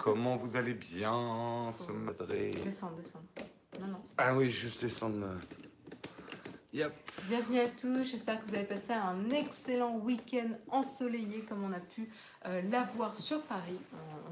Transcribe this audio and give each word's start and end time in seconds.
Comment 0.00 0.36
vous 0.36 0.56
allez 0.56 0.74
bien 0.74 1.72
ce 1.86 1.92
madré 1.92 2.50
Descendre, 2.64 2.96
descendre. 2.96 3.24
Non, 3.80 3.86
non. 3.86 3.98
Ah 4.18 4.34
oui, 4.34 4.50
juste 4.50 4.80
descendre. 4.82 5.26
Yep. 6.72 6.92
Bienvenue 7.28 7.60
à 7.60 7.68
tous, 7.68 8.02
j'espère 8.02 8.42
que 8.42 8.48
vous 8.50 8.56
avez 8.56 8.64
passé 8.64 8.92
un 8.92 9.30
excellent 9.30 9.96
week-end 9.98 10.50
ensoleillé 10.68 11.42
comme 11.48 11.62
on 11.62 11.72
a 11.72 11.78
pu 11.78 12.10
euh, 12.46 12.60
l'avoir 12.70 13.16
sur 13.18 13.40
Paris. 13.44 13.78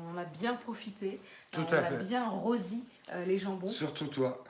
On, 0.00 0.02
on 0.08 0.14
en 0.14 0.18
a 0.18 0.24
bien 0.24 0.54
profité, 0.54 1.20
Tout 1.52 1.60
Euh, 1.60 1.78
à 1.78 1.82
on 1.82 1.84
a 1.84 1.98
fait. 1.98 2.04
bien 2.08 2.28
rosi 2.28 2.82
euh, 3.12 3.24
les 3.24 3.38
jambons, 3.38 3.70
Surtout 3.70 4.08
toi. 4.08 4.42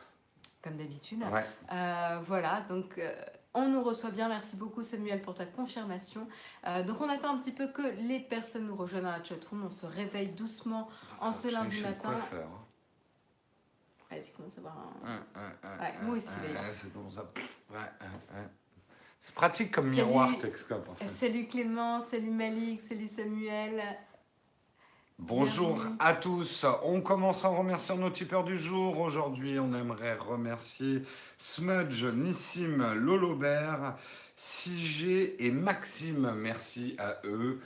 comme 0.63 0.77
d'habitude. 0.77 1.23
Ouais. 1.31 1.45
Euh, 1.73 2.19
voilà, 2.23 2.63
donc 2.63 2.97
euh, 2.99 3.15
on 3.55 3.69
nous 3.69 3.83
reçoit 3.83 4.11
bien. 4.11 4.29
Merci 4.29 4.57
beaucoup 4.57 4.83
Samuel 4.83 5.23
pour 5.23 5.35
ta 5.35 5.47
confirmation. 5.47 6.27
Euh, 6.67 6.83
donc 6.83 7.01
on 7.01 7.09
attend 7.09 7.35
un 7.35 7.39
petit 7.39 7.53
peu 7.53 7.69
que 7.69 7.83
les 8.01 8.21
personnes 8.21 8.67
nous 8.67 8.77
rejoignent 8.77 9.05
dans 9.05 9.11
la 9.11 9.23
chatroom. 9.25 9.65
On 9.65 9.71
se 9.71 9.87
réveille 9.87 10.29
doucement 10.29 10.89
en 11.21 11.33
ce 11.33 11.49
lundi 11.49 11.81
matin. 11.83 12.11
coiffeur, 12.11 12.47
hein. 12.49 12.67
Ouais, 14.11 14.21
tu 14.21 14.31
commences 14.33 14.53
à 14.57 14.61
avoir 14.61 14.77
un... 15.05 15.81
Ouais, 15.81 15.95
moi 16.03 16.17
aussi, 16.17 16.29
d'ailleurs. 16.43 16.65
c'est 16.73 16.93
bon, 16.93 17.11
ça. 17.11 17.23
Ouais, 17.71 17.79
pratique 19.35 19.71
comme 19.71 19.87
Salut. 19.95 19.97
miroir, 20.07 20.39
Texcope. 20.39 20.89
En 20.89 20.95
fait. 20.95 21.09
Salut 21.09 21.47
Clément, 21.47 22.01
salut 22.01 22.31
Malik, 22.31 22.81
salut 22.83 23.07
Samuel. 23.07 23.83
Bonjour 25.27 25.77
Bienvenue. 25.77 25.97
à 26.01 26.15
tous. 26.15 26.67
On 26.83 27.01
commence 27.01 27.45
en 27.45 27.57
remerciant 27.57 27.97
nos 27.97 28.11
tipeurs 28.11 28.43
du 28.45 28.57
jour. 28.57 28.99
Aujourd'hui, 28.99 29.59
on 29.61 29.73
aimerait 29.73 30.15
remercier 30.17 31.03
Smudge, 31.39 32.05
Nissim, 32.07 32.93
Lolobert, 32.95 33.97
CG 34.37 35.45
et 35.47 35.51
Maxime. 35.53 36.35
Merci 36.37 36.97
à 36.99 37.19
eux. 37.25 37.61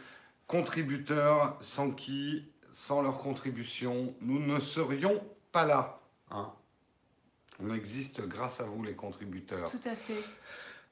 Contributeurs 0.46 1.56
sans 1.62 1.90
qui, 1.92 2.44
sans 2.72 3.00
leur 3.00 3.16
contribution, 3.18 4.14
nous 4.20 4.38
ne 4.38 4.60
serions 4.60 5.22
pas 5.50 5.64
là. 5.64 5.98
hein. 6.30 6.52
On 7.58 7.74
existe 7.74 8.20
grâce 8.28 8.60
à 8.60 8.64
vous, 8.64 8.82
les 8.82 8.92
contributeurs. 8.94 9.70
Tout 9.70 9.80
à 9.86 9.96
fait. 9.96 10.22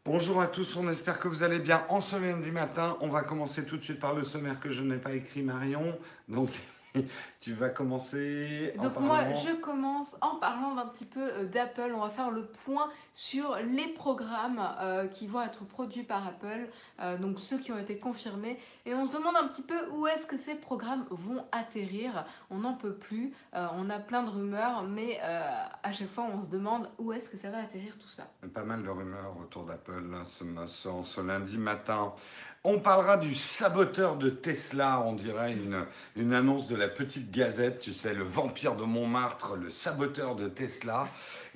Bonjour 0.07 0.43
à 0.43 0.49
tous, 0.49 0.77
on 0.77 0.87
espère 0.91 1.19
que 1.19 1.29
vous 1.29 1.45
allez 1.45 1.59
bien. 1.59 1.83
En 1.89 2.03
ce 2.03 2.17
lundi 2.17 2.51
matin, 2.51 2.99
on 3.01 3.09
va 3.09 3.23
commencer 3.23 3.65
tout 3.65 3.79
de 3.79 3.83
suite 3.83 3.99
par 3.99 4.13
le 4.13 4.23
sommaire 4.23 4.61
que 4.61 4.69
je 4.69 4.83
n'ai 4.83 4.99
pas 4.99 5.15
écrit, 5.15 5.41
Marion. 5.41 5.99
Donc, 6.29 6.51
tu 7.41 7.53
vas 7.53 7.71
commencer 7.71 8.73
en 8.79 8.85
Donc 8.85 9.01
moi, 9.01 9.33
je 9.33 9.55
commence 9.57 10.17
en 10.21 10.37
parlant 10.37 10.75
d'un 10.75 10.87
petit 10.87 11.05
peu 11.05 11.21
euh, 11.21 11.45
d'Apple. 11.47 11.93
On 11.95 12.01
va 12.01 12.11
faire 12.11 12.31
le 12.31 12.47
point 12.47 12.89
sur 13.13 13.57
les 13.57 13.89
programmes 13.89 14.61
euh, 14.81 15.07
qui 15.09 15.27
vont 15.27 15.43
être 15.43 15.65
produits 15.65 16.05
par 16.05 16.27
Apple, 16.27 16.69
euh, 17.01 17.19
donc 17.19 17.41
ceux 17.41 17.59
qui 17.59 17.73
ont 17.73 17.79
été 17.79 17.99
confirmés. 17.99 18.59
Et 18.87 18.95
on 18.95 19.07
se 19.07 19.13
demande 19.13 19.37
un 19.37 19.49
petit 19.49 19.63
peu 19.63 19.89
où 19.93 20.07
est-ce 20.07 20.27
que 20.27 20.37
ces 20.39 20.55
programmes 20.55 21.05
vont 21.11 21.45
atterrir. 21.53 22.25
On 22.51 22.59
n'en 22.59 22.75
peut 22.75 22.95
plus. 22.95 23.33
Euh, 23.55 23.67
on 23.75 23.91
a 23.91 23.99
plein 23.99 24.23
de 24.23 24.31
rumeurs, 24.31 24.85
mais 24.85 25.21
à 25.21 25.93
chaque 25.93 26.11
fois, 26.11 26.27
on 26.33 26.41
se 26.41 26.49
demande 26.49 26.89
où 26.99 27.13
est-ce 27.13 27.29
que 27.29 27.37
ça 27.37 27.51
va 27.51 27.59
atterrir 27.59 27.97
tout 27.99 28.09
ça. 28.09 28.25
Pas 28.53 28.65
mal 28.65 28.83
de 28.83 28.91
rumeurs 28.91 29.37
autour 29.41 29.65
d'Apple 29.65 30.05
hein, 30.15 30.25
ce, 30.25 30.45
ce, 30.67 30.89
ce 31.03 31.21
lundi 31.21 31.59
matin. 31.59 32.15
On 32.67 32.79
parlera 32.79 33.19
du 33.19 33.35
saboteur 33.35 34.17
de 34.17 34.31
Tesla, 34.31 34.99
on 35.05 35.13
dirait 35.13 35.55
une, 36.17 36.33
annonce 36.33 36.67
de 36.67 36.75
la 36.75 36.89
petite 36.89 37.31
gazette, 37.31 37.81
tu 37.81 37.93
sais, 37.93 38.15
le 38.15 38.25
vampire 38.25 38.75
de 38.75 38.85
Montmartre, 38.85 39.55
le 39.57 39.69
saboteur 39.69 40.35
de 40.35 40.49
Tesla. 40.49 41.07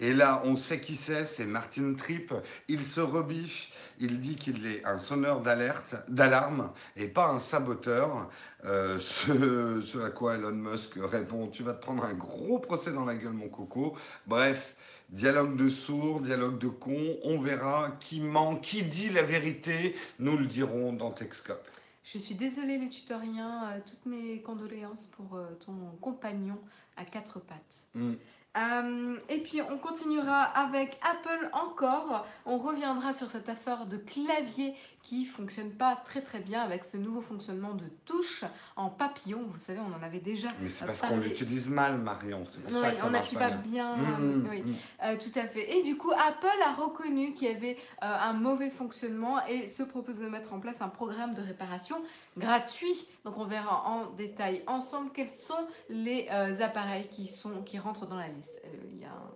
Et 0.00 0.12
là, 0.12 0.42
on 0.44 0.58
sait 0.58 0.80
qui 0.80 0.96
c'est, 0.96 1.24
c'est 1.24 1.46
Martin 1.46 1.94
Tripp. 1.94 2.34
Il 2.68 2.84
se 2.84 3.00
rebiffe, 3.00 3.70
il 3.98 4.20
dit 4.20 4.36
qu'il 4.36 4.66
est 4.66 4.84
un 4.84 4.98
sonneur 4.98 5.40
d'alerte, 5.40 5.96
d'alarme 6.08 6.72
et 6.94 7.08
pas 7.08 7.28
un 7.28 7.38
saboteur. 7.38 8.28
Euh, 8.66 9.00
ce 9.00 10.04
à 10.04 10.10
quoi 10.10 10.34
Elon 10.34 10.52
Musk 10.52 10.90
répond 10.96 11.46
Tu 11.46 11.62
vas 11.62 11.72
te 11.72 11.80
prendre 11.80 12.04
un 12.04 12.12
gros 12.12 12.58
procès 12.58 12.92
dans 12.92 13.06
la 13.06 13.14
gueule, 13.14 13.32
mon 13.32 13.48
coco. 13.48 13.96
Bref, 14.26 14.74
dialogue 15.08 15.56
de 15.56 15.68
sourds, 15.68 16.20
dialogue 16.20 16.58
de 16.58 16.68
cons. 16.68 17.16
On 17.24 17.40
verra 17.40 17.92
qui 18.00 18.20
ment, 18.20 18.56
qui 18.56 18.82
dit 18.82 19.10
la 19.10 19.22
vérité. 19.22 19.94
Nous 20.18 20.36
le 20.36 20.46
dirons 20.46 20.92
dans 20.92 21.10
Texcope. 21.10 21.66
Je 22.04 22.18
suis 22.18 22.34
désolée, 22.34 22.78
les 22.78 22.88
tutoriens. 22.88 23.64
euh, 23.68 23.80
toutes 23.84 24.06
mes 24.06 24.40
condoléances 24.40 25.04
pour 25.04 25.36
euh, 25.36 25.46
ton 25.64 25.74
compagnon 26.00 26.58
à 26.96 27.04
quatre 27.04 27.38
pattes. 27.40 27.84
Mm. 27.94 28.14
Euh, 28.56 29.16
et 29.28 29.38
puis 29.38 29.60
on 29.62 29.78
continuera 29.78 30.42
avec 30.42 30.98
Apple 31.02 31.50
encore. 31.52 32.26
On 32.46 32.58
reviendra 32.58 33.12
sur 33.12 33.30
cette 33.30 33.48
affaire 33.48 33.86
de 33.86 33.98
clavier 33.98 34.74
qui 35.08 35.24
fonctionne 35.24 35.70
pas 35.70 35.96
très 36.04 36.20
très 36.20 36.40
bien 36.40 36.60
avec 36.60 36.84
ce 36.84 36.98
nouveau 36.98 37.22
fonctionnement 37.22 37.72
de 37.72 37.86
touche 38.04 38.44
en 38.76 38.90
papillon. 38.90 39.40
Vous 39.50 39.58
savez, 39.58 39.80
on 39.80 39.98
en 39.98 40.02
avait 40.02 40.18
déjà. 40.20 40.48
Mais 40.60 40.68
c'est 40.68 40.84
parce 40.84 41.00
qu'on 41.00 41.16
l'utilise 41.16 41.70
mal, 41.70 41.96
Marion. 41.96 42.44
C'est 42.46 42.60
pour 42.62 42.72
Oui, 42.76 42.82
ça 42.82 42.90
que 42.90 42.98
ça 42.98 43.06
on 43.06 43.10
n'appuie 43.10 43.36
pas 43.36 43.48
bien. 43.52 43.96
bien. 43.96 44.18
Mm, 44.18 44.44
euh, 44.44 44.50
oui. 44.50 44.62
mm. 44.62 44.74
Euh, 45.04 45.16
tout 45.16 45.38
à 45.38 45.46
fait. 45.46 45.78
Et 45.78 45.82
du 45.82 45.96
coup, 45.96 46.10
Apple 46.12 46.60
a 46.62 46.72
reconnu 46.74 47.32
qu'il 47.32 47.48
y 47.48 47.50
avait 47.50 47.78
euh, 48.02 48.16
un 48.20 48.34
mauvais 48.34 48.68
fonctionnement 48.68 49.42
et 49.46 49.66
se 49.68 49.82
propose 49.82 50.18
de 50.18 50.26
mettre 50.28 50.52
en 50.52 50.60
place 50.60 50.82
un 50.82 50.90
programme 50.90 51.32
de 51.32 51.40
réparation 51.40 51.96
gratuit. 52.36 53.08
Donc, 53.24 53.38
on 53.38 53.46
verra 53.46 53.88
en 53.88 54.10
détail 54.10 54.62
ensemble 54.66 55.10
quels 55.14 55.30
sont 55.30 55.66
les 55.88 56.28
euh, 56.30 56.60
appareils 56.60 57.08
qui, 57.08 57.28
sont, 57.28 57.62
qui 57.62 57.78
rentrent 57.78 58.06
dans 58.06 58.18
la 58.18 58.28
liste. 58.28 58.60
Il 58.92 59.00
y 59.00 59.04
a 59.06 59.08
un, 59.08 59.32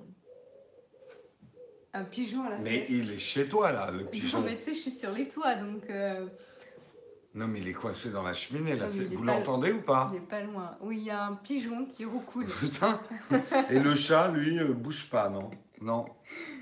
un 1.95 2.05
pigeon 2.05 2.45
à 2.47 2.51
la 2.51 2.59
Mais 2.59 2.71
fenêtre. 2.71 2.87
il 2.91 3.11
est 3.13 3.19
chez 3.19 3.47
toi, 3.49 3.71
là, 3.73 3.91
le 3.91 4.01
Non, 4.05 4.07
pigeon. 4.07 4.41
mais 4.43 4.57
tu 4.57 4.65
sais, 4.65 4.75
je 4.75 4.81
suis 4.81 4.91
sur 4.91 5.13
les 5.13 5.29
toits, 5.29 5.55
donc 5.57 5.83
euh, 5.91 6.27
Non, 7.35 7.47
mais 7.49 7.61
il 7.61 7.69
est 7.69 7.73
coincé 7.73 8.11
dans 8.11 8.23
la 8.23 8.35
cheminée, 8.35 8.77
là. 8.77 8.87
Oui, 8.89 8.93
c'est- 8.95 9.05
il 9.07 9.13
est 9.13 9.17
Vous 9.17 9.25
pas- 9.25 9.33
l'entendez 9.35 9.73
ou 9.73 9.81
pas? 9.83 10.11
il 10.13 10.21
n'est 10.21 10.27
pas 10.27 10.41
loin. 10.43 10.77
Oui, 10.81 10.99
il 10.99 11.05
y 11.05 11.11
a 11.11 11.25
un 11.25 11.35
pigeon 11.35 11.87
qui 11.87 12.05
roucoule. 12.05 12.47
Putain. 12.61 13.01
Et 13.71 13.79
le 13.79 13.95
chat, 13.95 14.29
lui, 14.29 14.59
euh, 14.59 14.73
bouge 14.73 15.09
pas, 15.11 15.29
non? 15.29 15.51
Non. 15.81 16.07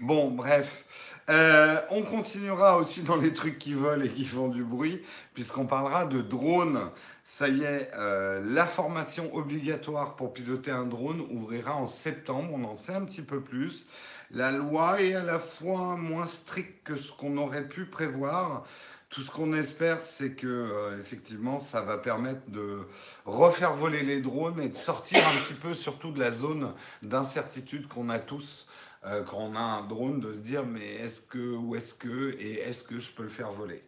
Bon, 0.00 0.30
bref. 0.30 0.84
Euh, 1.28 1.76
on 1.90 2.02
continuera 2.02 2.78
aussi 2.78 3.02
dans 3.02 3.16
les 3.16 3.32
trucs 3.34 3.58
qui 3.58 3.74
volent 3.74 4.02
et 4.02 4.08
qui 4.08 4.24
font 4.24 4.48
du 4.48 4.64
bruit, 4.64 5.02
puisqu'on 5.34 5.66
parlera 5.66 6.06
de 6.06 6.22
drones. 6.22 6.90
Ça 7.22 7.48
y 7.48 7.62
est, 7.62 7.90
euh, 7.96 8.40
la 8.44 8.66
formation 8.66 9.32
obligatoire 9.34 10.16
pour 10.16 10.32
piloter 10.32 10.70
un 10.72 10.86
drone 10.86 11.20
ouvrira 11.30 11.76
en 11.76 11.86
septembre. 11.86 12.50
On 12.54 12.64
en 12.64 12.76
sait 12.76 12.94
un 12.94 13.04
petit 13.04 13.22
peu 13.22 13.40
plus. 13.40 13.86
La 14.32 14.52
loi 14.52 15.02
est 15.02 15.14
à 15.14 15.24
la 15.24 15.38
fois 15.38 15.96
moins 15.96 16.26
stricte 16.26 16.84
que 16.84 16.96
ce 16.96 17.10
qu'on 17.12 17.36
aurait 17.36 17.68
pu 17.68 17.86
prévoir. 17.86 18.64
Tout 19.08 19.22
ce 19.22 19.30
qu'on 19.30 19.52
espère, 19.52 20.00
c'est 20.00 20.34
que 20.34 20.46
euh, 20.46 21.00
effectivement, 21.00 21.58
ça 21.58 21.82
va 21.82 21.98
permettre 21.98 22.48
de 22.48 22.86
refaire 23.24 23.74
voler 23.74 24.04
les 24.04 24.20
drones 24.20 24.60
et 24.60 24.68
de 24.68 24.76
sortir 24.76 25.18
un 25.18 25.42
petit 25.42 25.54
peu 25.54 25.74
surtout 25.74 26.12
de 26.12 26.20
la 26.20 26.30
zone 26.30 26.74
d'incertitude 27.02 27.88
qu'on 27.88 28.08
a 28.08 28.20
tous 28.20 28.68
euh, 29.04 29.24
quand 29.24 29.38
on 29.38 29.56
a 29.56 29.60
un 29.60 29.86
drone, 29.86 30.20
de 30.20 30.32
se 30.32 30.38
dire 30.38 30.64
mais 30.64 30.94
est-ce 30.96 31.22
que, 31.22 31.56
où 31.56 31.74
est-ce 31.74 31.94
que, 31.94 32.36
et 32.38 32.60
est-ce 32.60 32.84
que 32.84 33.00
je 33.00 33.10
peux 33.10 33.24
le 33.24 33.30
faire 33.30 33.50
voler? 33.50 33.82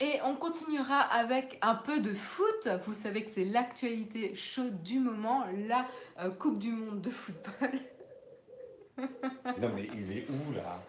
Et 0.00 0.20
on 0.24 0.34
continuera 0.36 1.00
avec 1.00 1.58
un 1.60 1.74
peu 1.74 2.00
de 2.00 2.14
foot. 2.14 2.68
Vous 2.86 2.94
savez 2.94 3.24
que 3.24 3.30
c'est 3.30 3.44
l'actualité 3.44 4.34
chaude 4.34 4.82
du 4.82 4.98
moment, 5.00 5.44
la 5.68 5.86
euh, 6.20 6.30
Coupe 6.30 6.58
du 6.58 6.70
Monde 6.70 7.00
de 7.00 7.10
football. 7.10 7.70
Non 9.60 9.70
mais 9.74 9.88
il 9.94 10.12
est 10.12 10.26
où 10.28 10.52
là? 10.52 10.82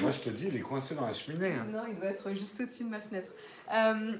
Moi 0.00 0.10
je 0.10 0.20
te 0.20 0.30
dis, 0.30 0.46
il 0.46 0.56
est 0.56 0.60
coincé 0.60 0.94
dans 0.94 1.06
la 1.06 1.12
cheminée. 1.12 1.52
hein. 1.52 1.66
Non, 1.70 1.82
il 1.86 1.94
doit 1.96 2.08
être 2.08 2.30
juste 2.30 2.60
au-dessus 2.60 2.84
de 2.84 2.88
ma 2.88 3.00
fenêtre. 3.00 3.30
Euh, 3.72 4.16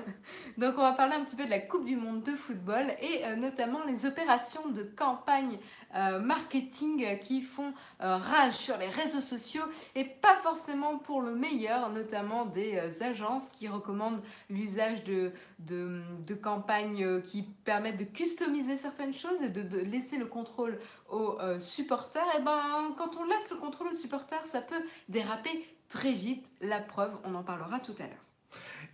Donc 0.58 0.74
on 0.76 0.82
va 0.82 0.92
parler 0.92 1.14
un 1.14 1.24
petit 1.24 1.36
peu 1.36 1.44
de 1.44 1.50
la 1.50 1.60
Coupe 1.60 1.84
du 1.84 1.96
Monde 1.96 2.22
de 2.22 2.32
football 2.32 2.86
et 3.00 3.24
euh, 3.24 3.36
notamment 3.36 3.84
les 3.84 4.06
opérations 4.06 4.68
de 4.68 4.82
campagne 4.82 5.58
euh, 5.94 6.18
marketing 6.18 7.18
qui 7.20 7.42
font 7.42 7.72
rage 8.00 8.54
sur 8.54 8.76
les 8.78 8.88
réseaux 8.88 9.20
sociaux 9.20 9.62
et 9.94 10.04
pas 10.04 10.36
forcément 10.36 10.98
pour 10.98 11.22
le 11.22 11.34
meilleur, 11.34 11.90
notamment 11.90 12.46
des 12.46 13.02
agences 13.02 13.48
qui 13.50 13.68
recommandent 13.68 14.22
l'usage 14.50 15.04
de, 15.04 15.32
de, 15.58 16.34
campagnes 16.34 17.20
qui 17.22 17.42
permettent 17.42 17.98
de 17.98 18.04
customiser 18.04 18.76
certaines 18.78 19.14
choses 19.14 19.42
et 19.42 19.48
de 19.48 19.78
laisser 19.80 20.16
le 20.18 20.26
contrôle 20.26 20.78
aux 21.08 21.38
euh, 21.40 21.60
supporters. 21.60 22.26
Et 22.38 22.42
ben 22.42 22.94
quand 22.96 23.16
on 23.16 23.24
laisse 23.24 23.50
le 23.50 23.56
contrôle 23.56 23.88
aux 23.88 23.94
supporters, 23.94 24.46
ça 24.46 24.60
peut 24.60 24.82
déraper 25.08 25.50
très 25.88 26.12
vite. 26.12 26.46
La 26.60 26.80
preuve, 26.80 27.12
on 27.24 27.34
en 27.34 27.42
parlera 27.42 27.80
tout 27.80 27.94
à 27.98 28.02
l'heure. 28.02 28.28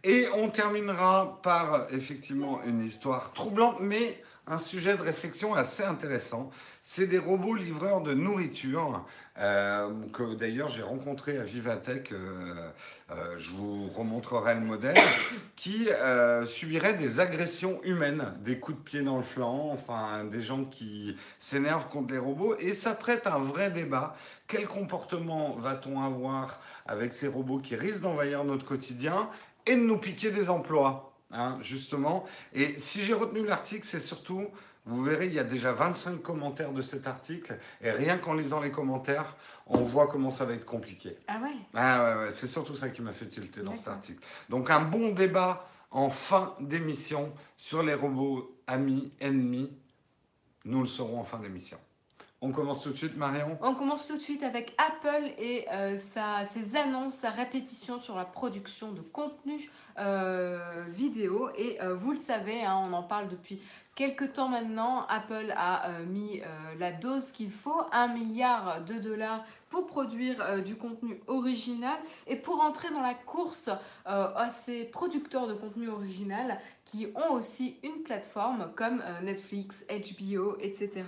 Et 0.02 0.26
on 0.34 0.50
terminera 0.50 1.40
par 1.42 1.92
effectivement 1.92 2.62
une 2.64 2.82
histoire 2.82 3.32
troublante, 3.32 3.76
mais 3.80 4.22
un 4.46 4.58
sujet 4.58 4.96
de 4.96 5.02
réflexion 5.02 5.54
assez 5.54 5.82
intéressant. 5.82 6.50
C'est 6.82 7.06
des 7.06 7.18
robots 7.18 7.54
livreurs 7.54 8.02
de 8.02 8.12
nourriture 8.12 9.06
euh, 9.36 9.90
que 10.12 10.34
d'ailleurs 10.34 10.68
j'ai 10.68 10.82
rencontré 10.82 11.38
à 11.38 11.42
Vivatech. 11.42 12.12
euh, 12.12 12.70
euh, 13.10 13.36
je 13.36 13.50
vous 13.50 13.88
remontrerai 13.88 14.54
le 14.54 14.60
modèle 14.60 14.96
qui 15.56 15.88
subirait 16.46 16.94
des 16.94 17.18
agressions 17.20 17.80
humaines, 17.82 18.32
des 18.40 18.58
coups 18.58 18.78
de 18.78 18.82
pied 18.82 19.02
dans 19.02 19.16
le 19.16 19.22
flanc, 19.24 19.70
enfin 19.72 20.24
des 20.24 20.40
gens 20.40 20.64
qui 20.64 21.16
s'énervent 21.38 21.88
contre 21.88 22.12
les 22.12 22.18
robots. 22.18 22.56
Et 22.58 22.72
ça 22.72 22.94
prête 22.94 23.26
un 23.26 23.38
vrai 23.38 23.70
débat. 23.70 24.16
Quel 24.46 24.66
comportement 24.66 25.56
va-t-on 25.56 26.00
avoir 26.00 26.60
avec 26.86 27.12
ces 27.12 27.26
robots 27.26 27.58
qui 27.58 27.74
risquent 27.74 28.02
d'envahir 28.02 28.44
notre 28.44 28.64
quotidien 28.64 29.28
et 29.66 29.74
de 29.74 29.80
nous 29.80 29.98
piquer 29.98 30.30
des 30.30 30.48
emplois 30.48 31.12
hein, 31.32 31.58
justement? 31.60 32.24
Et 32.52 32.78
si 32.78 33.02
j'ai 33.02 33.14
retenu 33.14 33.44
l'article, 33.44 33.86
c'est 33.86 34.00
surtout, 34.00 34.46
vous 34.86 35.02
verrez, 35.02 35.26
il 35.26 35.34
y 35.34 35.38
a 35.38 35.44
déjà 35.44 35.72
25 35.72 36.20
commentaires 36.22 36.72
de 36.72 36.82
cet 36.82 37.06
article, 37.06 37.58
et 37.80 37.90
rien 37.90 38.18
qu'en 38.18 38.34
lisant 38.34 38.60
les 38.60 38.70
commentaires, 38.70 39.36
on 39.66 39.78
voit 39.78 40.06
comment 40.08 40.30
ça 40.30 40.44
va 40.44 40.52
être 40.52 40.66
compliqué. 40.66 41.16
Ah 41.26 41.38
ouais? 41.42 41.54
Ah 41.74 42.04
ouais, 42.18 42.24
ouais, 42.26 42.30
c'est 42.32 42.46
surtout 42.46 42.74
ça 42.76 42.90
qui 42.90 43.00
m'a 43.00 43.12
fait 43.12 43.26
tilter 43.26 43.62
dans 43.62 43.74
cet 43.74 43.88
article. 43.88 44.22
Donc 44.50 44.68
un 44.70 44.80
bon 44.80 45.12
débat 45.12 45.66
en 45.90 46.10
fin 46.10 46.54
d'émission 46.60 47.32
sur 47.56 47.82
les 47.82 47.94
robots 47.94 48.54
amis, 48.66 49.12
ennemis. 49.20 49.70
Nous 50.66 50.80
le 50.80 50.86
saurons 50.86 51.20
en 51.20 51.24
fin 51.24 51.38
d'émission. 51.38 51.78
On 52.40 52.52
commence 52.52 52.82
tout 52.82 52.90
de 52.90 52.96
suite, 52.96 53.16
Marion? 53.16 53.56
On 53.62 53.74
commence 53.74 54.06
tout 54.06 54.16
de 54.16 54.20
suite 54.20 54.42
avec 54.42 54.76
Apple 54.76 55.30
et 55.38 55.66
euh, 55.72 55.96
sa- 55.96 56.44
ses 56.44 56.76
annonces, 56.76 57.14
sa 57.14 57.30
répétition 57.30 57.98
sur 57.98 58.16
la 58.16 58.26
production 58.26 58.92
de 58.92 59.00
contenu 59.00 59.70
euh, 59.98 60.84
vidéo. 60.90 61.48
Et 61.56 61.80
euh, 61.80 61.94
vous 61.94 62.10
le 62.10 62.18
savez, 62.18 62.62
hein, 62.62 62.76
on 62.86 62.92
en 62.92 63.02
parle 63.02 63.28
depuis 63.28 63.62
quelques 63.94 64.32
temps 64.32 64.48
maintenant. 64.48 65.06
Apple 65.08 65.52
a 65.56 65.88
euh, 65.88 66.04
mis 66.04 66.40
euh, 66.40 66.44
la 66.78 66.92
dose 66.92 67.30
qu'il 67.30 67.50
faut, 67.50 67.82
un 67.92 68.08
milliard 68.08 68.82
de 68.84 68.94
dollars 68.94 69.44
pour 69.70 69.86
produire 69.86 70.40
euh, 70.40 70.60
du 70.60 70.76
contenu 70.76 71.20
original 71.26 71.96
et 72.26 72.36
pour 72.36 72.60
entrer 72.60 72.90
dans 72.90 73.02
la 73.02 73.14
course 73.14 73.70
à 74.06 74.50
ces 74.50 74.84
producteurs 74.84 75.46
de 75.46 75.54
contenu 75.54 75.88
original 75.88 76.60
qui 76.84 77.08
ont 77.14 77.32
aussi 77.32 77.78
une 77.82 78.02
plateforme 78.02 78.70
comme 78.76 79.02
Netflix, 79.22 79.84
HBO, 79.88 80.56
etc., 80.60 81.04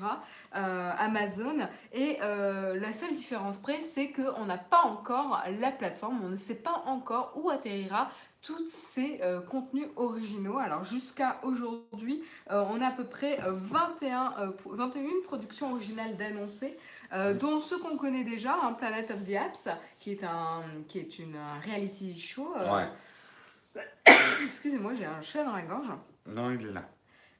Amazon. 0.52 1.68
Et 1.92 2.16
la 2.20 2.92
seule 2.94 3.14
différence 3.14 3.58
près, 3.58 3.82
c'est 3.82 4.10
qu'on 4.10 4.46
n'a 4.46 4.56
pas 4.56 4.80
encore 4.82 5.42
la 5.60 5.70
plateforme, 5.70 6.22
on 6.24 6.30
ne 6.30 6.38
sait 6.38 6.54
pas 6.54 6.82
encore 6.86 7.34
où 7.36 7.50
atterrira 7.50 8.08
tous 8.42 8.68
ces 8.68 9.20
euh, 9.22 9.40
contenus 9.40 9.88
originaux. 9.96 10.58
Alors 10.58 10.84
jusqu'à 10.84 11.40
aujourd'hui, 11.42 12.22
euh, 12.50 12.64
on 12.70 12.80
a 12.80 12.88
à 12.88 12.90
peu 12.92 13.04
près 13.04 13.40
euh, 13.42 13.52
21, 13.52 14.34
euh, 14.38 14.48
pro- 14.52 14.74
21 14.74 15.02
productions 15.24 15.72
originales 15.72 16.16
d'annoncées, 16.16 16.78
euh, 17.12 17.34
dont 17.34 17.58
ceux 17.60 17.78
qu'on 17.78 17.96
connaît 17.96 18.24
déjà, 18.24 18.54
hein, 18.62 18.72
Planet 18.74 19.10
of 19.10 19.26
the 19.26 19.34
Apps, 19.34 19.68
qui 19.98 20.12
est 20.12 20.22
un, 20.24 20.62
qui 20.88 20.98
est 21.00 21.18
une 21.18 21.34
un 21.36 21.58
reality 21.60 22.16
show. 22.18 22.54
Ouais. 22.54 23.82
Excusez-moi, 24.46 24.94
j'ai 24.94 25.06
un 25.06 25.20
chat 25.22 25.42
dans 25.44 25.54
la 25.54 25.62
gorge. 25.62 25.88
Non, 26.26 26.50
il 26.50 26.66
est 26.66 26.72
là. 26.72 26.88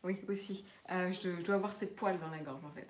Oui, 0.03 0.19
aussi. 0.29 0.65
Je 0.89 1.43
dois 1.45 1.57
avoir 1.57 1.73
ses 1.73 1.87
poils 1.89 2.19
dans 2.19 2.31
la 2.31 2.39
gorge 2.39 2.65
en 2.65 2.71
fait. 2.71 2.89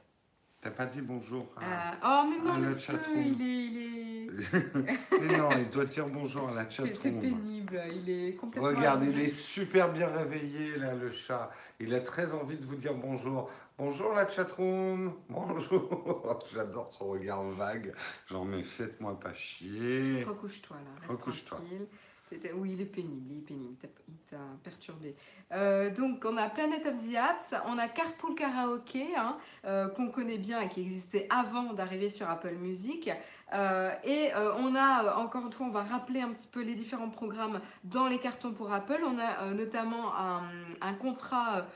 T'as 0.61 0.71
pas 0.71 0.87
dit 0.87 1.01
bonjour 1.01 1.47
à- 1.57 1.63
Euh, 1.63 1.95
oh, 2.03 2.29
mais 2.29 2.39
non, 2.45 2.53
Ah, 2.55 2.59
le 2.59 2.69
monsieur, 2.71 2.95
chatroom. 2.95 3.23
il 3.23 3.43
est. 3.43 3.65
Il 3.67 3.79
est... 3.79 4.07
Mais 5.21 5.39
non, 5.39 5.51
il 5.57 5.71
doit 5.71 5.85
dire 5.85 6.09
bonjour 6.09 6.49
à 6.49 6.55
la 6.55 6.69
C'est 6.69 6.83
c'est 6.83 6.89
chatroom. 6.89 7.21
pénible, 7.21 7.81
il 7.95 8.11
est 8.11 8.35
complètement. 8.35 8.69
Regarde, 8.69 9.05
il 9.05 9.19
est 9.21 9.29
super 9.29 9.93
bien 9.93 10.09
réveillé, 10.09 10.77
là, 10.79 10.95
le 10.95 11.11
chat. 11.13 11.51
Il 11.79 11.95
a 11.95 12.01
très 12.01 12.33
envie 12.35 12.57
de 12.57 12.65
vous 12.67 12.75
dire 12.75 12.95
bonjour. 12.95 13.49
Bonjour, 13.79 14.13
la 14.15 14.29
chatroom. 14.29 15.13
Bonjour. 15.29 16.39
J'adore 16.53 16.91
son 16.93 17.09
regard 17.11 17.43
vague. 17.45 17.93
Genre, 18.27 18.45
mais 18.45 18.63
faites-moi 18.63 19.21
pas 19.21 19.35
chier. 19.35 20.25
Recouche-toi 20.25 20.77
là, 20.79 21.09
Recouche-toi. 21.09 21.59
tranquille. 21.59 21.87
Oui, 22.33 22.73
il 22.73 22.81
est 22.81 22.87
pénible, 22.87 23.31
il 23.31 23.39
est 23.39 23.43
pénible, 23.43 23.75
il 23.75 23.77
t'a- 23.77 23.89
il 24.09 24.15
t'a 24.31 24.45
perturbé. 24.65 25.15
Euh, 25.53 25.91
donc, 25.95 26.25
on 26.25 26.37
a 26.37 26.49
Planet 26.51 26.85
of 26.87 26.95
the 27.09 27.15
Apps, 27.15 27.55
on 27.67 27.79
a 27.79 27.87
Carpool 27.87 28.35
Karaoke, 28.35 29.15
hein, 29.17 29.37
euh, 29.65 29.89
qu'on 29.89 30.11
connaît 30.11 30.39
bien 30.39 30.61
et 30.61 30.69
qui 30.69 30.81
existait 30.81 31.29
avant 31.31 31.73
d'arriver 31.73 32.09
sur 32.09 32.29
Apple 32.29 32.55
Music. 32.57 33.11
Euh, 33.55 33.91
et 34.05 34.35
euh, 34.35 34.53
on 34.59 34.75
a, 34.75 35.05
euh, 35.05 35.15
encore 35.15 35.47
une 35.47 35.53
fois, 35.53 35.67
on 35.67 35.71
va 35.71 35.83
rappeler 35.83 36.21
un 36.21 36.31
petit 36.31 36.49
peu 36.49 36.63
les 36.63 36.75
différents 36.75 37.11
programmes 37.11 37.61
dans 37.85 38.09
les 38.09 38.19
cartons 38.19 38.53
pour 38.53 38.73
Apple. 38.73 39.01
On 39.07 39.19
a 39.19 39.43
euh, 39.45 39.55
notamment 39.55 40.15
un, 40.17 40.43
un 40.81 40.95
contrat 40.95 41.67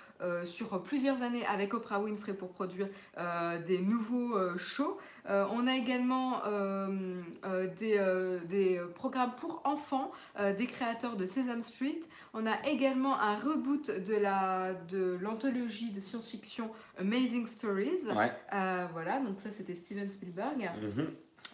sur 0.45 0.83
plusieurs 0.83 1.23
années 1.23 1.47
avec 1.47 1.73
Oprah 1.73 1.99
Winfrey 1.99 2.35
pour 2.35 2.51
produire 2.51 2.89
des 3.67 3.79
nouveaux 3.79 4.37
shows. 4.59 4.99
On 5.27 5.67
a 5.67 5.75
également 5.75 6.43
des, 7.79 7.99
des 8.47 8.83
programmes 8.95 9.33
pour 9.39 9.63
enfants 9.65 10.13
des 10.59 10.67
créateurs 10.67 11.17
de 11.17 11.25
Sesame 11.25 11.63
Street. 11.63 12.01
On 12.35 12.47
a 12.47 12.67
également 12.69 13.19
un 13.19 13.37
reboot 13.37 13.91
de 13.91 14.15
la 14.15 14.75
de 14.91 15.17
l'anthologie 15.23 15.91
de 15.91 16.01
science-fiction 16.01 16.71
Amazing 16.99 17.47
Stories. 17.47 18.05
Ouais. 18.15 18.31
Voilà, 18.93 19.21
donc 19.21 19.41
ça 19.41 19.51
c'était 19.51 19.75
Steven 19.75 20.11
Spielberg. 20.11 20.71
Mhm. 20.83 21.07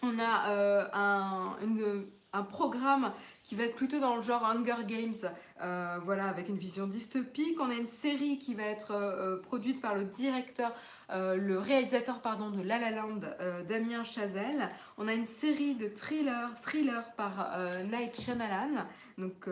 On 0.02 0.18
a 0.18 0.50
euh, 0.50 0.84
un, 0.92 2.42
programme 2.50 3.12
qui 3.42 3.54
va 3.54 3.64
être 3.64 3.76
plutôt 3.76 3.98
dans 3.98 4.14
le 4.16 4.20
genre 4.20 4.44
Hunger 4.44 4.84
Games, 4.86 5.14
euh, 5.62 5.98
voilà, 6.04 6.26
avec 6.26 6.50
une 6.50 6.58
vision 6.58 6.86
dystopique. 6.86 7.58
On 7.58 7.70
a 7.70 7.74
une 7.74 7.88
série 7.88 8.38
qui 8.38 8.54
va 8.54 8.64
être 8.64 8.90
euh, 8.90 9.40
produite 9.40 9.80
par 9.80 9.94
le 9.94 10.04
directeur, 10.04 10.74
le 11.10 11.56
réalisateur 11.56 12.20
pardon, 12.20 12.50
de 12.50 12.62
La 12.62 12.78
La 12.78 12.90
Land, 12.90 13.20
Damien 13.68 14.04
Chazelle. 14.04 14.68
On 14.98 15.08
a 15.08 15.14
une 15.14 15.26
série 15.26 15.76
de 15.76 15.88
thrillers, 15.88 16.50
thrillers 16.62 17.14
par 17.16 17.56
Night 17.84 18.20
Shyamalan, 18.20 18.86
donc 19.16 19.48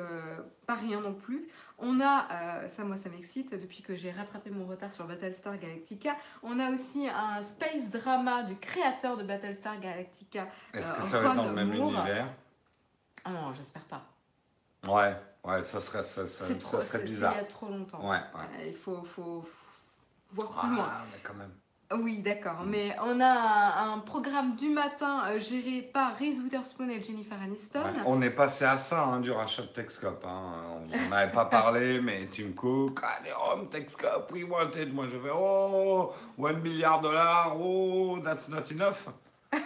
pas 0.66 0.74
rien 0.74 1.00
non 1.00 1.14
plus. 1.14 1.48
On 1.78 2.00
a, 2.00 2.28
euh, 2.30 2.68
ça 2.68 2.84
moi 2.84 2.96
ça 2.96 3.08
m'excite 3.08 3.52
depuis 3.52 3.82
que 3.82 3.96
j'ai 3.96 4.12
rattrapé 4.12 4.50
mon 4.50 4.66
retard 4.66 4.92
sur 4.92 5.06
Battlestar 5.06 5.58
Galactica, 5.58 6.16
on 6.42 6.58
a 6.60 6.70
aussi 6.70 7.08
un 7.08 7.42
space 7.42 7.90
drama 7.90 8.44
du 8.44 8.56
créateur 8.56 9.16
de 9.16 9.24
Battlestar 9.24 9.80
Galactica, 9.80 10.46
Est-ce 10.72 10.92
que 10.92 11.02
Euh, 11.02 11.06
ça 11.08 11.18
va 11.20 11.28
être 11.30 11.34
dans 11.36 11.46
le 11.46 11.52
même 11.52 11.76
Moore. 11.76 11.92
univers? 11.92 12.28
Ah 13.24 13.30
non, 13.30 13.52
j'espère 13.54 13.82
pas. 13.84 14.02
Ouais, 14.86 15.16
ouais, 15.44 15.62
ça 15.64 15.80
serait, 15.80 16.02
ça, 16.02 16.26
ça- 16.26 16.44
C'est 16.46 16.60
ça 16.62 16.68
trop, 16.76 16.80
serait 16.80 17.02
bizarre. 17.04 17.32
Il 17.34 17.38
y 17.38 17.40
a 17.40 17.44
trop 17.44 17.68
longtemps. 17.68 18.00
Ouais, 18.08 18.18
ouais. 18.18 18.60
Euh, 18.60 18.66
Il 18.68 18.76
faut, 18.76 19.02
faut, 19.02 19.42
faut 19.42 19.48
voir 20.34 20.60
plus 20.60 20.70
loin. 20.76 20.86
Ah, 20.90 21.04
mais 21.10 21.18
quand 21.22 21.34
même. 21.34 21.52
Oui, 21.92 22.18
d'accord. 22.18 22.64
Mais 22.66 22.96
on 23.04 23.20
a 23.20 23.26
un, 23.26 23.94
un 23.94 23.98
programme 23.98 24.56
du 24.56 24.70
matin 24.70 25.22
euh, 25.28 25.38
géré 25.38 25.82
par 25.82 26.16
Reese 26.18 26.38
Witherspoon 26.42 26.88
et 26.88 27.02
Jennifer 27.02 27.36
Aniston. 27.42 27.80
Ouais, 27.80 28.00
On 28.06 28.22
est 28.22 28.30
passé 28.30 28.64
à 28.64 28.78
ça 28.78 29.04
hein, 29.04 29.20
du 29.20 29.30
rachat 29.30 29.62
de 29.62 29.68
Texcop. 29.68 30.24
Hein. 30.26 30.80
On 30.92 31.08
n'avait 31.10 31.30
pas 31.30 31.44
parlé, 31.44 32.00
mais 32.02 32.26
Tim 32.26 32.52
Cook, 32.56 33.00
ah, 33.02 33.18
les 33.24 33.32
Roms, 33.32 33.68
Texcop, 33.68 34.32
we 34.32 34.44
wanted. 34.44 34.94
Moi, 34.94 35.06
je 35.12 35.18
vais, 35.18 35.30
oh, 35.34 36.12
1 36.42 36.52
milliard 36.54 37.00
de 37.00 37.08
dollars, 37.08 37.56
oh, 37.60 38.18
that's 38.24 38.48
not 38.48 38.64
enough. 38.70 39.08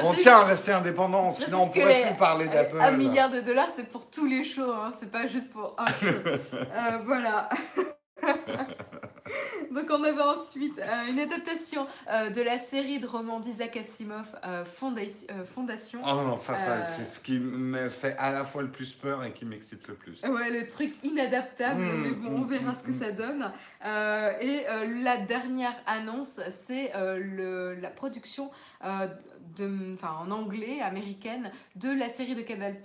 On 0.00 0.12
tient 0.12 0.38
à 0.38 0.44
rester 0.44 0.70
indépendant, 0.72 1.32
sinon 1.32 1.62
on 1.62 1.68
pourrait 1.68 2.06
plus 2.06 2.16
parler 2.16 2.46
d'Apple. 2.46 2.80
Un 2.80 2.92
milliard 2.92 3.30
de 3.30 3.40
dollars, 3.40 3.68
c'est 3.74 3.88
pour 3.88 4.08
tous 4.08 4.26
les 4.26 4.44
shows, 4.44 4.72
hein. 4.72 4.92
c'est 5.00 5.10
pas 5.10 5.26
juste 5.26 5.50
pour 5.50 5.74
un 5.78 5.86
show. 5.86 6.06
Euh, 6.52 6.98
voilà. 7.04 7.48
Donc 9.70 9.84
on 9.90 10.02
avait 10.02 10.22
ensuite 10.22 10.78
euh, 10.78 11.06
une 11.10 11.18
adaptation 11.20 11.86
euh, 12.10 12.30
de 12.30 12.40
la 12.40 12.58
série 12.58 12.98
de 13.00 13.06
romans 13.06 13.40
d'Isaac 13.40 13.76
Asimov, 13.76 14.34
euh, 14.44 14.64
Fonda- 14.64 15.02
Fondation. 15.54 16.00
Oh 16.02 16.14
non, 16.22 16.36
ça, 16.38 16.56
ça 16.56 16.84
c'est 16.86 17.04
ce 17.04 17.20
qui 17.20 17.38
me 17.38 17.88
fait 17.90 18.16
à 18.18 18.30
la 18.32 18.44
fois 18.44 18.62
le 18.62 18.68
plus 18.70 18.92
peur 18.94 19.22
et 19.24 19.32
qui 19.32 19.44
m'excite 19.44 19.86
le 19.88 19.94
plus. 19.94 20.22
Ouais, 20.24 20.50
le 20.50 20.66
truc 20.66 20.94
inadaptable, 21.04 21.80
Mm, 21.80 22.02
mais 22.02 22.10
bon, 22.10 22.36
on 22.36 22.38
mm, 22.40 22.48
verra 22.48 22.72
mm, 22.72 22.76
ce 22.80 22.86
que 22.92 22.98
ça 22.98 23.12
donne. 23.12 23.52
Et 24.40 24.64
la 25.02 25.16
dernière 25.18 25.74
annonce, 25.86 26.40
c'est 26.50 26.92
la 26.94 27.90
production 27.90 28.50
de, 29.56 29.94
enfin, 29.94 30.16
en 30.20 30.30
anglais, 30.30 30.80
américaine, 30.80 31.50
de 31.76 31.88
la 31.88 32.08
série 32.08 32.34
de 32.34 32.42
Canal+, 32.42 32.76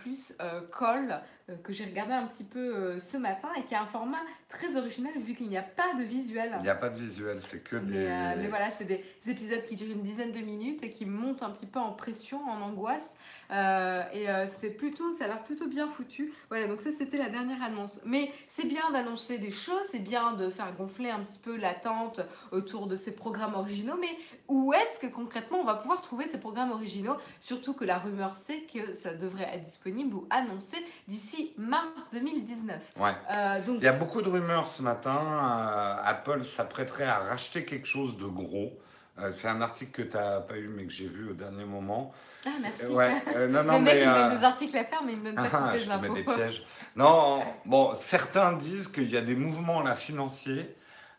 euh, 0.41 0.61
Call, 0.77 1.21
euh, 1.49 1.55
que 1.63 1.73
j'ai 1.73 1.85
regardé 1.85 2.13
un 2.13 2.25
petit 2.25 2.43
peu 2.43 2.75
euh, 2.75 2.99
ce 2.99 3.17
matin, 3.17 3.49
et 3.57 3.63
qui 3.63 3.75
a 3.75 3.81
un 3.81 3.85
format 3.85 4.21
très 4.49 4.75
original, 4.77 5.11
vu 5.17 5.33
qu'il 5.33 5.49
n'y 5.49 5.57
a 5.57 5.63
pas 5.63 5.93
de 5.97 6.03
visuel. 6.03 6.51
Il 6.59 6.63
n'y 6.63 6.69
a 6.69 6.75
pas 6.75 6.89
de 6.89 6.97
visuel, 6.97 7.39
c'est 7.41 7.63
que 7.63 7.75
des. 7.75 8.05
Mais, 8.05 8.35
mais 8.37 8.47
voilà, 8.47 8.71
c'est 8.71 8.85
des 8.85 9.03
épisodes 9.27 9.65
qui 9.65 9.75
durent 9.75 9.91
une 9.91 10.03
dizaine 10.03 10.31
de 10.31 10.39
minutes 10.39 10.83
et 10.83 10.89
qui 10.89 11.05
montent 11.05 11.43
un 11.43 11.51
petit 11.51 11.67
peu 11.67 11.79
en 11.79 11.91
pression, 11.91 12.43
en 12.47 12.61
angoisse. 12.61 13.11
Euh, 13.53 14.03
et 14.13 14.29
euh, 14.29 14.47
c'est 14.51 14.71
plutôt, 14.71 15.13
ça 15.13 15.25
a 15.25 15.27
l'air 15.27 15.43
plutôt 15.43 15.67
bien 15.67 15.87
foutu. 15.87 16.33
Voilà, 16.49 16.67
donc 16.67 16.81
ça 16.81 16.89
c'était 16.91 17.17
la 17.17 17.29
dernière 17.29 17.61
annonce. 17.61 18.01
Mais 18.05 18.31
c'est 18.47 18.67
bien 18.67 18.89
d'annoncer 18.91 19.37
des 19.37 19.51
choses, 19.51 19.83
c'est 19.91 19.99
bien 19.99 20.33
de 20.33 20.49
faire 20.49 20.73
gonfler 20.75 21.11
un 21.11 21.19
petit 21.19 21.37
peu 21.37 21.55
l'attente 21.55 22.21
autour 22.51 22.87
de 22.87 22.95
ces 22.95 23.11
programmes 23.11 23.53
originaux. 23.53 23.97
Mais 23.99 24.15
où 24.47 24.73
est-ce 24.73 24.99
que 24.99 25.07
concrètement 25.13 25.59
on 25.59 25.65
va 25.65 25.75
pouvoir 25.75 26.01
trouver 26.01 26.25
ces 26.27 26.39
programmes 26.39 26.71
originaux? 26.71 27.15
Surtout 27.39 27.73
que 27.73 27.85
la 27.85 27.99
rumeur 27.99 28.35
c'est 28.35 28.61
que 28.61 28.93
ça 28.93 29.13
devrait 29.13 29.49
être 29.53 29.63
disponible 29.63 30.15
ou 30.15 30.27
annoncé 30.31 30.77
d'ici 31.07 31.53
mars 31.57 31.87
2019. 32.11 32.93
Ouais. 32.97 33.11
Euh, 33.35 33.61
donc 33.63 33.77
Il 33.77 33.83
y 33.83 33.87
a 33.87 33.93
beaucoup 33.93 34.21
de 34.21 34.29
rumeurs 34.29 34.67
ce 34.67 34.81
matin. 34.81 35.19
euh, 35.21 35.95
Apple 36.03 36.43
s'apprêterait 36.43 37.03
à 37.05 37.19
racheter 37.19 37.65
quelque 37.65 37.87
chose 37.87 38.17
de 38.17 38.25
gros. 38.25 38.71
Euh, 39.19 39.31
c'est 39.31 39.47
un 39.47 39.61
article 39.61 39.91
que 39.91 40.01
tu 40.01 40.17
n'as 40.17 40.39
pas 40.41 40.57
eu, 40.57 40.67
mais 40.67 40.85
que 40.85 40.91
j'ai 40.91 41.07
vu 41.07 41.29
au 41.29 41.33
dernier 41.33 41.65
moment. 41.65 42.11
ah 42.45 42.49
merci. 42.59 42.85
Ouais, 42.85 43.21
euh, 43.35 43.47
non, 43.49 43.63
non, 43.63 43.77
le 43.77 43.83
mec 43.83 43.93
mais. 43.93 44.01
il 44.01 44.09
me 44.09 44.13
donne 44.13 44.37
des 44.39 44.43
articles 44.43 44.77
à 44.77 44.83
faire 44.83 45.03
mais 45.03 45.13
il 45.13 45.19
me 45.19 45.25
donne 45.25 45.35
pas 45.35 45.49
ah, 45.53 45.71
toutes 45.71 45.81
les 45.81 45.89
infos. 45.89 46.13
des 46.13 46.23
pièges. 46.23 46.65
Non, 46.95 47.43
bon, 47.65 47.93
certains 47.95 48.53
disent 48.53 48.87
qu'il 48.87 49.09
y 49.11 49.17
a 49.17 49.21
des 49.21 49.35
mouvements 49.35 49.81
là 49.81 49.95
financiers 49.95 50.75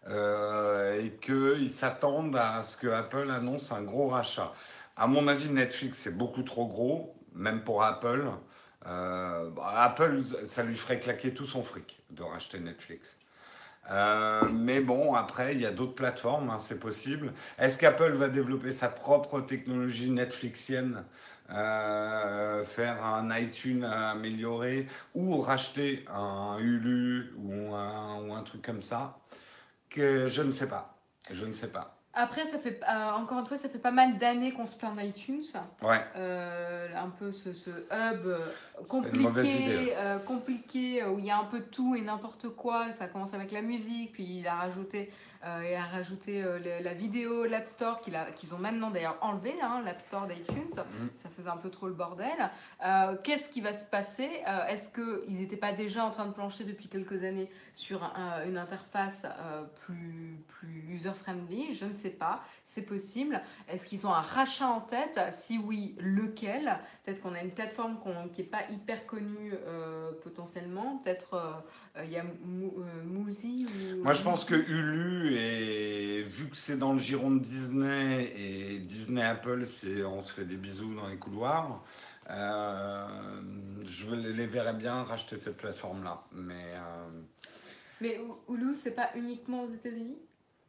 euh, 0.08 1.00
et 1.00 1.10
qu'ils 1.20 1.70
s'attendent 1.70 2.36
à 2.36 2.62
ce 2.62 2.76
que 2.76 2.88
Apple 2.88 3.30
annonce 3.30 3.70
un 3.70 3.82
gros 3.82 4.08
rachat. 4.08 4.52
À 4.96 5.06
mon 5.06 5.28
avis, 5.28 5.48
Netflix 5.48 5.98
c'est 5.98 6.16
beaucoup 6.16 6.42
trop 6.42 6.66
gros, 6.66 7.16
même 7.32 7.62
pour 7.62 7.84
Apple. 7.84 8.28
Bah, 8.84 9.72
Apple, 9.76 10.22
ça 10.44 10.62
lui 10.62 10.76
ferait 10.76 11.00
claquer 11.00 11.32
tout 11.32 11.46
son 11.46 11.62
fric 11.62 12.02
de 12.10 12.22
racheter 12.22 12.60
Netflix. 12.60 13.16
Euh, 13.90 14.48
mais 14.50 14.80
bon, 14.80 15.14
après, 15.14 15.54
il 15.54 15.60
y 15.60 15.66
a 15.66 15.70
d'autres 15.70 15.94
plateformes, 15.94 16.50
hein, 16.50 16.58
c'est 16.58 16.78
possible. 16.80 17.32
Est-ce 17.58 17.76
qu'Apple 17.78 18.12
va 18.12 18.28
développer 18.28 18.72
sa 18.72 18.88
propre 18.88 19.40
technologie 19.40 20.10
Netflixienne, 20.10 21.04
euh, 21.50 22.64
faire 22.64 23.04
un 23.04 23.36
iTunes 23.38 23.84
amélioré 23.84 24.86
ou 25.14 25.40
racheter 25.40 26.04
un 26.12 26.58
Hulu 26.58 27.34
ou 27.38 27.74
un, 27.74 28.20
ou 28.22 28.32
un 28.34 28.42
truc 28.42 28.62
comme 28.62 28.82
ça? 28.82 29.18
Que 29.90 30.28
Je 30.28 30.42
ne 30.42 30.52
sais 30.52 30.68
pas. 30.68 30.96
Je 31.32 31.44
ne 31.46 31.52
sais 31.52 31.68
pas. 31.68 31.93
Après, 32.16 32.44
ça 32.44 32.58
fait, 32.58 32.80
euh, 32.88 33.10
encore 33.10 33.40
une 33.40 33.46
fois, 33.46 33.58
ça 33.58 33.68
fait 33.68 33.78
pas 33.78 33.90
mal 33.90 34.18
d'années 34.18 34.52
qu'on 34.52 34.66
se 34.66 34.76
plaint 34.76 34.96
d'iTunes. 34.96 35.42
Ouais. 35.82 36.00
Euh, 36.16 36.88
un 36.96 37.10
peu 37.10 37.32
ce, 37.32 37.52
ce 37.52 37.70
hub 37.70 38.26
euh, 38.26 38.38
compliqué, 38.88 39.94
compliqué 40.26 41.04
où 41.04 41.18
il 41.18 41.26
y 41.26 41.30
a 41.30 41.38
un 41.38 41.44
peu 41.44 41.60
tout 41.60 41.96
et 41.96 42.00
n'importe 42.00 42.50
quoi. 42.50 42.92
Ça 42.92 43.08
commence 43.08 43.34
avec 43.34 43.50
la 43.50 43.62
musique, 43.62 44.12
puis 44.12 44.38
il 44.38 44.46
a 44.46 44.54
rajouté 44.54 45.10
et 45.62 45.76
a 45.76 45.84
rajouté 45.84 46.42
euh, 46.42 46.58
la 46.80 46.94
vidéo, 46.94 47.44
l'App 47.44 47.66
Store, 47.66 48.00
qu'ils 48.00 48.54
ont 48.54 48.58
maintenant 48.58 48.90
d'ailleurs 48.90 49.18
enlevé, 49.20 49.54
hein, 49.62 49.82
l'App 49.84 50.00
Store 50.00 50.26
d'iTunes. 50.26 50.70
Mhm. 50.76 51.10
Ça 51.14 51.28
faisait 51.36 51.50
un 51.50 51.56
peu 51.56 51.70
trop 51.70 51.86
le 51.86 51.94
bordel. 51.94 52.50
Euh, 52.84 53.16
qu'est-ce 53.22 53.48
qui 53.48 53.60
va 53.60 53.74
se 53.74 53.84
passer? 53.84 54.28
Est-ce 54.68 54.88
qu'ils 54.88 55.40
n'étaient 55.40 55.56
pas 55.56 55.72
déjà 55.72 56.04
en 56.04 56.10
train 56.10 56.26
de 56.26 56.32
plancher 56.32 56.64
depuis 56.64 56.88
quelques 56.88 57.24
années 57.24 57.50
sur 57.74 58.02
une 58.46 58.56
interface 58.56 59.22
plus, 59.84 60.38
plus 60.48 60.84
user-friendly? 60.88 61.74
Je 61.74 61.84
ne 61.84 61.94
sais 61.94 62.10
pas. 62.10 62.42
C'est 62.64 62.82
possible. 62.82 63.40
Est-ce 63.68 63.86
qu'ils 63.86 64.06
ont 64.06 64.12
un 64.12 64.20
rachat 64.20 64.68
en 64.68 64.80
tête? 64.80 65.20
Si 65.32 65.58
oui, 65.58 65.94
lequel? 65.98 66.78
Peut-être 67.04 67.20
qu'on 67.20 67.34
a 67.34 67.42
une 67.42 67.50
plateforme 67.50 67.98
qui 68.32 68.42
n'est 68.42 68.48
pas 68.48 68.62
hyper 68.70 69.06
connue 69.06 69.52
potentiellement. 70.22 70.98
Peut-être 70.98 71.62
il 72.02 72.10
y 72.10 72.16
a 72.16 72.24
Mouzi 73.04 73.66
Moi, 74.02 74.14
je 74.14 74.22
pense 74.22 74.44
que 74.44 74.54
Hulu 74.54 75.33
et 75.34 76.22
vu 76.22 76.48
que 76.48 76.56
c'est 76.56 76.78
dans 76.78 76.92
le 76.92 76.98
giron 76.98 77.30
de 77.30 77.40
Disney 77.40 78.32
et 78.36 78.78
Disney 78.78 79.22
Apple, 79.22 79.64
c'est 79.64 80.04
on 80.04 80.22
se 80.22 80.32
fait 80.32 80.44
des 80.44 80.56
bisous 80.56 80.94
dans 80.94 81.08
les 81.08 81.16
couloirs. 81.16 81.82
Euh, 82.30 83.06
je 83.84 84.14
les 84.14 84.46
verrais 84.46 84.72
bien 84.72 85.02
racheter 85.02 85.36
cette 85.36 85.56
plateforme-là. 85.56 86.22
Mais, 86.32 86.72
euh, 86.74 87.08
mais 88.00 88.20
Hulu, 88.48 88.74
c'est 88.74 88.94
pas 88.94 89.10
uniquement 89.14 89.64
aux 89.64 89.68
États-Unis? 89.68 90.18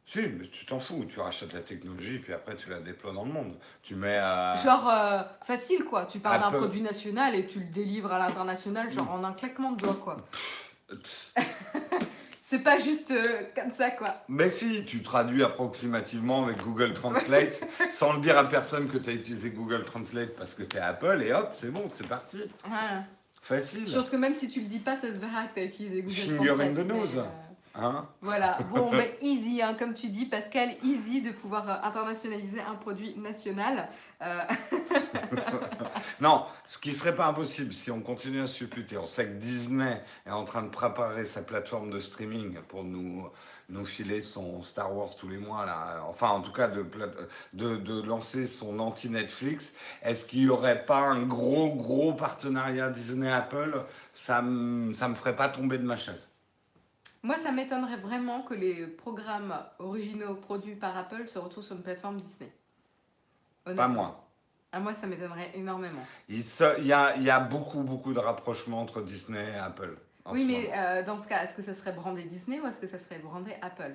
Si, 0.04 0.20
mais 0.20 0.46
tu 0.46 0.66
t'en 0.66 0.78
fous, 0.78 1.04
tu 1.08 1.18
rachètes 1.18 1.52
la 1.52 1.62
technologie, 1.62 2.20
puis 2.20 2.32
après 2.32 2.54
tu 2.54 2.70
la 2.70 2.78
déploies 2.78 3.12
dans 3.12 3.24
le 3.24 3.32
monde. 3.32 3.58
Tu 3.82 3.96
mets. 3.96 4.20
Genre 4.62 4.88
euh, 4.88 5.22
facile 5.42 5.84
quoi, 5.84 6.06
tu 6.06 6.20
parles 6.20 6.40
d'un 6.40 6.56
produit 6.56 6.80
national 6.82 7.34
et 7.34 7.46
tu 7.46 7.58
le 7.58 7.66
délivres 7.66 8.12
à 8.12 8.18
l'international, 8.18 8.90
genre 8.92 9.10
en 9.10 9.24
un 9.24 9.32
claquement 9.32 9.72
de 9.72 9.82
doigts 9.82 9.98
quoi. 10.02 10.24
C'est 12.48 12.60
pas 12.60 12.78
juste 12.78 13.10
euh, 13.10 13.42
comme 13.56 13.70
ça, 13.70 13.90
quoi. 13.90 14.22
Mais 14.28 14.48
si, 14.48 14.84
tu 14.84 15.02
traduis 15.02 15.42
approximativement 15.42 16.44
avec 16.44 16.62
Google 16.62 16.94
Translate, 16.94 17.64
sans 17.90 18.12
le 18.12 18.20
dire 18.20 18.38
à 18.38 18.44
personne 18.44 18.86
que 18.86 18.98
tu 18.98 19.10
as 19.10 19.14
utilisé 19.14 19.50
Google 19.50 19.84
Translate 19.84 20.36
parce 20.36 20.54
que 20.54 20.62
tu 20.62 20.76
es 20.76 20.80
Apple, 20.80 21.22
et 21.26 21.32
hop, 21.32 21.50
c'est 21.54 21.72
bon, 21.72 21.88
c'est 21.90 22.06
parti. 22.06 22.38
Voilà. 22.64 23.02
Facile. 23.42 23.88
Je 23.88 23.94
pense 23.94 24.10
que 24.10 24.16
même 24.16 24.34
si 24.34 24.48
tu 24.48 24.60
le 24.60 24.66
dis 24.66 24.78
pas, 24.78 24.94
ça 24.94 25.08
se 25.08 25.18
verra 25.18 25.46
que 25.46 25.54
tu 25.54 25.60
as 25.60 25.64
utilisé 25.64 26.02
Google 26.02 26.14
Translate. 26.14 26.36
Finger 26.38 26.64
in 26.64 26.74
the 26.74 26.86
nose. 26.86 27.24
Hein 27.78 28.06
voilà, 28.22 28.58
bon, 28.70 28.90
mais 28.92 29.16
easy, 29.20 29.60
hein, 29.60 29.74
comme 29.78 29.94
tu 29.94 30.08
dis, 30.08 30.24
Pascal, 30.24 30.70
easy 30.82 31.20
de 31.20 31.30
pouvoir 31.30 31.68
euh, 31.68 31.86
internationaliser 31.86 32.60
un 32.60 32.74
produit 32.74 33.14
national. 33.18 33.88
Euh. 34.22 34.40
non, 36.20 36.46
ce 36.66 36.78
qui 36.78 36.92
serait 36.92 37.14
pas 37.14 37.26
impossible 37.26 37.72
si 37.72 37.90
on 37.90 38.00
continue 38.00 38.40
à 38.40 38.46
supputer. 38.46 38.96
On 38.98 39.06
sait 39.06 39.26
que 39.26 39.34
Disney 39.34 40.02
est 40.26 40.30
en 40.30 40.44
train 40.44 40.62
de 40.62 40.68
préparer 40.68 41.24
sa 41.24 41.42
plateforme 41.42 41.90
de 41.90 42.00
streaming 42.00 42.58
pour 42.68 42.84
nous, 42.84 43.28
nous 43.68 43.84
filer 43.84 44.20
son 44.20 44.62
Star 44.62 44.94
Wars 44.94 45.14
tous 45.16 45.28
les 45.28 45.38
mois, 45.38 45.66
là. 45.66 46.04
enfin 46.08 46.28
en 46.28 46.40
tout 46.40 46.52
cas 46.52 46.68
de, 46.68 46.86
de, 47.52 47.76
de 47.76 48.02
lancer 48.02 48.46
son 48.46 48.78
anti-Netflix. 48.78 49.74
Est-ce 50.02 50.26
qu'il 50.26 50.40
n'y 50.40 50.48
aurait 50.48 50.84
pas 50.84 51.00
un 51.00 51.22
gros, 51.22 51.74
gros 51.74 52.14
partenariat 52.14 52.90
Disney-Apple? 52.90 53.82
Ça 54.14 54.42
ne 54.42 54.94
ça 54.94 55.08
me 55.08 55.14
ferait 55.14 55.36
pas 55.36 55.48
tomber 55.48 55.78
de 55.78 55.84
ma 55.84 55.96
chaise. 55.96 56.28
Moi, 57.22 57.36
ça 57.38 57.50
m'étonnerait 57.50 57.96
vraiment 57.96 58.42
que 58.42 58.54
les 58.54 58.86
programmes 58.86 59.58
originaux 59.80 60.34
produits 60.36 60.76
par 60.76 60.96
Apple 60.96 61.26
se 61.26 61.40
retrouvent 61.40 61.64
sur 61.64 61.74
une 61.74 61.82
plateforme 61.82 62.20
Disney. 62.20 62.52
Pas 63.64 63.88
moi. 63.88 64.25
Ah, 64.72 64.80
moi, 64.80 64.94
ça 64.94 65.06
m'étonnerait 65.06 65.52
énormément. 65.54 66.04
Il, 66.28 66.38
y 66.82 66.92
a, 66.92 67.16
il 67.16 67.22
y 67.22 67.30
a 67.30 67.40
beaucoup, 67.40 67.82
beaucoup 67.82 68.12
de 68.12 68.18
rapprochements 68.18 68.80
entre 68.80 69.00
Disney 69.02 69.52
et 69.54 69.58
Apple. 69.58 69.96
Oui, 70.30 70.44
mais 70.44 70.70
euh, 70.74 71.02
dans 71.02 71.18
ce 71.18 71.28
cas, 71.28 71.44
est-ce 71.44 71.54
que 71.54 71.62
ça 71.62 71.74
serait 71.74 71.92
brandé 71.92 72.24
Disney 72.24 72.60
ou 72.60 72.66
est-ce 72.66 72.80
que 72.80 72.88
ça 72.88 72.98
serait 72.98 73.18
brandé 73.18 73.52
Apple? 73.62 73.94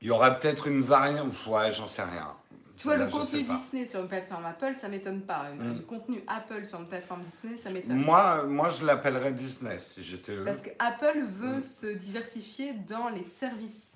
Il 0.00 0.08
y 0.08 0.10
aurait 0.10 0.38
peut-être 0.38 0.66
une 0.66 0.82
variante. 0.82 1.34
Ouais, 1.46 1.72
j'en 1.72 1.86
sais 1.86 2.02
rien. 2.02 2.34
Tu 2.76 2.84
vois, 2.84 2.96
le 2.96 3.06
contenu 3.06 3.44
Disney 3.44 3.86
sur 3.86 4.00
une 4.00 4.08
plateforme 4.08 4.44
Apple, 4.44 4.74
ça 4.80 4.88
m'étonne 4.88 5.22
pas. 5.22 5.46
Le 5.56 5.74
mm. 5.74 5.82
contenu 5.82 6.24
Apple 6.26 6.66
sur 6.66 6.80
une 6.80 6.88
plateforme 6.88 7.22
Disney, 7.22 7.56
ça 7.56 7.70
m'étonne. 7.70 7.96
Moi, 7.96 8.44
moi, 8.44 8.70
je 8.70 8.84
l'appellerais 8.84 9.32
Disney 9.32 9.78
si 9.78 10.02
j'étais 10.02 10.32
eux. 10.32 10.44
Parce 10.44 10.60
que 10.60 10.70
Apple 10.78 11.24
veut 11.28 11.58
mm. 11.58 11.62
se 11.62 11.86
diversifier 11.86 12.72
dans 12.72 13.08
les 13.08 13.22
services 13.22 13.92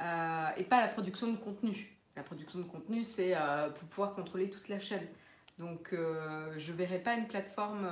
euh, 0.00 0.48
et 0.56 0.64
pas 0.64 0.80
la 0.80 0.88
production 0.88 1.30
de 1.30 1.36
contenu. 1.36 1.99
La 2.16 2.22
production 2.22 2.58
de 2.58 2.64
contenu, 2.64 3.04
c'est 3.04 3.36
euh, 3.36 3.70
pour 3.70 3.88
pouvoir 3.88 4.14
contrôler 4.14 4.50
toute 4.50 4.68
la 4.68 4.78
chaîne. 4.78 5.06
Donc, 5.58 5.92
euh, 5.92 6.52
je 6.58 6.72
ne 6.72 6.76
verrais 6.76 6.98
pas 6.98 7.14
une 7.14 7.26
plateforme 7.26 7.88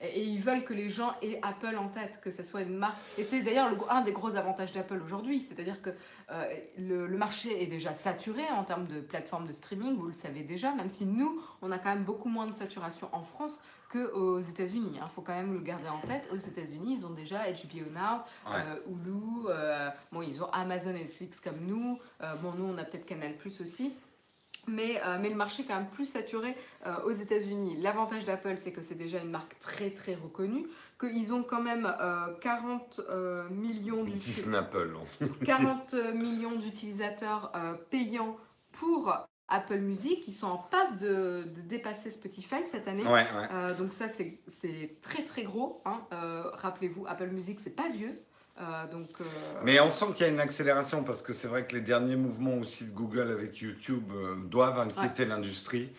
et, 0.00 0.24
ils 0.24 0.40
veulent 0.40 0.64
que 0.64 0.74
les 0.74 0.88
gens 0.88 1.14
aient 1.22 1.38
Apple 1.42 1.76
en 1.76 1.88
tête, 1.88 2.20
que 2.20 2.30
ce 2.30 2.42
soit 2.42 2.62
une 2.62 2.76
marque. 2.76 2.96
Et 3.16 3.24
c'est 3.24 3.42
d'ailleurs 3.42 3.70
un 3.90 4.02
des 4.02 4.12
gros 4.12 4.36
avantages 4.36 4.72
d'Apple 4.72 5.00
aujourd'hui, 5.04 5.40
c'est-à-dire 5.40 5.82
que 5.82 5.90
euh, 6.30 6.44
le, 6.78 7.08
marché 7.16 7.62
est 7.62 7.66
déjà 7.66 7.94
saturé 7.94 8.42
en 8.56 8.64
termes 8.64 8.86
de 8.86 9.00
plateformes 9.00 9.46
de 9.46 9.52
streaming, 9.52 9.96
vous 9.96 10.06
le 10.06 10.12
savez 10.12 10.42
déjà, 10.42 10.74
même 10.74 10.90
si 10.90 11.04
nous, 11.04 11.42
on 11.62 11.72
a 11.72 11.78
quand 11.78 11.90
même 11.90 12.04
beaucoup 12.04 12.28
moins 12.28 12.46
de 12.46 12.52
saturation 12.52 13.08
en 13.12 13.22
France 13.22 13.60
qu'aux 13.90 14.40
États-Unis. 14.40 14.92
Il 14.94 15.00
hein. 15.00 15.04
faut 15.14 15.22
quand 15.22 15.34
même 15.34 15.52
le 15.54 15.60
garder 15.60 15.88
en 15.88 16.00
tête. 16.00 16.28
Aux 16.30 16.36
États-Unis, 16.36 16.98
ils 17.00 17.06
ont 17.06 17.10
déjà 17.10 17.50
HBO 17.50 17.90
Now, 17.92 18.22
euh, 18.52 18.76
Hulu, 18.86 19.46
euh, 19.48 19.90
bon, 20.12 20.22
ils 20.22 20.42
ont 20.42 20.50
Amazon 20.52 20.92
Netflix 20.92 21.40
comme 21.40 21.60
nous. 21.60 21.98
bon, 22.20 22.52
nous, 22.56 22.64
on 22.66 22.78
a 22.78 22.84
peut-être 22.84 23.06
Canal 23.06 23.36
Plus 23.36 23.60
aussi. 23.60 23.94
Mais, 24.66 25.00
euh, 25.04 25.18
mais, 25.20 25.30
le 25.30 25.34
marché 25.34 25.62
est 25.62 25.66
quand 25.66 25.76
même 25.76 25.90
plus 25.90 26.06
saturé 26.06 26.56
euh, 26.86 26.94
aux 27.04 27.12
États-Unis. 27.12 27.76
L'avantage 27.80 28.24
d'Apple, 28.24 28.54
c'est 28.56 28.72
que 28.72 28.82
c'est 28.82 28.94
déjà 28.94 29.18
une 29.18 29.30
marque 29.30 29.58
très 29.60 29.90
très 29.90 30.14
reconnue, 30.14 30.66
qu'ils 31.00 31.32
ont 31.32 31.42
quand 31.42 31.62
même 31.62 31.90
40 32.40 33.00
euh, 33.10 33.48
millions 33.50 34.04
d'utilisateurs 34.04 35.04
40 35.44 35.94
millions 36.14 36.56
d'utilisateurs 36.56 37.52
payants 37.90 38.36
pour 38.72 39.14
Apple 39.48 39.78
Music. 39.78 40.26
Ils 40.26 40.32
sont 40.32 40.48
en 40.48 40.58
passe 40.58 40.98
de, 40.98 41.44
dépasser 41.64 42.10
Spotify 42.10 42.64
cette 42.64 42.88
année. 42.88 43.04
donc 43.78 43.92
ça, 43.92 44.06
c'est 44.08 44.98
très 45.00 45.22
très 45.22 45.42
gros. 45.42 45.82
Hein. 45.84 46.00
Rappelez-vous, 46.54 47.06
Apple 47.06 47.28
Music, 47.28 47.60
c'est 47.60 47.76
pas 47.76 47.88
vieux. 47.88 48.18
Euh, 48.60 48.86
donc, 48.88 49.08
euh, 49.20 49.24
Mais 49.62 49.78
on 49.80 49.90
sent 49.90 50.06
qu'il 50.16 50.26
y 50.26 50.28
a 50.28 50.32
une 50.32 50.40
accélération 50.40 51.04
parce 51.04 51.22
que 51.22 51.32
c'est 51.32 51.48
vrai 51.48 51.64
que 51.64 51.74
les 51.74 51.80
derniers 51.80 52.16
mouvements 52.16 52.56
aussi 52.56 52.86
de 52.86 52.90
Google 52.90 53.30
avec 53.30 53.58
YouTube 53.58 54.10
euh, 54.12 54.36
doivent 54.36 54.80
inquiéter 54.80 55.24
l'industrie 55.24 55.90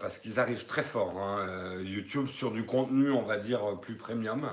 parce 0.00 0.16
qu'ils 0.18 0.40
arrivent 0.40 0.64
très 0.64 0.82
fort. 0.82 1.20
Hein. 1.20 1.76
YouTube 1.82 2.26
sur 2.26 2.52
du 2.52 2.64
contenu, 2.64 3.10
on 3.10 3.22
va 3.22 3.36
dire, 3.36 3.78
plus 3.80 3.96
premium. 3.96 4.50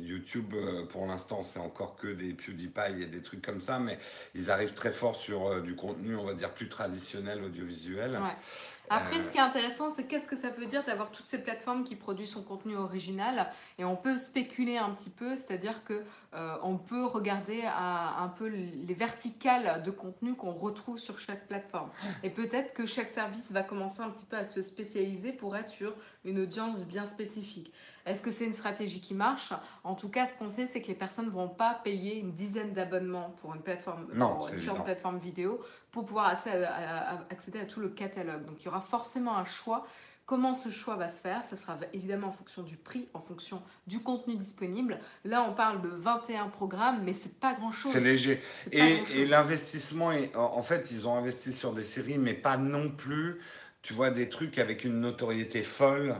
YouTube, 0.00 0.54
pour 0.90 1.06
l'instant, 1.06 1.42
c'est 1.42 1.60
encore 1.60 1.96
que 1.96 2.08
des 2.08 2.32
PewDiePie 2.32 3.02
et 3.02 3.06
des 3.06 3.22
trucs 3.22 3.44
comme 3.44 3.60
ça, 3.60 3.78
mais 3.78 3.98
ils 4.34 4.50
arrivent 4.50 4.72
très 4.72 4.90
fort 4.90 5.16
sur 5.16 5.60
du 5.60 5.76
contenu, 5.76 6.16
on 6.16 6.24
va 6.24 6.32
dire, 6.32 6.50
plus 6.50 6.70
traditionnel, 6.70 7.44
audiovisuel. 7.44 8.18
Après, 8.92 9.20
ce 9.22 9.30
qui 9.30 9.38
est 9.38 9.40
intéressant, 9.40 9.88
c'est 9.88 10.08
qu'est-ce 10.08 10.26
que 10.26 10.34
ça 10.34 10.50
veut 10.50 10.66
dire 10.66 10.82
d'avoir 10.82 11.12
toutes 11.12 11.28
ces 11.28 11.38
plateformes 11.38 11.84
qui 11.84 11.94
produisent 11.94 12.32
son 12.32 12.42
contenu 12.42 12.74
original 12.74 13.48
et 13.78 13.84
on 13.84 13.94
peut 13.94 14.18
spéculer 14.18 14.78
un 14.78 14.90
petit 14.90 15.10
peu, 15.10 15.36
c'est-à-dire 15.36 15.84
que 15.84 16.02
euh, 16.34 16.56
on 16.64 16.76
peut 16.76 17.04
regarder 17.04 17.62
un 17.64 18.26
peu 18.36 18.48
les 18.48 18.94
verticales 18.94 19.84
de 19.84 19.92
contenu 19.92 20.34
qu'on 20.34 20.52
retrouve 20.52 20.98
sur 20.98 21.20
chaque 21.20 21.46
plateforme. 21.46 21.90
Et 22.24 22.30
peut-être 22.30 22.74
que 22.74 22.84
chaque 22.84 23.12
service 23.12 23.52
va 23.52 23.62
commencer 23.62 24.00
un 24.00 24.10
petit 24.10 24.24
peu 24.24 24.36
à 24.36 24.44
se 24.44 24.60
spécialiser 24.60 25.32
pour 25.32 25.56
être 25.56 25.70
sur 25.70 25.94
une 26.24 26.40
audience 26.40 26.80
bien 26.80 27.06
spécifique. 27.06 27.72
Est-ce 28.06 28.22
que 28.22 28.30
c'est 28.30 28.44
une 28.44 28.54
stratégie 28.54 29.00
qui 29.00 29.14
marche? 29.14 29.52
En 29.84 29.94
tout 29.94 30.08
cas, 30.08 30.26
ce 30.26 30.36
qu'on 30.36 30.48
sait, 30.48 30.66
c'est 30.66 30.80
que 30.80 30.88
les 30.88 30.94
personnes 30.94 31.26
ne 31.26 31.30
vont 31.30 31.48
pas 31.48 31.80
payer 31.84 32.18
une 32.18 32.32
dizaine 32.32 32.72
d'abonnements 32.72 33.34
pour 33.40 33.54
une 33.54 33.62
plateforme, 33.62 34.08
non, 34.14 34.46
une 34.48 34.84
plateforme 34.84 35.18
vidéo 35.18 35.60
pour 35.90 36.06
pouvoir 36.06 36.26
accéder 36.26 36.64
à, 36.64 37.24
accéder 37.30 37.60
à 37.60 37.64
tout 37.64 37.80
le 37.80 37.88
catalogue. 37.88 38.44
Donc 38.46 38.62
il 38.62 38.66
y 38.66 38.68
aura 38.68 38.80
forcément 38.80 39.36
un 39.36 39.44
choix. 39.44 39.86
Comment 40.26 40.54
ce 40.54 40.68
choix 40.68 40.94
va 40.94 41.08
se 41.08 41.20
faire? 41.20 41.42
Ça 41.50 41.56
sera 41.56 41.76
évidemment 41.92 42.28
en 42.28 42.32
fonction 42.32 42.62
du 42.62 42.76
prix, 42.76 43.08
en 43.14 43.20
fonction 43.20 43.62
du 43.88 43.98
contenu 43.98 44.36
disponible. 44.36 45.00
Là, 45.24 45.44
on 45.48 45.54
parle 45.54 45.82
de 45.82 45.88
21 45.88 46.50
programmes, 46.50 47.02
mais 47.02 47.12
c'est 47.14 47.40
pas 47.40 47.54
grand-chose. 47.54 47.90
C'est 47.90 47.98
léger. 47.98 48.40
Et, 48.70 49.02
et 49.16 49.26
l'investissement, 49.26 50.12
est, 50.12 50.34
en 50.36 50.62
fait, 50.62 50.92
ils 50.92 51.08
ont 51.08 51.16
investi 51.16 51.52
sur 51.52 51.72
des 51.72 51.82
séries, 51.82 52.18
mais 52.18 52.34
pas 52.34 52.56
non 52.56 52.90
plus 52.90 53.40
tu 53.82 53.94
vois 53.94 54.10
des 54.10 54.28
trucs 54.28 54.58
avec 54.58 54.84
une 54.84 55.00
notoriété 55.00 55.62
folle. 55.62 56.16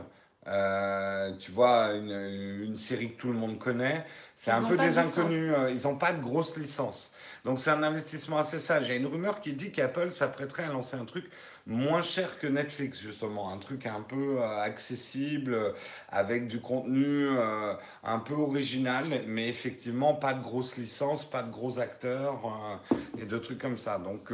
Euh, 0.47 1.31
tu 1.39 1.51
vois, 1.51 1.93
une, 1.93 2.63
une 2.63 2.77
série 2.77 3.11
que 3.13 3.21
tout 3.21 3.27
le 3.27 3.37
monde 3.37 3.59
connaît, 3.59 4.05
c'est 4.35 4.51
un 4.51 4.63
peu 4.63 4.75
des 4.75 4.93
de 4.93 4.97
inconnus. 4.97 5.53
euh, 5.55 5.71
Ils 5.71 5.83
n'ont 5.83 5.97
pas 5.97 6.13
de 6.13 6.21
grosses 6.21 6.57
licences. 6.57 7.11
Donc 7.45 7.59
c'est 7.59 7.69
un 7.71 7.83
investissement 7.83 8.37
assez 8.37 8.59
sage. 8.59 8.83
Il 8.87 8.89
y 8.89 8.93
a 8.93 8.95
une 8.95 9.05
rumeur 9.07 9.39
qui 9.39 9.53
dit 9.53 9.71
qu'Apple 9.71 10.11
s'apprêterait 10.11 10.63
à 10.63 10.69
lancer 10.69 10.95
un 10.97 11.05
truc 11.05 11.25
moins 11.71 12.01
cher 12.01 12.37
que 12.39 12.47
Netflix, 12.47 12.99
justement. 12.99 13.51
Un 13.51 13.57
truc 13.57 13.85
un 13.85 14.01
peu 14.01 14.39
euh, 14.39 14.61
accessible, 14.61 15.53
euh, 15.53 15.71
avec 16.09 16.47
du 16.47 16.59
contenu 16.61 17.29
euh, 17.29 17.73
un 18.03 18.19
peu 18.19 18.33
original, 18.33 19.23
mais 19.27 19.47
effectivement 19.47 20.13
pas 20.13 20.33
de 20.33 20.43
grosses 20.43 20.77
licences, 20.77 21.23
pas 21.23 21.43
de 21.43 21.51
gros 21.51 21.79
acteurs 21.79 22.41
et 23.17 23.25
de 23.25 23.37
trucs 23.37 23.59
comme 23.59 23.77
ça. 23.77 23.97
Donc 23.97 24.31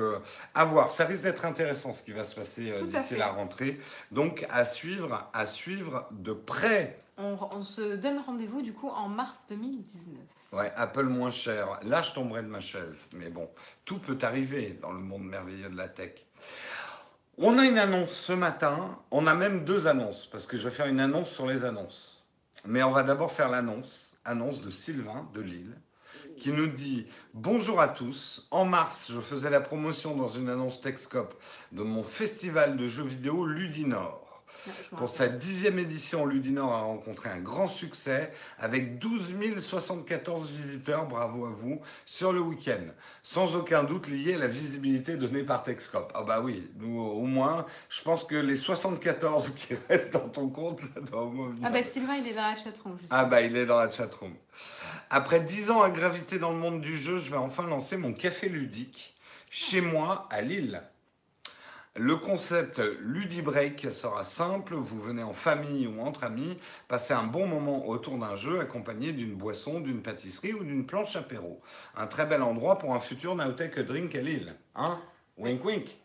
à 0.53 0.65
voir. 0.65 0.91
Ça 0.91 1.05
risque 1.05 1.23
d'être 1.23 1.45
intéressant 1.45 1.93
ce 1.93 2.01
qui 2.01 2.11
va 2.11 2.23
se 2.23 2.35
passer 2.35 2.73
d'ici 2.89 3.15
la 3.15 3.27
rentrée. 3.27 3.79
Donc 4.11 4.45
à 4.49 4.65
suivre, 4.65 5.29
à 5.33 5.45
suivre 5.45 6.07
de 6.11 6.33
près. 6.33 6.97
On, 7.17 7.37
on 7.51 7.63
se 7.63 7.95
donne 7.95 8.19
rendez-vous 8.19 8.61
du 8.61 8.73
coup 8.73 8.89
en 8.89 9.07
mars 9.07 9.45
2019. 9.49 10.17
Ouais, 10.53 10.71
Apple 10.77 11.03
moins 11.03 11.31
cher. 11.31 11.79
Là, 11.83 12.01
je 12.01 12.13
tomberai 12.13 12.41
de 12.41 12.47
ma 12.47 12.61
chaise. 12.61 13.07
Mais 13.13 13.29
bon, 13.29 13.49
tout 13.83 13.99
peut 13.99 14.17
arriver 14.21 14.77
dans 14.81 14.93
le 14.93 14.99
monde 14.99 15.23
merveilleux 15.23 15.69
de 15.69 15.75
la 15.75 15.89
tech. 15.89 16.13
On 17.39 17.59
a 17.59 17.65
une 17.65 17.77
annonce 17.77 18.13
ce 18.13 18.33
matin. 18.33 18.97
On 19.11 19.27
a 19.27 19.35
même 19.35 19.63
deux 19.63 19.85
annonces, 19.85 20.25
parce 20.25 20.47
que 20.47 20.57
je 20.57 20.67
vais 20.67 20.73
faire 20.73 20.87
une 20.87 20.99
annonce 20.99 21.29
sur 21.29 21.45
les 21.45 21.65
annonces. 21.65 22.25
Mais 22.65 22.81
on 22.81 22.89
va 22.89 23.03
d'abord 23.03 23.31
faire 23.31 23.47
l'annonce, 23.47 24.17
annonce 24.25 24.59
de 24.59 24.71
Sylvain 24.71 25.29
de 25.35 25.41
Lille, 25.41 25.77
qui 26.37 26.51
nous 26.51 26.65
dit 26.65 27.05
Bonjour 27.35 27.79
à 27.79 27.89
tous. 27.89 28.47
En 28.49 28.65
mars, 28.65 29.11
je 29.13 29.19
faisais 29.19 29.51
la 29.51 29.61
promotion 29.61 30.15
dans 30.15 30.29
une 30.29 30.49
annonce 30.49 30.81
Techscope 30.81 31.39
de 31.73 31.83
mon 31.83 32.01
festival 32.01 32.75
de 32.75 32.89
jeux 32.89 33.05
vidéo 33.05 33.45
Ludinor. 33.45 34.26
Ouais, 34.65 34.73
Pour 34.97 35.09
sa 35.09 35.27
dixième 35.27 35.79
édition, 35.79 36.25
Ludinor 36.25 36.73
a 36.73 36.81
rencontré 36.81 37.29
un 37.29 37.39
grand 37.39 37.67
succès 37.67 38.31
avec 38.59 38.99
12 38.99 39.35
074 39.59 40.49
visiteurs, 40.49 41.07
bravo 41.07 41.45
à 41.45 41.49
vous, 41.49 41.81
sur 42.05 42.33
le 42.33 42.41
week-end. 42.41 42.83
Sans 43.23 43.55
aucun 43.55 43.83
doute 43.83 44.07
lié 44.07 44.33
à 44.35 44.37
la 44.37 44.47
visibilité 44.47 45.15
donnée 45.15 45.43
par 45.43 45.63
Techscope. 45.63 46.11
Ah 46.15 46.23
bah 46.23 46.41
oui, 46.43 46.69
nous 46.77 46.99
au 46.99 47.23
moins, 47.23 47.65
je 47.89 48.01
pense 48.01 48.23
que 48.23 48.35
les 48.35 48.55
74 48.55 49.51
qui 49.51 49.75
restent 49.89 50.13
dans 50.13 50.29
ton 50.29 50.49
compte, 50.49 50.79
ça 50.81 51.01
doit 51.01 51.23
au 51.23 51.29
moins 51.29 51.49
venir. 51.49 51.61
Ah 51.63 51.69
bah 51.69 51.83
Sylvain, 51.83 52.15
il 52.15 52.27
est 52.27 52.33
dans 52.33 52.41
la 52.41 52.55
chatroom, 52.55 52.97
juste. 52.97 53.11
Ah 53.13 53.25
bah 53.25 53.41
il 53.41 53.55
est 53.55 53.65
dans 53.65 53.77
la 53.77 53.89
chatroom. 53.89 54.33
Après 55.09 55.39
10 55.39 55.71
ans 55.71 55.81
à 55.81 55.89
graviter 55.89 56.39
dans 56.39 56.51
le 56.51 56.57
monde 56.57 56.81
du 56.81 56.97
jeu, 56.97 57.19
je 57.19 57.29
vais 57.29 57.37
enfin 57.37 57.67
lancer 57.67 57.97
mon 57.97 58.13
café 58.13 58.49
ludique 58.49 59.15
chez 59.49 59.81
moi 59.81 60.27
à 60.29 60.41
Lille. 60.41 60.81
Le 61.99 62.15
concept 62.15 62.79
Ludibreak 63.01 63.87
sera 63.91 64.23
simple, 64.23 64.75
vous 64.75 65.01
venez 65.01 65.23
en 65.23 65.33
famille 65.33 65.87
ou 65.87 65.99
entre 66.01 66.25
amis, 66.25 66.59
passer 66.87 67.15
un 67.15 67.23
bon 67.23 67.47
moment 67.47 67.87
autour 67.87 68.19
d'un 68.19 68.35
jeu 68.35 68.59
accompagné 68.59 69.13
d'une 69.13 69.33
boisson, 69.33 69.79
d'une 69.79 70.03
pâtisserie 70.03 70.53
ou 70.53 70.63
d'une 70.63 70.85
planche 70.85 71.15
apéro. 71.15 71.59
Un 71.95 72.05
très 72.05 72.27
bel 72.27 72.43
endroit 72.43 72.77
pour 72.77 72.93
un 72.93 72.99
futur 72.99 73.35
Nowtech 73.35 73.79
Drink 73.79 74.13
à 74.13 74.21
Lille. 74.21 74.55
Hein? 74.75 74.99
Wink 75.39 75.65
wink. 75.65 75.97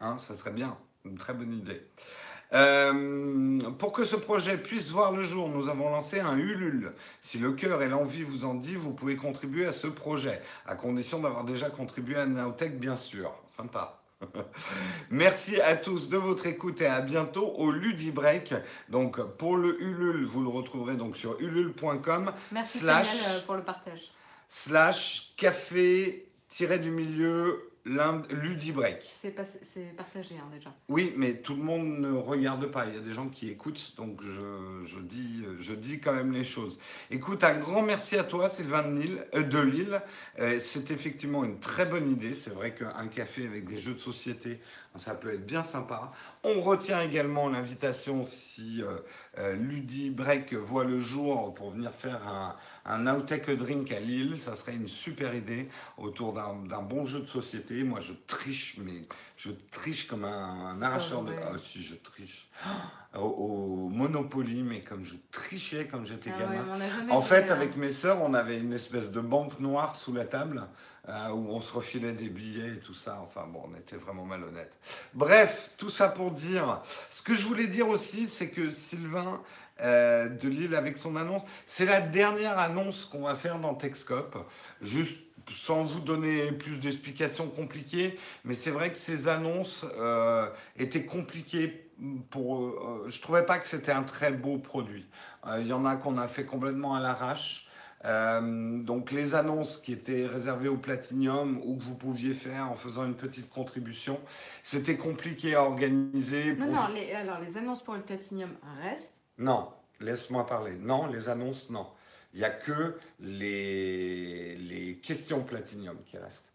Hein, 0.00 0.18
ça 0.20 0.36
serait 0.36 0.52
bien. 0.52 0.78
Une 1.04 1.18
très 1.18 1.34
bonne 1.34 1.52
idée. 1.52 1.82
Euh, 2.52 3.58
pour 3.72 3.90
que 3.90 4.04
ce 4.04 4.14
projet 4.14 4.56
puisse 4.56 4.88
voir 4.88 5.10
le 5.10 5.24
jour, 5.24 5.48
nous 5.48 5.68
avons 5.68 5.90
lancé 5.90 6.20
un 6.20 6.38
Ulule. 6.38 6.92
Si 7.22 7.38
le 7.38 7.52
cœur 7.52 7.82
et 7.82 7.88
l'envie 7.88 8.22
vous 8.22 8.44
en 8.44 8.54
dit, 8.54 8.76
vous 8.76 8.92
pouvez 8.92 9.16
contribuer 9.16 9.66
à 9.66 9.72
ce 9.72 9.88
projet, 9.88 10.40
à 10.64 10.76
condition 10.76 11.18
d'avoir 11.18 11.42
déjà 11.42 11.70
contribué 11.70 12.14
à 12.14 12.26
Nowtech, 12.26 12.78
bien 12.78 12.94
sûr. 12.94 13.34
Sympa. 13.48 13.97
Merci 15.10 15.60
à 15.60 15.76
tous 15.76 16.08
de 16.08 16.16
votre 16.16 16.46
écoute 16.46 16.80
et 16.80 16.86
à 16.86 17.00
bientôt 17.00 17.46
au 17.56 17.70
Ludibreak. 17.70 18.54
Donc 18.88 19.20
pour 19.36 19.56
le 19.56 19.80
Ulule, 19.82 20.26
vous 20.26 20.42
le 20.42 20.48
retrouverez 20.48 20.96
donc 20.96 21.16
sur 21.16 21.40
ulule.com 21.40 22.32
Merci 22.52 22.78
slash 22.78 23.06
Samuel 23.06 23.36
euh, 23.36 23.46
pour 23.46 23.54
le 23.54 23.62
partage. 23.62 24.00
slash 24.48 25.32
café 25.36 26.28
tiré 26.48 26.78
du 26.78 26.90
milieu 26.90 27.67
Ludibreak. 28.30 29.10
C'est 29.20 29.30
partagé 29.96 30.34
hein, 30.36 30.48
déjà. 30.52 30.74
Oui, 30.88 31.12
mais 31.16 31.34
tout 31.34 31.54
le 31.54 31.62
monde 31.62 31.98
ne 31.98 32.12
regarde 32.12 32.66
pas. 32.66 32.86
Il 32.86 32.94
y 32.94 32.98
a 32.98 33.00
des 33.00 33.12
gens 33.12 33.28
qui 33.28 33.48
écoutent, 33.48 33.94
donc 33.96 34.20
je, 34.22 34.84
je 34.84 35.00
dis, 35.00 35.44
je 35.60 35.74
dis 35.74 36.00
quand 36.00 36.12
même 36.12 36.32
les 36.32 36.44
choses. 36.44 36.78
Écoute, 37.10 37.44
un 37.44 37.58
grand 37.58 37.82
merci 37.82 38.16
à 38.16 38.24
toi, 38.24 38.48
Sylvain 38.48 38.82
de, 38.82 39.00
Lille. 39.00 39.24
euh, 39.34 39.64
Lille. 39.64 40.02
Euh, 40.38 40.58
c'est 40.62 40.90
effectivement 40.90 41.44
une 41.44 41.58
très 41.60 41.86
bonne 41.86 42.10
idée. 42.10 42.34
C'est 42.38 42.50
vrai 42.50 42.74
qu'un 42.74 43.08
café 43.08 43.46
avec 43.46 43.66
des 43.66 43.78
jeux 43.78 43.94
de 43.94 43.98
société, 44.00 44.60
ça 44.96 45.14
peut 45.14 45.32
être 45.32 45.46
bien 45.46 45.62
sympa. 45.62 46.12
On 46.44 46.60
retient 46.60 47.00
également 47.00 47.48
l'invitation 47.48 48.26
si 48.26 48.82
euh, 48.82 48.98
euh, 49.38 50.10
Break 50.10 50.54
voit 50.54 50.84
le 50.84 51.00
jour 51.00 51.54
pour 51.54 51.70
venir 51.70 51.92
faire 51.92 52.26
un, 52.26 52.56
un 52.84 52.98
Nowtech 52.98 53.50
Drink 53.50 53.92
à 53.92 54.00
Lille. 54.00 54.38
Ça 54.38 54.54
serait 54.54 54.74
une 54.74 54.88
super 54.88 55.34
idée 55.34 55.68
autour 55.96 56.32
d'un 56.32 56.82
bon 56.82 57.06
jeu 57.06 57.20
de 57.20 57.26
société. 57.26 57.77
Moi, 57.84 58.00
je 58.00 58.12
triche, 58.26 58.76
mais 58.78 59.02
je 59.36 59.50
triche 59.70 60.06
comme 60.06 60.24
un, 60.24 60.80
arracheur 60.82 61.22
de. 61.22 61.32
Ah, 61.42 61.52
si, 61.58 61.82
je 61.82 61.94
triche. 61.96 62.48
Au, 63.14 63.20
au 63.20 63.88
Monopoly, 63.88 64.62
mais 64.62 64.80
comme 64.82 65.04
je 65.04 65.16
trichais 65.30 65.88
quand 65.90 66.04
j'étais 66.04 66.30
Ah 66.34 66.40
gamin. 66.40 66.78
ouais, 66.78 67.12
En 67.12 67.22
fait, 67.22 67.50
avec 67.50 67.76
mes 67.76 67.90
sœurs, 67.90 68.20
on 68.22 68.34
avait 68.34 68.58
une 68.58 68.72
espèce 68.72 69.10
de 69.10 69.20
banque 69.20 69.58
noire 69.60 69.96
sous 69.96 70.12
la 70.12 70.24
table 70.24 70.66
euh, 71.08 71.28
où 71.30 71.48
on 71.50 71.60
se 71.60 71.72
refilait 71.72 72.12
des 72.12 72.28
billets 72.28 72.74
et 72.74 72.78
tout 72.80 72.94
ça. 72.94 73.18
Enfin 73.22 73.46
bon, 73.46 73.62
on 73.72 73.78
était 73.78 73.96
vraiment 73.96 74.24
malhonnêtes. 74.24 74.76
Bref, 75.14 75.70
tout 75.78 75.90
ça 75.90 76.08
pour 76.08 76.32
dire. 76.32 76.82
Ce 77.10 77.22
que 77.22 77.34
je 77.34 77.46
voulais 77.46 77.66
dire 77.66 77.88
aussi, 77.88 78.28
c'est 78.28 78.50
que 78.50 78.68
Sylvain 78.70 79.40
euh, 79.80 80.28
de 80.28 80.48
Lille, 80.48 80.74
avec 80.74 80.98
son 80.98 81.16
annonce, 81.16 81.42
c'est 81.64 81.86
la 81.86 82.00
dernière 82.00 82.58
annonce 82.58 83.04
qu'on 83.04 83.22
va 83.22 83.36
faire 83.36 83.58
dans 83.58 83.74
Techscope. 83.74 84.36
Juste 84.82 85.18
sans 85.56 85.84
vous 85.84 86.00
donner 86.00 86.52
plus 86.52 86.78
d'explications 86.78 87.48
compliquées, 87.48 88.18
mais 88.44 88.54
c'est 88.54 88.70
vrai 88.70 88.90
que 88.90 88.96
ces 88.98 89.28
annonces 89.28 89.86
euh, 89.98 90.48
étaient 90.76 91.04
compliquées 91.04 91.90
pour. 92.30 92.64
euh, 92.64 93.06
je 93.08 93.20
trouvais 93.20 93.44
pas 93.44 93.58
que 93.58 93.66
c'était 93.66 93.92
un 93.92 94.02
très 94.04 94.30
beau 94.32 94.58
produit. 94.58 95.06
Euh, 95.46 95.60
Il 95.60 95.66
y 95.66 95.72
en 95.72 95.84
a 95.84 95.96
qu'on 95.96 96.18
a 96.18 96.28
fait 96.28 96.44
complètement 96.44 96.94
à 96.94 97.00
l'arrache. 97.00 97.64
Euh, 98.04 98.78
donc 98.78 99.10
les 99.10 99.34
annonces 99.34 99.76
qui 99.76 99.92
étaient 99.92 100.24
réservées 100.24 100.68
au 100.68 100.76
Platinium 100.76 101.60
ou 101.64 101.76
que 101.76 101.82
vous 101.82 101.96
pouviez 101.96 102.32
faire 102.32 102.70
en 102.70 102.76
faisant 102.76 103.04
une 103.04 103.16
petite 103.16 103.50
contribution, 103.50 104.20
c'était 104.62 104.96
compliqué 104.96 105.56
à 105.56 105.64
organiser. 105.64 106.54
Non, 106.54 106.66
pour- 106.66 106.74
non, 106.74 106.88
les, 106.94 107.10
alors 107.12 107.40
les 107.40 107.56
annonces 107.56 107.82
pour 107.82 107.94
le 107.94 108.02
Platinum 108.02 108.50
restent. 108.84 109.14
Non, 109.36 109.70
laisse-moi 110.00 110.46
parler. 110.46 110.76
Non, 110.80 111.08
les 111.08 111.28
annonces, 111.28 111.70
non. 111.70 111.88
Il 112.34 112.40
n'y 112.40 112.44
a 112.44 112.50
que 112.50 112.98
les, 113.20 114.56
les 114.56 114.96
questions 114.98 115.42
Platinium 115.42 115.96
qui 116.04 116.18
restent. 116.18 116.50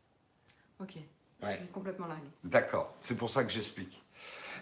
Ok, 0.79 0.95
Ouais. 1.41 1.53
je 1.53 1.63
suis 1.63 1.67
complètement 1.73 2.07
larguée. 2.07 2.27
D'accord, 2.43 2.95
c'est 3.01 3.15
pour 3.15 3.29
ça 3.29 3.43
que 3.43 3.51
j'explique. 3.51 4.02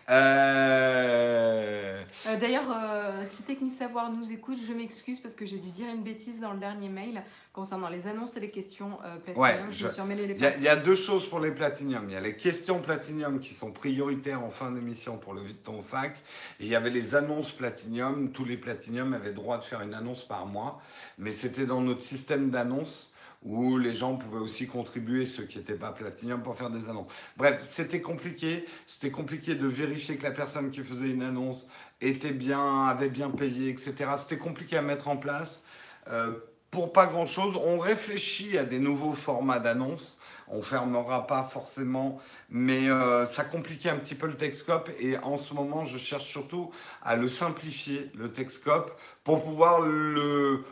Euh, 0.10 2.02
Euh, 2.28 2.38
D'ailleurs, 2.38 2.66
euh, 2.70 3.24
si 3.26 3.44
Technique 3.44 3.76
Savoir 3.78 4.12
nous 4.12 4.32
écoute, 4.32 4.58
je 4.68 4.74
m'excuse 4.74 5.20
parce 5.20 5.34
que 5.36 5.46
j'ai 5.46 5.58
dû 5.58 5.72
dire 5.72 5.88
une 5.88 6.04
bêtise 6.04 6.40
dans 6.40 6.52
le 6.54 6.60
dernier 6.60 6.90
mail 6.90 7.24
concernant 7.54 7.90
les 7.90 8.08
annonces 8.08 8.38
et 8.38 8.40
les 8.40 8.50
questions 8.52 8.98
Platinum. 9.24 9.42
Ouais, 9.42 9.60
je, 9.72 9.88
Il 9.88 10.64
y, 10.64 10.68
a, 10.68 10.76
y 10.76 10.84
deux 10.84 10.96
choses 10.96 11.26
pour 11.28 11.40
les 11.40 11.52
Platinium. 11.52 12.06
Il 12.10 12.14
y 12.14 12.16
a 12.16 12.22
les 12.22 12.36
questions 12.36 12.80
Platinium 12.80 13.40
qui 13.40 13.54
sont 13.54 13.72
prioritaires 13.72 14.44
en 14.44 14.50
fin 14.50 14.72
d'émission 14.72 15.18
pour 15.18 15.34
le 15.34 15.42
vide 15.42 15.62
ton 15.64 15.82
fac. 15.84 16.16
Et 16.60 16.66
il 16.66 16.68
y 16.68 16.76
avait 16.76 16.90
les 16.90 17.16
annonces 17.16 17.52
Platinium. 17.52 18.32
Tous 18.32 18.46
les 18.46 18.58
Platinium 18.58 19.14
avaient 19.14 19.34
droit 19.34 19.58
de 19.58 19.64
faire 19.64 19.82
une 19.82 19.94
annonce 19.94 20.24
par 20.26 20.46
mois. 20.46 20.82
Mais 21.18 21.32
c'était 21.32 21.66
dans 21.66 21.82
notre 21.82 22.02
système 22.02 22.50
d'annonces 22.50 23.11
où 23.44 23.78
les 23.78 23.94
gens 23.94 24.16
pouvaient 24.18 24.40
aussi 24.40 24.68
contribuer, 24.68 25.26
ceux 25.26 25.44
qui 25.44 25.58
n'étaient 25.58 25.74
pas 25.74 25.92
Platinium, 25.92 26.44
pour 26.44 26.56
faire 26.56 26.70
des 26.70 26.90
annonces. 26.90 27.12
Bref, 27.38 27.60
c'était 27.64 28.02
compliqué. 28.02 28.66
C'était 28.86 29.12
compliqué 29.12 29.56
de 29.56 29.68
vérifier 29.68 30.18
que 30.18 30.24
la 30.24 30.32
personne 30.32 30.70
qui 30.72 30.84
faisait 30.84 31.10
une 31.10 31.24
annonce 31.24 31.68
était 32.02 32.32
bien, 32.32 32.86
avait 32.88 33.10
bien 33.10 33.30
payé, 33.32 33.70
etc. 33.70 33.94
C'était 34.18 34.38
compliqué 34.38 34.78
à 34.78 34.82
mettre 34.82 35.08
en 35.08 35.18
place. 35.18 35.64
Euh, 36.10 36.34
pour 36.70 36.94
pas 36.94 37.06
grand 37.06 37.26
chose, 37.26 37.58
on 37.64 37.78
réfléchit 37.78 38.58
à 38.58 38.64
des 38.64 38.80
nouveaux 38.80 39.14
formats 39.14 39.60
d'annonces. 39.60 40.20
On 40.48 40.62
fermera 40.62 41.28
pas 41.28 41.44
forcément, 41.44 42.20
mais 42.50 42.90
euh, 42.90 43.26
ça 43.26 43.44
compliquait 43.44 43.90
un 43.90 43.98
petit 43.98 44.16
peu 44.16 44.28
le 44.28 44.36
Texcope. 44.36 44.90
Et 45.00 45.18
en 45.18 45.38
ce 45.38 45.54
moment, 45.54 45.86
je 45.86 45.98
cherche 45.98 46.26
surtout 46.26 46.72
à 47.02 47.16
le 47.16 47.30
simplifier, 47.30 48.12
le 48.16 48.32
Texcope, 48.32 48.92
pour 49.24 49.44
pouvoir 49.44 49.82
le- 49.82 50.64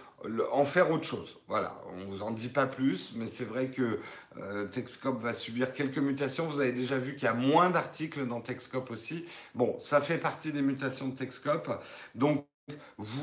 en 0.51 0.65
faire 0.65 0.91
autre 0.91 1.05
chose. 1.05 1.39
Voilà, 1.47 1.81
on 1.93 2.05
vous 2.05 2.21
en 2.21 2.31
dit 2.31 2.49
pas 2.49 2.65
plus, 2.65 3.13
mais 3.15 3.27
c'est 3.27 3.45
vrai 3.45 3.67
que 3.67 3.99
euh, 4.37 4.67
Texcope 4.67 5.21
va 5.21 5.33
subir 5.33 5.73
quelques 5.73 5.97
mutations. 5.97 6.45
Vous 6.47 6.59
avez 6.59 6.71
déjà 6.71 6.97
vu 6.97 7.15
qu'il 7.15 7.23
y 7.25 7.27
a 7.27 7.33
moins 7.33 7.69
d'articles 7.69 8.27
dans 8.27 8.41
Texcope 8.41 8.91
aussi. 8.91 9.25
Bon, 9.55 9.77
ça 9.79 10.01
fait 10.01 10.17
partie 10.17 10.51
des 10.51 10.61
mutations 10.61 11.07
de 11.07 11.15
Texcope. 11.15 11.83
Donc, 12.15 12.45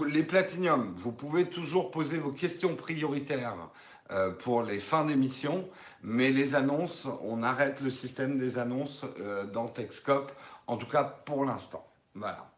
les 0.08 0.22
Platinium, 0.22 0.94
vous 0.96 1.12
pouvez 1.12 1.46
toujours 1.48 1.90
poser 1.90 2.18
vos 2.18 2.32
questions 2.32 2.74
prioritaires 2.74 3.70
euh, 4.10 4.30
pour 4.30 4.62
les 4.62 4.80
fins 4.80 5.04
d'émission, 5.04 5.68
mais 6.02 6.30
les 6.30 6.54
annonces, 6.54 7.08
on 7.22 7.42
arrête 7.42 7.80
le 7.80 7.90
système 7.90 8.38
des 8.38 8.58
annonces 8.58 9.04
euh, 9.20 9.44
dans 9.44 9.68
Texcope 9.68 10.32
En 10.66 10.76
tout 10.76 10.88
cas, 10.88 11.04
pour 11.04 11.44
l'instant. 11.44 11.86
Voilà. 12.14 12.55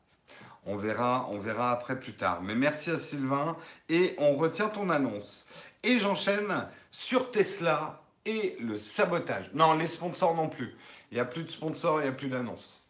On 0.71 0.77
verra, 0.77 1.27
on 1.31 1.39
verra 1.39 1.73
après 1.73 1.99
plus 1.99 2.13
tard. 2.13 2.43
Mais 2.43 2.55
merci 2.55 2.91
à 2.91 2.99
Sylvain 2.99 3.57
et 3.89 4.15
on 4.19 4.37
retient 4.37 4.69
ton 4.69 4.91
annonce. 4.91 5.47
Et 5.83 5.99
j'enchaîne 5.99 6.67
sur 6.91 7.31
Tesla 7.31 8.03
et 8.27 8.55
le 8.61 8.77
sabotage. 8.77 9.51
Non, 9.55 9.73
les 9.73 9.87
sponsors 9.87 10.35
non 10.35 10.51
plus. 10.51 10.77
Il 11.11 11.15
n'y 11.15 11.21
a 11.21 11.25
plus 11.25 11.45
de 11.45 11.51
sponsors, 11.51 12.01
il 12.01 12.03
n'y 12.03 12.09
a 12.11 12.13
plus 12.13 12.29
d'annonces. 12.29 12.83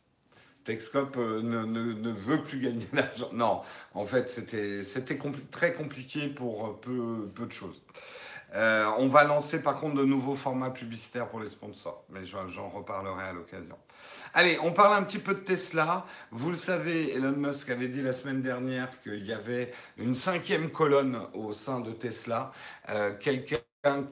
Texcop 0.64 1.16
euh, 1.18 1.40
ne, 1.40 2.10
veut 2.10 2.42
plus 2.42 2.58
gagner 2.58 2.88
d'argent. 2.92 3.30
Non, 3.32 3.62
en 3.94 4.06
fait, 4.06 4.28
c'était 4.28 4.82
très 5.52 5.72
compliqué 5.72 6.26
pour 6.26 6.66
euh, 6.66 6.78
peu, 6.82 7.30
peu 7.32 7.46
de 7.46 7.52
choses. 7.52 7.80
Euh, 8.54 8.86
on 8.98 9.08
va 9.08 9.24
lancer 9.24 9.60
par 9.60 9.76
contre 9.76 9.96
de 9.96 10.04
nouveaux 10.04 10.34
formats 10.34 10.70
publicitaires 10.70 11.28
pour 11.28 11.40
les 11.40 11.48
sponsors, 11.48 12.04
mais 12.08 12.24
j'en 12.24 12.68
reparlerai 12.68 13.24
à 13.24 13.32
l'occasion. 13.32 13.76
Allez, 14.32 14.58
on 14.62 14.72
parle 14.72 14.94
un 14.94 15.02
petit 15.02 15.18
peu 15.18 15.34
de 15.34 15.40
Tesla. 15.40 16.06
Vous 16.30 16.50
le 16.50 16.56
savez, 16.56 17.14
Elon 17.14 17.32
Musk 17.32 17.68
avait 17.70 17.88
dit 17.88 18.00
la 18.00 18.12
semaine 18.12 18.40
dernière 18.40 19.02
qu'il 19.02 19.24
y 19.26 19.32
avait 19.32 19.72
une 19.96 20.14
cinquième 20.14 20.70
colonne 20.70 21.20
au 21.34 21.52
sein 21.52 21.80
de 21.80 21.92
Tesla, 21.92 22.52
quelqu'un 23.20 23.58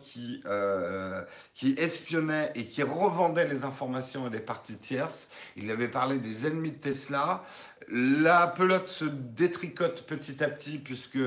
qui, 0.01 0.43
euh, 0.47 1.23
qui 1.55 1.75
espionnait 1.79 2.53
et 2.55 2.67
qui 2.67 2.83
revendait 2.83 3.47
les 3.47 3.65
informations 3.65 4.27
à 4.27 4.31
des 4.31 4.41
parties 4.41 4.77
tierces. 4.77 5.29
Il 5.57 5.71
avait 5.71 5.89
parlé 5.89 6.19
des 6.19 6.47
ennemis 6.47 6.73
de 6.73 6.77
Tesla. 6.77 7.43
La 7.89 8.47
pelote 8.47 8.89
se 8.89 9.05
détricote 9.05 10.07
petit 10.07 10.43
à 10.43 10.49
petit 10.49 10.79
puisque 10.79 11.19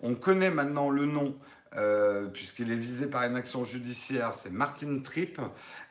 on 0.00 0.14
connaît 0.14 0.50
maintenant 0.50 0.90
le 0.90 1.06
nom 1.06 1.36
euh, 1.76 2.26
puisqu'il 2.28 2.72
est 2.72 2.76
visé 2.76 3.06
par 3.06 3.24
une 3.24 3.36
action 3.36 3.64
judiciaire, 3.64 4.32
c'est 4.34 4.50
Martin 4.50 5.00
Tripp, 5.00 5.40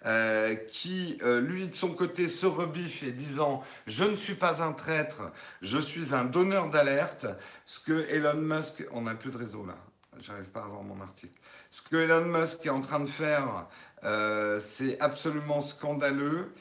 euh, 0.06 0.56
qui, 0.56 1.20
lui, 1.24 1.68
de 1.68 1.76
son 1.76 1.94
côté, 1.94 2.28
se 2.28 2.46
rebiffe 2.46 3.04
et 3.04 3.12
disant 3.12 3.63
«Je 3.88 4.04
ne 4.04 4.16
suis 4.16 4.36
pas 4.36 4.63
un 4.63 4.74
traître, 4.74 5.32
je 5.62 5.80
suis 5.80 6.13
un 6.13 6.26
donneur 6.26 6.70
d'alerte», 6.70 7.26
ce 7.66 7.80
que 7.80 8.08
Elon 8.10 8.42
Musk... 8.42 8.86
On 8.92 9.02
n'a 9.02 9.16
plus 9.16 9.32
de 9.32 9.38
réseau 9.38 9.66
là, 9.66 9.78
j'arrive 10.20 10.46
pas 10.46 10.63
à 10.63 10.68
voir 10.68 10.84
mon 10.84 11.02
article. 11.02 11.40
Ce 11.72 11.82
que 11.82 11.96
Elon 11.98 12.26
Musk 12.26 12.66
est 12.66 12.70
en 12.70 12.82
train 12.82 13.00
de 13.00 13.08
faire, 13.08 13.68
euh, 14.04 14.60
c'est 14.60 15.00
absolument 15.00 15.62
scandaleux. 15.62 16.54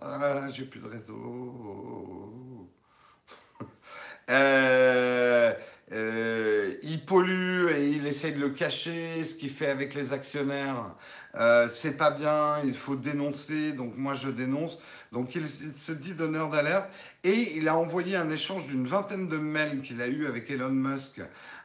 Ah, 0.00 0.48
j'ai 0.48 0.64
plus 0.64 0.80
de 0.80 0.88
réseau. 0.88 2.68
Euh, 4.30 5.54
euh, 5.90 6.76
il 6.82 7.06
essaie 8.18 8.32
de 8.32 8.40
le 8.40 8.50
cacher, 8.50 9.22
ce 9.22 9.36
qu'il 9.36 9.50
fait 9.50 9.68
avec 9.68 9.94
les 9.94 10.12
actionnaires. 10.12 10.94
c'est 11.70 11.96
pas 11.96 12.10
bien, 12.10 12.56
il 12.64 12.74
faut 12.74 12.96
dénoncer, 12.96 13.72
donc 13.72 13.96
moi 13.96 14.14
je 14.14 14.28
dénonce. 14.28 14.80
Donc 15.12 15.36
il 15.36 15.46
se 15.46 15.92
dit 15.92 16.14
donneur 16.14 16.50
d'alerte 16.50 16.90
et 17.22 17.56
il 17.56 17.68
a 17.68 17.76
envoyé 17.76 18.16
un 18.16 18.28
échange 18.30 18.66
d'une 18.66 18.86
vingtaine 18.86 19.28
de 19.28 19.38
mails 19.38 19.82
qu'il 19.82 20.02
a 20.02 20.08
eu 20.08 20.26
avec 20.26 20.50
Elon 20.50 20.70
Musk 20.70 21.20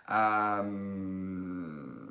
à. 0.07 0.59
Hum, 0.59 2.03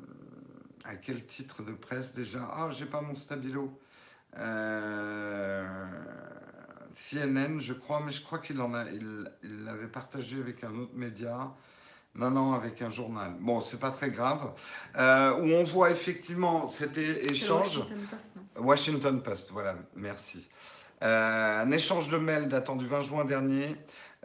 quel 1.01 1.25
titre 1.25 1.63
de 1.63 1.71
presse 1.71 2.13
déjà? 2.13 2.49
Ah, 2.53 2.69
j'ai 2.71 2.85
pas 2.85 3.01
mon 3.01 3.15
stabilo. 3.15 3.79
Euh, 4.37 5.65
CNN, 6.93 7.59
je 7.59 7.73
crois, 7.73 8.01
mais 8.05 8.11
je 8.11 8.21
crois 8.21 8.39
qu'il 8.39 8.59
en 8.61 8.73
a, 8.73 8.85
il 8.89 9.63
l'avait 9.63 9.87
partagé 9.87 10.39
avec 10.39 10.63
un 10.63 10.75
autre 10.75 10.95
média. 10.95 11.53
Non, 12.15 12.29
non, 12.29 12.53
avec 12.53 12.81
un 12.81 12.91
journal. 12.91 13.35
Bon, 13.39 13.59
c'est 13.61 13.79
pas 13.79 13.89
très 13.89 14.09
grave. 14.11 14.51
Euh, 14.97 15.33
où 15.37 15.45
on 15.45 15.63
voit 15.63 15.89
effectivement 15.89 16.69
cet 16.69 16.97
échange. 16.97 17.79
Washington 17.79 18.07
Post, 18.09 18.31
non? 18.35 18.63
Washington 18.63 19.21
Post, 19.23 19.49
voilà, 19.51 19.75
merci. 19.95 20.47
Euh, 21.03 21.63
un 21.63 21.71
échange 21.71 22.09
de 22.09 22.17
mails 22.17 22.47
datant 22.47 22.75
du 22.75 22.85
20 22.85 23.01
juin 23.01 23.25
dernier 23.25 23.75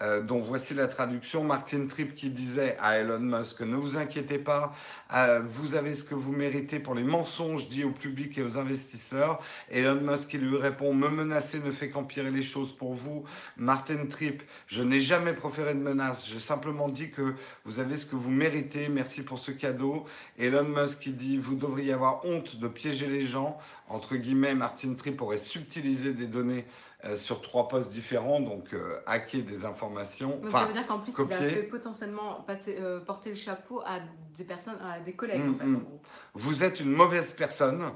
euh, 0.02 0.20
donc 0.22 0.44
voici 0.44 0.74
la 0.74 0.88
traduction. 0.88 1.44
Martin 1.44 1.86
Tripp 1.86 2.14
qui 2.14 2.30
disait 2.30 2.76
à 2.80 2.98
Elon 2.98 3.18
Musk, 3.18 3.60
ne 3.60 3.76
vous 3.76 3.96
inquiétez 3.96 4.38
pas, 4.38 4.74
euh, 5.14 5.40
vous 5.44 5.74
avez 5.74 5.94
ce 5.94 6.04
que 6.04 6.14
vous 6.14 6.32
méritez 6.32 6.78
pour 6.78 6.94
les 6.94 7.02
mensonges 7.02 7.68
dits 7.68 7.84
au 7.84 7.90
public 7.90 8.38
et 8.38 8.42
aux 8.42 8.58
investisseurs. 8.58 9.40
Elon 9.70 10.00
Musk 10.00 10.28
qui 10.28 10.38
lui 10.38 10.56
répond, 10.56 10.94
me 10.94 11.08
menacer 11.08 11.58
ne 11.60 11.70
fait 11.70 11.90
qu'empirer 11.90 12.30
les 12.30 12.42
choses 12.42 12.72
pour 12.76 12.94
vous. 12.94 13.24
Martin 13.56 14.06
Tripp, 14.06 14.42
je 14.66 14.82
n'ai 14.82 15.00
jamais 15.00 15.32
proféré 15.32 15.74
de 15.74 15.80
menace, 15.80 16.26
j'ai 16.26 16.38
simplement 16.38 16.88
dit 16.88 17.10
que 17.10 17.34
vous 17.64 17.80
avez 17.80 17.96
ce 17.96 18.06
que 18.06 18.16
vous 18.16 18.30
méritez, 18.30 18.88
merci 18.88 19.22
pour 19.22 19.38
ce 19.38 19.50
cadeau. 19.50 20.04
Elon 20.38 20.64
Musk 20.64 21.00
qui 21.00 21.10
dit, 21.10 21.38
vous 21.38 21.56
devriez 21.56 21.92
avoir 21.92 22.24
honte 22.24 22.56
de 22.56 22.68
piéger 22.68 23.06
les 23.06 23.26
gens. 23.26 23.58
Entre 23.88 24.16
guillemets, 24.16 24.54
Martin 24.54 24.94
Tripp 24.94 25.20
aurait 25.22 25.38
subtilisé 25.38 26.12
des 26.12 26.26
données 26.26 26.66
euh, 27.04 27.16
sur 27.16 27.40
trois 27.40 27.68
postes 27.68 27.90
différents, 27.90 28.40
donc 28.40 28.74
euh, 28.74 28.98
hacker 29.06 29.42
des 29.42 29.64
informations. 29.64 30.40
ça 30.50 30.64
veut 30.64 30.72
dire 30.72 30.84
qu'en 30.84 30.98
plus, 30.98 31.14
il 31.16 31.32
a 31.32 31.36
fait 31.36 31.62
potentiellement 31.62 32.42
passer, 32.44 32.76
euh, 32.80 32.98
porter 32.98 33.30
le 33.30 33.36
chapeau 33.36 33.80
à 33.86 34.00
des 34.36 34.42
personnes, 34.42 34.78
à 34.82 34.98
des 34.98 35.12
collègues. 35.12 35.42
en 35.48 35.58
fait, 35.58 35.64
mm, 35.64 35.74
mm. 35.74 35.86
Vous 36.34 36.64
êtes 36.64 36.80
une 36.80 36.90
mauvaise 36.90 37.32
personne. 37.32 37.92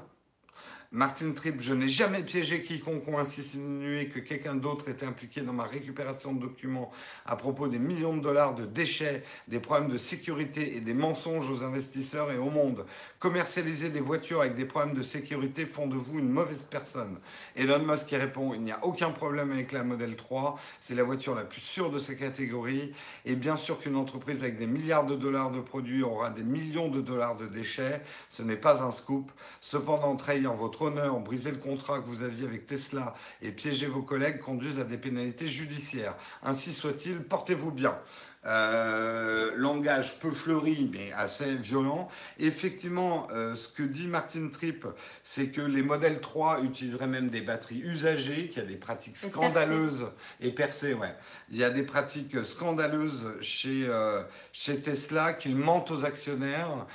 Martin 0.95 1.31
Tripp, 1.31 1.59
je 1.59 1.73
n'ai 1.73 1.89
jamais 1.89 2.21
piégé 2.21 2.61
quiconque 2.61 3.07
ou 3.07 3.17
insinué 3.17 4.09
que 4.09 4.19
quelqu'un 4.19 4.53
d'autre 4.53 4.89
était 4.89 5.07
impliqué 5.07 5.41
dans 5.41 5.51
ma 5.51 5.63
récupération 5.63 6.33
de 6.33 6.41
documents 6.41 6.91
à 7.25 7.35
propos 7.35 7.67
des 7.67 7.79
millions 7.79 8.15
de 8.15 8.21
dollars 8.21 8.53
de 8.53 8.67
déchets, 8.67 9.23
des 9.47 9.59
problèmes 9.59 9.89
de 9.89 9.97
sécurité 9.97 10.77
et 10.77 10.81
des 10.81 10.93
mensonges 10.93 11.49
aux 11.49 11.63
investisseurs 11.63 12.31
et 12.31 12.37
au 12.37 12.51
monde. 12.51 12.85
Commercialiser 13.17 13.89
des 13.89 14.01
voitures 14.01 14.41
avec 14.41 14.53
des 14.53 14.65
problèmes 14.65 14.93
de 14.93 15.01
sécurité 15.01 15.65
font 15.65 15.87
de 15.87 15.95
vous 15.95 16.19
une 16.19 16.29
mauvaise 16.29 16.67
personne. 16.69 17.17
Elon 17.55 17.79
Musk 17.79 18.05
qui 18.05 18.15
répond, 18.15 18.53
il 18.53 18.61
n'y 18.61 18.71
a 18.71 18.85
aucun 18.85 19.09
problème 19.09 19.51
avec 19.51 19.71
la 19.71 19.83
Model 19.83 20.15
3, 20.15 20.59
c'est 20.79 20.93
la 20.93 21.01
voiture 21.01 21.33
la 21.33 21.43
plus 21.43 21.61
sûre 21.61 21.89
de 21.89 21.97
sa 21.97 22.13
catégorie. 22.13 22.93
Et 23.25 23.33
bien 23.33 23.57
sûr 23.57 23.79
qu'une 23.79 23.95
entreprise 23.95 24.43
avec 24.43 24.59
des 24.59 24.67
milliards 24.67 25.07
de 25.07 25.15
dollars 25.15 25.49
de 25.49 25.59
produits 25.59 26.03
aura 26.03 26.29
des 26.29 26.43
millions 26.43 26.89
de 26.89 27.01
dollars 27.01 27.35
de 27.35 27.47
déchets, 27.47 28.03
ce 28.29 28.43
n'est 28.43 28.57
pas 28.57 28.83
un 28.83 28.91
scoop. 28.91 29.31
Cependant, 29.59 30.15
trahir 30.17 30.53
votre 30.53 30.82
briser 31.19 31.51
le 31.51 31.57
contrat 31.57 31.99
que 31.99 32.05
vous 32.05 32.21
aviez 32.21 32.45
avec 32.45 32.67
Tesla 32.67 33.13
et 33.41 33.51
piéger 33.51 33.87
vos 33.87 34.01
collègues 34.01 34.39
conduisent 34.39 34.79
à 34.79 34.83
des 34.83 34.97
pénalités 34.97 35.47
judiciaires. 35.47 36.15
Ainsi 36.43 36.73
soit-il, 36.73 37.23
portez-vous 37.23 37.71
bien. 37.71 37.97
Euh, 38.45 39.51
langage 39.55 40.19
peu 40.19 40.31
fleuri, 40.31 40.89
mais 40.91 41.13
assez 41.13 41.55
violent. 41.55 42.09
Effectivement, 42.39 43.25
euh, 43.31 43.55
ce 43.55 43.69
que 43.69 43.83
dit 43.83 44.07
Martin 44.07 44.49
Tripp, 44.51 44.85
c'est 45.23 45.47
que 45.47 45.61
les 45.61 45.81
modèles 45.81 46.19
3 46.19 46.61
utiliseraient 46.61 47.07
même 47.07 47.29
des 47.29 47.39
batteries 47.39 47.79
usagées, 47.79 48.49
qu'il 48.49 48.61
y 48.61 48.65
a 48.65 48.67
des 48.67 48.75
pratiques 48.75 49.15
scandaleuses 49.15 50.07
et 50.41 50.51
percées, 50.51 50.93
ouais. 50.93 51.15
Il 51.51 51.57
y 51.57 51.63
a 51.63 51.69
des 51.69 51.83
pratiques 51.83 52.43
scandaleuses 52.43 53.39
chez, 53.39 53.85
euh, 53.87 54.23
chez 54.51 54.81
Tesla, 54.81 55.31
qu'ils 55.31 55.55
mentent 55.55 55.91
aux 55.91 56.03
actionnaires, 56.03 56.85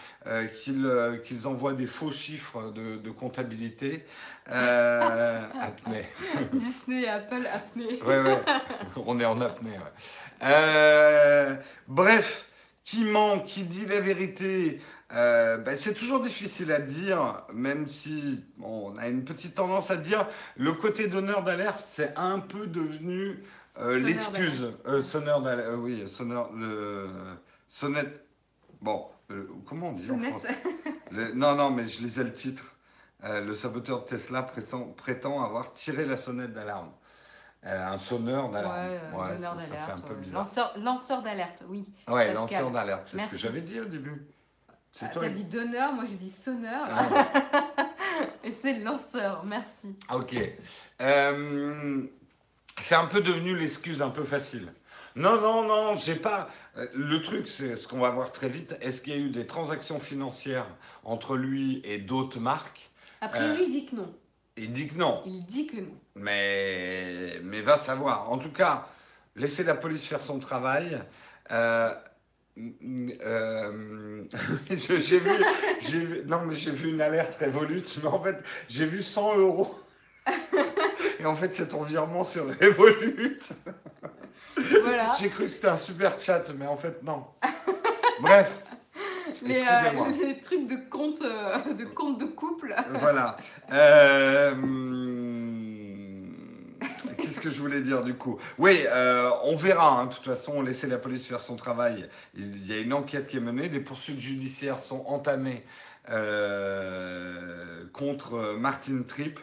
qu'ils 0.62 1.46
envoient 1.46 1.72
des 1.72 1.86
faux 1.86 2.10
chiffres 2.10 2.72
de, 2.72 3.10
comptabilité. 3.10 4.04
apnée. 4.46 6.06
Disney 6.52 7.02
et 7.02 7.08
Apple, 7.08 7.46
apnée. 7.52 8.02
ouais, 8.02 8.22
ouais. 8.22 8.42
On 9.06 9.20
est 9.20 9.24
en 9.24 9.40
apnée, 9.40 9.72
ouais. 9.72 9.92
Euh, 10.42 11.54
bref, 11.86 12.50
qui 12.84 13.04
ment, 13.04 13.40
qui 13.40 13.64
dit 13.64 13.86
la 13.86 14.00
vérité, 14.00 14.80
euh, 15.12 15.58
ben, 15.58 15.76
c'est 15.76 15.94
toujours 15.94 16.20
difficile 16.22 16.72
à 16.72 16.80
dire, 16.80 17.42
même 17.52 17.88
si 17.88 18.44
on 18.62 18.96
a 18.98 19.08
une 19.08 19.24
petite 19.24 19.54
tendance 19.54 19.90
à 19.90 19.96
dire 19.96 20.26
le 20.56 20.72
côté 20.72 21.08
donneur 21.08 21.42
d'alerte, 21.42 21.84
c'est 21.86 22.16
un 22.16 22.38
peu 22.38 22.66
devenu 22.66 23.42
euh, 23.80 23.98
l'excuse. 23.98 24.72
sonneur 25.02 25.42
d'alerte, 25.42 25.74
oui, 25.78 26.08
sonneur, 26.08 26.50
le 26.52 27.08
sonnette. 27.68 28.24
Bon, 28.80 29.06
comment 29.66 29.88
on 29.88 29.92
dit 29.92 30.10
en 30.10 30.18
français 30.18 30.56
Non, 31.34 31.54
non, 31.54 31.70
mais 31.70 31.86
je 31.86 32.02
lisais 32.02 32.24
le 32.24 32.34
titre. 32.34 32.74
le 33.22 33.54
saboteur 33.54 34.02
de 34.02 34.06
Tesla 34.06 34.42
prétend 34.42 35.44
avoir 35.44 35.72
tiré 35.72 36.04
la 36.04 36.16
sonnette 36.16 36.52
d'alarme. 36.52 36.90
Euh, 37.66 37.86
un 37.86 37.98
sonneur 37.98 38.48
d'alerte. 38.50 38.72
Ouais, 39.12 39.36
sonneur 39.36 39.56
d'alerte. 39.56 40.32
Lanceur, 40.32 40.72
lanceur 40.78 41.22
d'alerte, 41.22 41.64
oui. 41.68 41.92
Ouais, 42.06 42.32
lanceur 42.32 42.70
d'alerte, 42.70 43.02
c'est 43.06 43.18
ce 43.18 43.30
que 43.30 43.36
j'avais 43.36 43.62
dit 43.62 43.80
au 43.80 43.84
début. 43.84 44.26
C'est 44.92 45.06
ah, 45.06 45.08
toi. 45.08 45.22
T'as 45.22 45.28
dit 45.30 45.44
donneur, 45.44 45.92
moi 45.92 46.04
j'ai 46.06 46.16
dit 46.16 46.30
sonneur. 46.30 46.86
Ah, 46.88 47.06
Et 48.44 48.52
c'est 48.52 48.78
lanceur, 48.78 49.44
merci. 49.48 49.96
Ok. 50.12 50.36
Euh, 51.00 52.02
c'est 52.80 52.94
un 52.94 53.06
peu 53.06 53.20
devenu 53.20 53.56
l'excuse 53.56 54.02
un 54.02 54.10
peu 54.10 54.24
facile. 54.24 54.72
Non, 55.16 55.40
non, 55.40 55.64
non, 55.64 55.96
j'ai 55.96 56.14
pas. 56.14 56.48
Euh, 56.78 56.86
le 56.94 57.20
truc, 57.22 57.48
c'est 57.48 57.76
ce 57.76 57.88
qu'on 57.88 57.98
va 57.98 58.10
voir 58.10 58.32
très 58.32 58.48
vite. 58.48 58.76
Est-ce 58.80 59.02
qu'il 59.02 59.12
y 59.12 59.16
a 59.16 59.18
eu 59.18 59.30
des 59.30 59.46
transactions 59.46 60.00
financières 60.00 60.66
entre 61.04 61.36
lui 61.36 61.80
et 61.84 61.98
d'autres 61.98 62.40
marques? 62.40 62.90
Après, 63.20 63.54
lui, 63.56 63.64
il 63.64 63.70
dit 63.70 63.86
que 63.86 63.96
non. 63.96 64.14
Il 64.56 64.72
dit 64.72 64.86
que 64.88 64.96
non. 64.96 65.22
Il 65.26 65.44
dit 65.44 65.66
que 65.66 65.76
non. 65.76 65.94
Mais, 66.14 67.40
mais 67.42 67.60
va 67.62 67.76
savoir. 67.78 68.30
En 68.30 68.38
tout 68.38 68.52
cas, 68.52 68.88
laissez 69.36 69.64
la 69.64 69.74
police 69.74 70.04
faire 70.04 70.20
son 70.20 70.38
travail. 70.38 70.98
Euh, 71.50 71.94
euh, 72.58 74.24
j'ai 74.70 75.18
vu, 75.20 76.24
non 76.26 76.44
mais 76.44 76.56
j'ai 76.56 76.72
vu 76.72 76.90
une 76.90 77.00
alerte 77.00 77.36
révolute, 77.36 77.98
mais 78.02 78.08
en 78.08 78.20
fait 78.20 78.42
j'ai 78.68 78.84
vu 78.84 79.00
100 79.02 79.38
euros. 79.38 79.78
Et 81.20 81.26
en 81.26 81.34
fait, 81.34 81.54
c'est 81.54 81.68
ton 81.68 81.82
virement 81.82 82.24
sur 82.24 82.46
Revolut. 82.46 83.40
Voilà. 84.84 85.12
J'ai 85.20 85.28
cru 85.28 85.44
que 85.44 85.50
c'était 85.50 85.68
un 85.68 85.76
super 85.76 86.18
chat, 86.20 86.44
mais 86.58 86.66
en 86.66 86.76
fait, 86.76 87.02
non. 87.02 87.24
Bref. 88.20 88.60
Les, 89.42 89.60
euh, 89.60 89.64
les 90.26 90.40
trucs 90.40 90.66
de 90.66 90.76
compte, 90.90 91.22
euh, 91.22 91.72
de 91.74 91.84
compte 91.84 92.18
de 92.18 92.24
couple. 92.24 92.74
Voilà. 93.00 93.36
Euh, 93.72 94.54
Qu'est-ce 97.18 97.40
que 97.40 97.50
je 97.50 97.60
voulais 97.60 97.80
dire 97.80 98.02
du 98.02 98.14
coup? 98.14 98.38
Oui, 98.58 98.84
on 99.44 99.54
verra. 99.56 100.00
hein. 100.00 100.06
De 100.06 100.14
toute 100.14 100.24
façon, 100.24 100.62
laissez 100.62 100.86
la 100.86 100.98
police 100.98 101.26
faire 101.26 101.40
son 101.40 101.56
travail. 101.56 102.08
Il 102.34 102.66
y 102.66 102.72
a 102.72 102.78
une 102.78 102.92
enquête 102.94 103.28
qui 103.28 103.36
est 103.36 103.40
menée. 103.40 103.68
Des 103.68 103.80
poursuites 103.80 104.20
judiciaires 104.20 104.78
sont 104.80 105.04
entamées 105.06 105.64
contre 107.92 108.54
Martin 108.58 109.02
Tripp. 109.06 109.38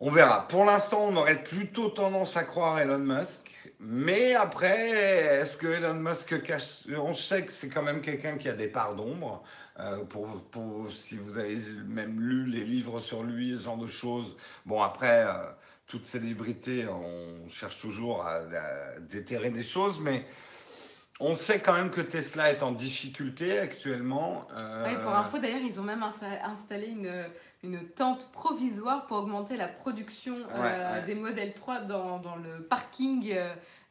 On 0.00 0.10
verra. 0.10 0.46
Pour 0.48 0.64
l'instant, 0.64 1.00
on 1.04 1.16
aurait 1.16 1.42
plutôt 1.42 1.88
tendance 1.88 2.36
à 2.36 2.44
croire 2.44 2.78
Elon 2.78 2.98
Musk. 2.98 3.45
Mais 3.78 4.34
après, 4.34 4.90
est-ce 5.40 5.56
que 5.58 5.66
Elon 5.66 5.94
Musk 5.94 6.42
cache... 6.42 6.86
On 6.96 7.14
sait 7.14 7.44
que 7.44 7.52
c'est 7.52 7.68
quand 7.68 7.82
même 7.82 8.00
quelqu'un 8.00 8.38
qui 8.38 8.48
a 8.48 8.54
des 8.54 8.68
parts 8.68 8.94
d'ombre. 8.94 9.42
Euh, 9.78 10.04
pour, 10.04 10.88
si 10.90 11.16
vous 11.18 11.36
avez 11.36 11.58
même 11.86 12.18
lu 12.18 12.46
les 12.46 12.64
livres 12.64 12.98
sur 13.00 13.22
lui, 13.22 13.54
ce 13.56 13.64
genre 13.64 13.76
de 13.76 13.86
choses. 13.86 14.34
Bon, 14.64 14.80
après, 14.80 15.26
euh, 15.26 15.44
toute 15.86 16.06
célébrité, 16.06 16.86
on 16.88 17.48
cherche 17.50 17.78
toujours 17.78 18.24
à, 18.24 18.36
à 18.36 18.98
déterrer 19.00 19.50
des 19.50 19.62
choses, 19.62 20.00
mais 20.00 20.24
on 21.20 21.34
sait 21.34 21.60
quand 21.60 21.72
même 21.72 21.90
que 21.90 22.00
Tesla 22.02 22.50
est 22.50 22.62
en 22.62 22.72
difficulté 22.72 23.58
actuellement. 23.58 24.46
Euh, 24.60 24.84
Ouais, 24.84 25.00
pour 25.00 25.14
info, 25.14 25.38
d'ailleurs, 25.38 25.62
ils 25.62 25.80
ont 25.80 25.84
même 25.84 26.02
insta- 26.02 26.42
installé 26.44 26.86
une, 26.88 27.24
une 27.62 27.88
tente 27.88 28.30
provisoire 28.32 29.06
pour 29.06 29.18
augmenter 29.18 29.56
la 29.56 29.68
production 29.68 30.36
euh, 30.54 30.96
Ouais, 31.00 31.06
des 31.06 31.14
modèles 31.14 31.54
3 31.54 31.80
dans, 31.80 32.18
dans 32.18 32.36
le 32.36 32.62
parking 32.62 33.32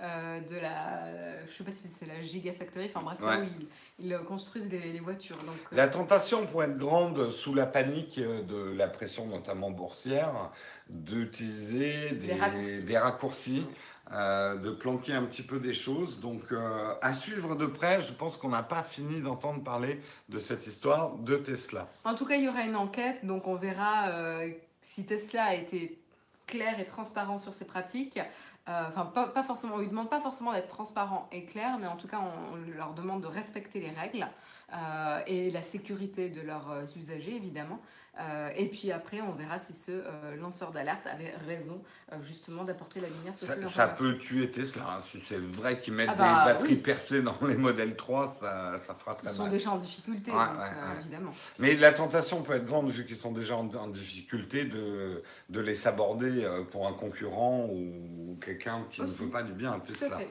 euh, 0.02 0.40
de 0.42 0.56
la. 0.56 1.46
Je 1.48 1.54
sais 1.58 1.64
pas 1.64 1.72
si 1.72 1.88
c'est 1.98 2.06
la 2.06 2.22
Gigafactory, 2.22 2.86
enfin 2.94 3.02
bref, 3.02 3.18
là 3.22 3.40
où 3.40 3.44
ils, 3.44 4.06
ils 4.08 4.18
construisent 4.20 4.70
les, 4.70 4.80
les 4.92 5.00
voitures. 5.00 5.38
Donc, 5.38 5.56
La 5.72 5.88
tentation 5.88 6.46
pourrait 6.46 6.68
être 6.68 6.78
grande 6.78 7.32
sous 7.32 7.54
la 7.56 7.66
panique 7.66 8.20
de 8.20 8.74
la 8.78 8.88
pression, 8.88 9.26
notamment 9.26 9.72
boursière, 9.72 10.52
d'utiliser 10.90 12.12
des, 12.12 12.28
Des 12.28 12.34
raccourcis. 12.34 12.82
des 12.84 12.98
raccourcis, 12.98 13.66
euh, 14.12 14.56
de 14.58 14.70
planquer 14.70 15.14
un 15.14 15.24
petit 15.24 15.42
peu 15.42 15.60
des 15.60 15.74
choses. 15.74 16.20
Donc, 16.20 16.52
euh, 16.52 16.94
à 17.02 17.14
suivre 17.16 17.56
de 17.56 17.66
près, 17.66 18.02
je 18.02 18.14
pense 18.14 18.38
qu'on 18.38 18.50
n'a 18.50 18.62
pas 18.62 18.84
fini 18.84 19.20
d'entendre 19.20 19.64
parler 19.64 20.00
de 20.30 20.38
cette 20.38 20.68
histoire 20.68 21.16
de 21.16 21.38
Tesla. 21.38 21.88
En 22.04 22.14
tout 22.14 22.26
cas, 22.26 22.36
il 22.36 22.44
y 22.44 22.48
aura 22.48 22.62
une 22.62 22.76
enquête, 22.76 23.26
donc 23.26 23.48
on 23.48 23.56
verra 23.56 24.10
euh, 24.10 24.50
si 24.84 25.06
Tesla 25.06 25.46
a 25.46 25.54
été 25.56 26.00
clair 26.46 26.80
et 26.80 26.86
transparent 26.86 27.40
sur 27.40 27.56
ses 27.56 27.66
pratiques. 27.66 28.20
Enfin, 28.68 29.06
pas, 29.06 29.44
forcément, 29.44 29.76
on 29.76 29.80
lui 29.80 29.88
demande 29.88 30.10
pas 30.10 30.22
forcément 30.22 30.52
d'être 30.52 30.68
transparent 30.68 31.30
et 31.32 31.46
clair, 31.46 31.78
mais 31.80 31.86
en 31.86 31.98
tout 31.98 32.08
cas, 32.08 32.20
on 32.20 32.56
leur 32.76 32.94
demande 32.96 33.22
de 33.22 33.28
respecter 33.28 33.80
les 33.80 33.92
règles 33.92 34.28
euh, 34.76 35.20
et 35.28 35.52
la 35.52 35.62
sécurité 35.62 36.30
de 36.30 36.42
leurs 36.42 36.72
euh, 36.72 36.84
usagers, 36.98 37.36
évidemment. 37.36 37.80
Euh, 38.18 38.50
et 38.56 38.70
puis 38.70 38.94
après, 38.94 39.20
on 39.20 39.34
verra 39.34 39.60
si 39.60 39.74
ce 39.74 39.92
euh, 39.92 40.38
lanceur 40.38 40.72
d'alerte 40.72 41.06
avait 41.06 41.34
raison, 41.48 41.82
justement, 42.24 42.64
d'apporter 42.64 43.02
la 43.02 43.10
lumière 43.10 43.36
sur 43.36 43.46
Ça, 43.46 43.56
ces 43.56 43.68
ça 43.68 43.88
peut 43.90 44.18
tuer 44.18 44.50
Tesla. 44.52 44.84
hein. 44.98 45.02
Si 45.02 45.20
c'est 45.20 45.38
vrai 45.38 45.82
qu'ils 45.82 45.94
mettent 45.96 46.12
Ah 46.14 46.16
bah, 46.16 46.46
des 46.46 46.54
batteries 46.54 46.74
oui. 46.76 46.80
percées 46.80 47.22
dans 47.22 47.36
les 47.46 47.58
modèles 47.58 47.98
3, 47.98 48.30
ça, 48.30 48.78
ça 48.80 48.94
fera 48.96 49.16
très 49.16 49.28
Ils 49.28 49.34
sont 49.34 49.44
mal. 49.44 49.52
déjà 49.52 49.72
en 49.72 49.78
difficulté, 49.78 50.32
Ouais, 50.32 50.38
donc, 50.38 50.48
ouais, 50.58 50.64
ouais. 50.64 51.00
évidemment. 51.02 51.32
Mais 51.60 51.76
la 51.76 51.92
tentation 51.92 52.42
peut 52.42 52.54
être 52.54 52.66
grande, 52.66 52.90
vu 52.90 53.06
qu'ils 53.06 53.18
sont 53.18 53.34
déjà 53.34 53.58
en, 53.58 53.68
en 53.76 53.88
difficulté, 53.90 54.64
de, 54.64 55.22
de 55.50 55.60
les 55.60 55.76
saborder 55.76 56.46
euh, 56.46 56.64
pour 56.64 56.88
un 56.88 56.94
concurrent 56.94 57.68
ou 57.70 58.38
quelqu'un 58.40 58.86
qui 58.92 59.02
Aussi. 59.02 59.12
ne 59.24 59.26
veut 59.26 59.32
pas 59.32 59.44
du 59.44 59.52
bien 59.52 59.74
à 59.74 59.80
Tout 59.82 59.92
à 59.92 59.94
Tesla. 59.94 60.18
fait. 60.20 60.30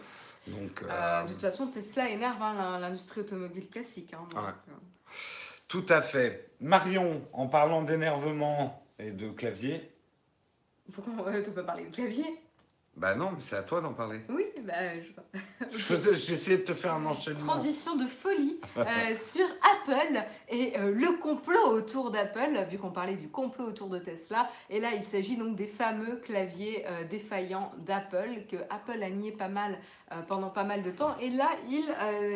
Donc, 0.48 0.82
euh, 0.82 0.88
Euh, 0.90 1.22
de 1.24 1.32
toute 1.32 1.40
façon, 1.40 1.68
Tesla 1.68 2.08
énerve 2.10 2.42
hein, 2.42 2.54
l'in- 2.54 2.78
l'industrie 2.78 3.20
automobile 3.22 3.68
classique. 3.68 4.12
hein, 4.14 4.26
donc, 4.30 4.42
Ouais. 4.42 4.50
euh, 4.68 4.72
tout 5.68 5.86
à 5.88 6.02
fait. 6.02 6.50
Marion, 6.60 7.26
en 7.32 7.46
parlant 7.46 7.82
d'énervement 7.82 8.86
et 8.98 9.10
de 9.10 9.30
clavier, 9.30 9.90
Pourquoi 10.92 11.40
tu 11.42 11.50
peux 11.50 11.64
parler 11.64 11.86
de 11.86 11.94
clavier? 11.94 12.26
Bah 12.96 13.16
non, 13.16 13.30
mais 13.32 13.40
c'est 13.40 13.56
à 13.56 13.62
toi 13.62 13.80
d'en 13.80 13.92
parler. 13.92 14.20
Oui, 14.28 14.44
bah, 14.62 14.72
je... 15.00 15.38
Je 15.70 15.78
faisais- 15.78 16.16
J'essayais 16.16 16.58
de 16.58 16.62
te 16.62 16.74
faire 16.74 16.94
un 16.94 17.06
enchaînement. 17.06 17.54
Transition 17.54 17.96
de 17.96 18.06
folie 18.06 18.60
euh, 18.76 18.84
sur 19.16 19.44
Apple 19.44 20.22
et 20.48 20.78
euh, 20.78 20.92
le 20.92 21.18
complot 21.20 21.66
autour 21.72 22.10
d'Apple, 22.10 22.66
vu 22.70 22.78
qu'on 22.78 22.90
parlait 22.90 23.16
du 23.16 23.28
complot 23.28 23.64
autour 23.66 23.88
de 23.88 23.98
Tesla. 23.98 24.48
Et 24.70 24.78
là, 24.78 24.94
il 24.94 25.04
s'agit 25.04 25.36
donc 25.36 25.56
des 25.56 25.66
fameux 25.66 26.16
claviers 26.16 26.84
euh, 26.86 27.04
défaillants 27.04 27.72
d'Apple, 27.78 28.42
que 28.48 28.56
Apple 28.70 29.02
a 29.02 29.10
nié 29.10 29.32
pas 29.32 29.48
mal 29.48 29.78
pendant 30.28 30.50
pas 30.50 30.62
mal 30.64 30.82
de 30.82 30.90
temps. 30.92 31.16
Et 31.18 31.30
là, 31.30 31.48
ils 31.68 31.92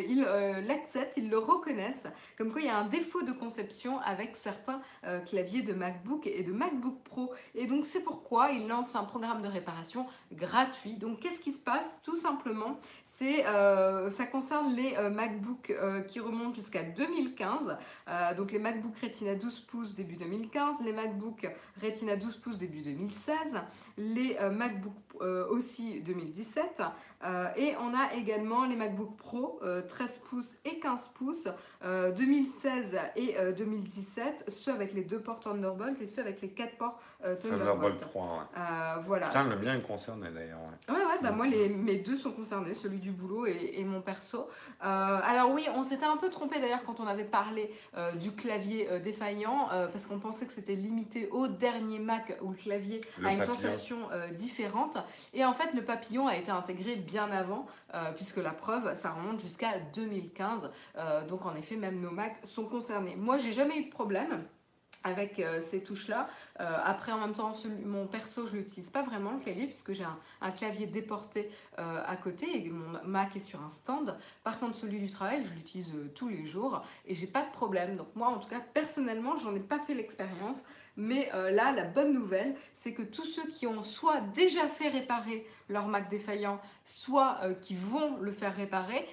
ils, 0.09 0.23
l'acceptent, 0.67 1.17
ils 1.17 1.31
le 1.31 1.39
reconnaissent, 1.39 2.07
comme 2.37 2.51
quoi 2.51 2.61
il 2.61 2.67
y 2.67 2.71
a 2.71 2.77
un 2.77 2.87
défaut 2.87 3.23
de 3.23 3.31
conception 3.31 4.01
avec 4.01 4.37
certains 4.37 4.81
claviers 5.27 5.63
de 5.63 5.73
MacBook 5.73 6.27
et 6.27 6.43
de 6.43 6.53
MacBook 6.53 7.01
Pro. 7.05 7.33
Et 7.55 7.67
donc, 7.67 7.85
c'est 7.87 8.01
pourquoi 8.01 8.51
ils 8.51 8.67
lancent 8.67 8.97
un 8.97 9.05
programme 9.05 9.43
de 9.43 9.49
réparation 9.49 10.07
gratuit. 10.49 10.97
Donc, 10.97 11.21
qu'est-ce 11.21 11.41
qui 11.41 11.53
se 11.53 11.61
passe? 11.61 12.01
Tout 12.03 12.17
simplement, 12.17 12.79
c'est 13.07 13.47
euh, 13.47 14.11
ça 14.11 14.27
concerne 14.27 14.75
les 14.75 14.95
euh, 14.97 15.11
MacBook 15.11 15.71
euh, 15.71 16.01
qui 16.03 16.21
remontent 16.21 16.55
jusqu'à 16.55 16.83
2015. 16.83 17.77
Euh, 18.09 18.35
donc 18.35 18.53
les 18.53 18.59
MacBook 18.59 18.97
Retina 18.99 19.35
12 19.35 19.61
pouces 19.61 19.95
début 19.95 20.17
2015, 20.17 20.77
les 20.85 20.93
MacBook 20.93 21.47
Retina 21.83 22.17
12 22.17 22.37
pouces 22.37 22.59
début 22.59 22.83
2016, 22.83 23.35
les 23.99 24.37
euh, 24.41 24.51
MacBook 24.51 24.93
euh, 25.21 25.47
aussi 25.49 26.01
2017. 26.03 26.83
Euh, 27.25 27.49
et 27.57 27.75
on 27.81 27.93
a 27.99 28.15
également 28.15 28.65
les 28.65 28.77
MacBook 28.77 29.17
Pro 29.17 29.59
euh, 29.65 29.83
13 29.83 30.23
pouces 30.31 30.57
et 30.65 30.79
15 30.79 31.09
pouces 31.15 31.49
euh, 31.85 32.13
2016 32.13 32.97
et 33.17 33.37
euh, 33.37 33.51
2017, 33.51 34.45
ceux 34.47 34.71
avec 34.73 34.95
les 34.95 35.03
deux 35.03 35.19
ports 35.19 35.41
Thunderbolt 35.41 36.01
et 36.01 36.07
ceux 36.07 36.23
avec 36.23 36.41
les 36.41 36.51
quatre 36.51 36.77
ports 36.77 37.01
Thunderbolt 37.21 37.41
Thunderbolt. 37.41 37.99
3, 37.99 38.23
ouais. 38.23 38.31
Euh, 38.57 38.95
voilà. 39.05 39.27
Putain, 39.27 39.49
le 39.49 39.57
mien 39.57 39.75
est 39.77 39.83
concerné 39.83 40.29
d'ailleurs. 40.31 40.61
ouais. 40.89 40.95
Ouais, 40.95 41.01
ouais, 41.05 41.19
bah 41.21 41.33
moi, 41.33 41.49
les, 41.49 41.69
mes 41.69 41.97
deux 41.97 42.17
sont 42.17 42.31
concernés, 42.31 42.75
celui 42.75 42.99
du 43.01 43.11
boulot 43.11 43.47
et, 43.47 43.73
et 43.79 43.85
mon 43.85 44.01
perso. 44.01 44.49
Alors 44.81 45.51
oui, 45.53 45.67
on 45.75 45.83
s'était 45.83 46.07
un 46.07 46.17
peu 46.19 46.29
trompé 46.29 46.61
d'ailleurs 46.61 46.85
quand 46.85 47.01
on 47.01 47.07
avait 47.09 47.25
parlé 47.25 47.73
du 48.21 48.31
clavier 48.33 48.89
défaillant, 49.01 49.69
parce 49.91 50.07
qu'on 50.07 50.21
pensait 50.21 50.47
que 50.47 50.53
c'était 50.53 50.77
limité 50.77 51.29
au 51.33 51.49
dernier 51.49 51.99
Mac 51.99 52.39
où 52.43 52.51
le 52.51 52.57
clavier 52.57 53.01
Le 53.19 53.27
a 53.27 53.33
une 53.33 53.39
papillon. 53.39 53.55
sensation 53.57 53.88
euh, 54.13 54.31
différente. 54.31 54.99
Et 55.33 55.45
en 55.45 55.53
fait, 55.55 55.73
le 55.75 55.85
papillon 55.85 56.27
a 56.27 56.37
été 56.37 56.51
intégré 56.51 56.97
bien 56.97 57.31
avant, 57.31 57.67
euh, 57.95 58.13
puisque 58.13 58.39
la 58.39 58.53
preuve, 58.53 58.95
ça 58.95 59.13
remonte 59.13 59.41
jusqu'à 59.41 59.79
2015. 59.95 60.71
Euh, 60.97 61.27
donc 61.27 61.47
en 61.47 61.55
effet, 61.55 61.77
même 61.77 62.01
nos 62.01 62.11
Macs 62.11 62.39
sont 62.45 62.65
concernés. 62.65 63.17
Moi, 63.17 63.39
j'ai 63.39 63.53
jamais 63.53 63.79
eu 63.79 63.85
de 63.87 63.91
problème 63.91 64.45
avec 65.05 65.41
ces 65.61 65.81
touches-là. 65.83 66.29
Euh, 66.61 66.77
après, 66.83 67.13
en 67.13 67.21
même 67.21 67.33
temps, 67.33 67.55
celui- 67.55 67.85
mon 67.85 68.09
perso, 68.09 68.47
je 68.47 68.57
l'utilise 68.57 68.91
pas 68.91 69.03
vraiment 69.03 69.31
le 69.31 69.39
clavier 69.39 69.67
puisque 69.67 69.93
j'ai 69.93 70.05
un, 70.41 70.51
clavier 70.51 70.87
déporté 70.89 71.51
à 71.77 72.17
côté 72.17 72.67
et 72.67 72.69
mon 72.69 73.01
Mac 73.05 73.37
est 73.37 73.41
sur 73.41 73.63
un 73.63 73.71
stand. 73.71 74.19
Par 74.43 74.59
contre, 74.59 74.77
celui 74.77 74.99
du 74.99 75.09
travail, 75.09 75.45
je 75.45 75.55
l'utilise 75.55 75.95
tous 76.17 76.29
les 76.29 76.45
jours 76.47 76.83
et 77.07 77.15
j'ai 77.15 77.29
pas 77.29 77.43
de 77.45 77.51
problème. 77.53 77.97
Donc 77.97 78.09
moi, 78.17 78.27
en 78.29 78.39
tout 78.39 78.49
cas, 78.49 78.61
personnellement, 78.61 79.37
j'en 79.37 79.55
ai 79.55 79.61
pas 79.61 79.79
fait 79.79 79.95
l'expérience. 79.95 80.65
Mais 80.99 81.31
euh, 81.33 81.53
là, 81.53 81.71
la 81.71 81.85
bonne 81.85 82.13
nouvelle, 82.13 82.57
c'est 82.75 82.93
que 82.93 83.03
tous 83.03 83.25
ceux 83.25 83.47
qui 83.47 83.69
ont 83.69 83.85
soit 83.85 84.21
déjà 84.35 84.67
fait 84.67 84.89
réparer 84.89 85.47
leur 85.69 85.87
Mac 85.87 86.11
défaillant, 86.11 86.61
soit 86.85 87.39
euh, 87.45 87.55
qui 87.55 87.77
vont 87.77 88.17
le 88.17 88.33
faire 88.33 88.57
réparer, 88.57 89.07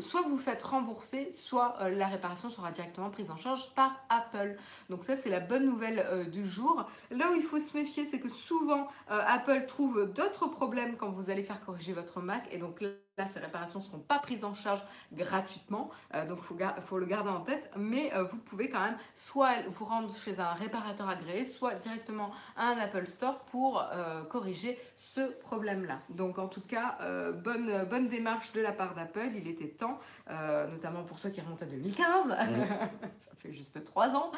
soit 0.00 0.20
vous 0.22 0.36
faites 0.36 0.62
rembourser, 0.62 1.32
soit 1.32 1.76
euh, 1.80 1.88
la 1.88 2.08
réparation 2.08 2.50
sera 2.50 2.70
directement 2.72 3.08
prise 3.08 3.30
en 3.30 3.38
charge 3.38 3.72
par 3.74 4.04
Apple. 4.10 4.58
Donc 4.90 5.02
ça, 5.04 5.16
c'est 5.16 5.30
la 5.30 5.40
bonne 5.40 5.64
nouvelle 5.64 6.30
du 6.30 6.46
jour. 6.46 6.86
Là 7.10 7.30
où 7.32 7.34
il 7.34 7.42
faut 7.42 7.58
se 7.58 7.74
méfier, 7.74 8.04
c'est 8.04 8.20
que 8.20 8.28
souvent, 8.28 8.88
Apple 9.08 9.64
trouve 9.66 10.12
d'autres 10.12 10.48
problèmes 10.48 10.96
quand 10.96 11.08
vous 11.08 11.30
allez 11.30 11.42
faire 11.42 11.64
corriger 11.64 11.94
votre 11.94 12.20
Mac. 12.20 12.46
Et 12.52 12.58
donc 12.58 12.82
là, 12.82 12.90
ces 13.32 13.38
réparations 13.38 13.78
ne 13.78 13.84
seront 13.84 13.98
pas 14.00 14.18
prises 14.18 14.44
en 14.44 14.54
charge 14.54 14.82
gratuitement. 15.12 15.90
Euh, 16.14 16.26
donc 16.26 16.38
il 16.38 16.82
faut, 16.82 16.98
le 16.98 17.06
garder 17.06 17.30
en 17.30 17.40
tête. 17.40 17.70
Mais 17.76 18.12
euh, 18.14 18.24
vous 18.24 18.38
pouvez 18.38 18.68
quand 18.68 18.80
même 18.80 18.96
soit 19.14 19.54
vous 19.68 19.84
rendre 19.84 20.14
chez 20.14 20.40
un 20.40 20.52
réparateur 20.52 21.08
agréé, 21.08 21.44
soit 21.44 21.74
directement 21.76 22.32
à 22.56 22.68
un 22.68 22.78
Apple 22.78 23.06
Store 23.06 23.38
pour 23.44 23.82
euh, 23.92 24.24
corriger 24.24 24.78
ce 24.96 25.32
problème-là. 25.40 26.00
Donc 26.08 26.38
en 26.38 26.48
tout 26.48 26.60
cas, 26.60 26.98
bonne, 27.44 27.84
bonne 27.84 28.08
démarche 28.08 28.52
de 28.52 28.60
la 28.60 28.72
part 28.72 28.94
d'Apple. 28.94 29.30
Il 29.36 29.48
était 29.48 29.68
temps, 29.68 29.98
notamment 30.28 31.04
pour 31.04 31.18
ceux 31.18 31.30
qui 31.30 31.40
remontent 31.40 31.64
à 31.64 31.68
2015. 31.68 32.28
Ça 32.28 33.30
fait 33.36 33.52
juste 33.52 33.84
trois 33.84 34.14
ans. 34.14 34.32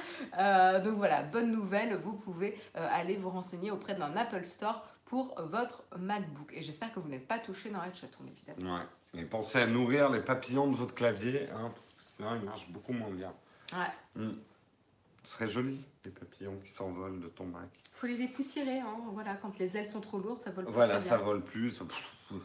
Donc 0.82 0.96
voilà, 0.96 1.22
bonne 1.22 1.50
nouvelle, 1.50 1.96
vous 1.96 2.14
pouvez 2.14 2.58
aller 2.74 3.16
vous 3.16 3.30
renseigner 3.30 3.70
auprès 3.70 3.94
d'un 3.94 4.16
Apple 4.16 4.44
Store 4.44 4.84
pour 5.06 5.40
votre 5.40 5.84
MacBook. 5.98 6.52
Et 6.52 6.62
j'espère 6.62 6.92
que 6.92 7.00
vous 7.00 7.08
n'êtes 7.08 7.26
pas 7.26 7.38
touché 7.38 7.70
dans 7.70 7.78
la 7.78 7.92
chatroom, 7.92 8.28
évidemment. 8.28 8.76
Ouais. 8.76 9.20
Et 9.20 9.24
pensez 9.24 9.58
à 9.58 9.66
nourrir 9.66 10.10
les 10.10 10.20
papillons 10.20 10.70
de 10.70 10.76
votre 10.76 10.94
clavier, 10.94 11.48
hein, 11.50 11.72
parce 11.74 11.92
que 11.92 12.02
sinon 12.02 12.34
il 12.34 12.42
marche 12.42 12.68
beaucoup 12.68 12.92
moins 12.92 13.10
bien. 13.10 13.32
Ouais. 13.72 14.22
Mm. 14.22 14.34
Ce 15.24 15.32
serait 15.32 15.48
joli, 15.48 15.82
les 16.04 16.10
papillons 16.10 16.58
qui 16.64 16.72
s'envolent 16.72 17.20
de 17.20 17.28
ton 17.28 17.46
Mac. 17.46 17.68
Il 17.72 17.98
faut 17.98 18.06
les 18.06 18.18
dépoussiérer, 18.18 18.80
hein. 18.80 18.96
voilà, 19.12 19.36
quand 19.36 19.58
les 19.58 19.76
ailes 19.76 19.86
sont 19.86 20.00
trop 20.00 20.18
lourdes, 20.18 20.42
ça 20.42 20.50
vole 20.50 20.66
plus. 20.66 20.74
Voilà, 20.74 21.00
ça 21.00 21.16
vole 21.16 21.42
plus. 21.42 21.80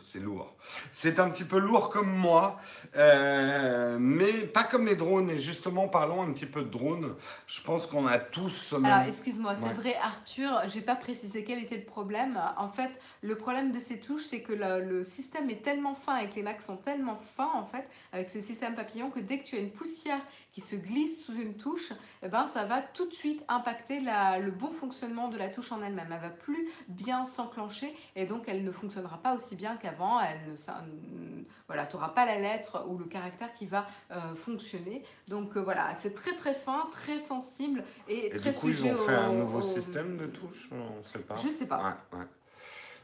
C'est 0.03 0.19
lourd. 0.19 0.53
C'est 0.91 1.19
un 1.19 1.29
petit 1.29 1.43
peu 1.43 1.57
lourd 1.57 1.89
comme 1.89 2.11
moi, 2.11 2.59
euh, 2.95 3.97
mais 3.99 4.31
pas 4.31 4.63
comme 4.63 4.85
les 4.85 4.95
drones. 4.95 5.31
Et 5.31 5.39
justement, 5.39 5.87
parlons 5.87 6.21
un 6.21 6.31
petit 6.31 6.45
peu 6.45 6.61
de 6.61 6.69
drones. 6.69 7.15
Je 7.47 7.61
pense 7.61 7.87
qu'on 7.87 8.05
a 8.05 8.19
tous 8.19 8.49
ce 8.49 8.75
même... 8.75 8.91
Alors, 8.91 9.07
excuse-moi, 9.07 9.55
c'est 9.59 9.73
vrai, 9.73 9.95
Arthur, 9.95 10.61
j'ai 10.67 10.81
pas 10.81 10.95
précisé 10.95 11.43
quel 11.43 11.63
était 11.63 11.77
le 11.77 11.85
problème. 11.85 12.39
En 12.57 12.69
fait, 12.69 12.91
le 13.21 13.35
problème 13.35 13.71
de 13.71 13.79
ces 13.79 13.99
touches, 13.99 14.25
c'est 14.25 14.41
que 14.41 14.53
le, 14.53 15.03
système 15.03 15.49
est 15.49 15.63
tellement 15.63 15.95
fin 15.95 16.17
et 16.17 16.29
que 16.29 16.35
les 16.35 16.43
Macs 16.43 16.61
sont 16.61 16.77
tellement 16.77 17.17
fins, 17.35 17.51
en 17.55 17.65
fait, 17.65 17.89
avec 18.13 18.29
ces 18.29 18.39
systèmes 18.39 18.75
papillons, 18.75 19.09
que 19.09 19.19
dès 19.19 19.39
que 19.39 19.45
tu 19.45 19.55
as 19.55 19.59
une 19.59 19.71
poussière 19.71 20.21
qui 20.53 20.61
se 20.61 20.75
glisse 20.75 21.25
sous 21.25 21.33
une 21.33 21.55
touche, 21.55 21.91
eh 22.21 22.27
ben, 22.27 22.45
ça 22.45 22.65
va 22.65 22.81
tout 22.81 23.07
de 23.07 23.13
suite 23.13 23.43
impacter 23.47 23.99
la, 23.99 24.37
le 24.37 24.51
bon 24.51 24.71
fonctionnement 24.71 25.27
de 25.29 25.37
la 25.37 25.49
touche 25.49 25.71
en 25.71 25.81
elle-même. 25.81 26.09
Elle 26.11 26.21
va 26.21 26.29
plus 26.29 26.69
bien 26.87 27.25
s'enclencher 27.25 27.95
et 28.15 28.25
donc 28.25 28.43
elle 28.47 28.63
ne 28.63 28.71
fonctionnera 28.71 29.17
pas 29.17 29.35
aussi 29.35 29.55
bien 29.55 29.70
qu'avant. 29.77 30.19
Elle 30.21 30.51
ne, 30.51 31.43
voilà, 31.67 31.85
tu 31.85 31.95
n'auras 31.95 32.09
pas 32.09 32.25
la 32.25 32.37
lettre 32.37 32.85
ou 32.87 32.97
le 32.97 33.05
caractère 33.05 33.53
qui 33.53 33.65
va 33.65 33.87
euh, 34.11 34.35
fonctionner. 34.35 35.03
Donc 35.27 35.55
euh, 35.55 35.61
voilà, 35.61 35.93
c'est 35.95 36.13
très 36.13 36.35
très 36.35 36.53
fin, 36.53 36.87
très 36.91 37.19
sensible 37.19 37.83
et, 38.07 38.29
très 38.29 38.51
du 38.51 38.57
coup, 38.57 38.69
ils 38.69 38.85
ont 38.85 38.97
fait 38.97 39.15
un 39.15 39.33
nouveau 39.33 39.61
système 39.61 40.17
de 40.17 40.27
touche 40.27 40.69
On 40.71 41.03
sait 41.03 41.19
pas. 41.19 41.35
Je 41.35 41.49
sais 41.49 41.67
pas. 41.67 41.97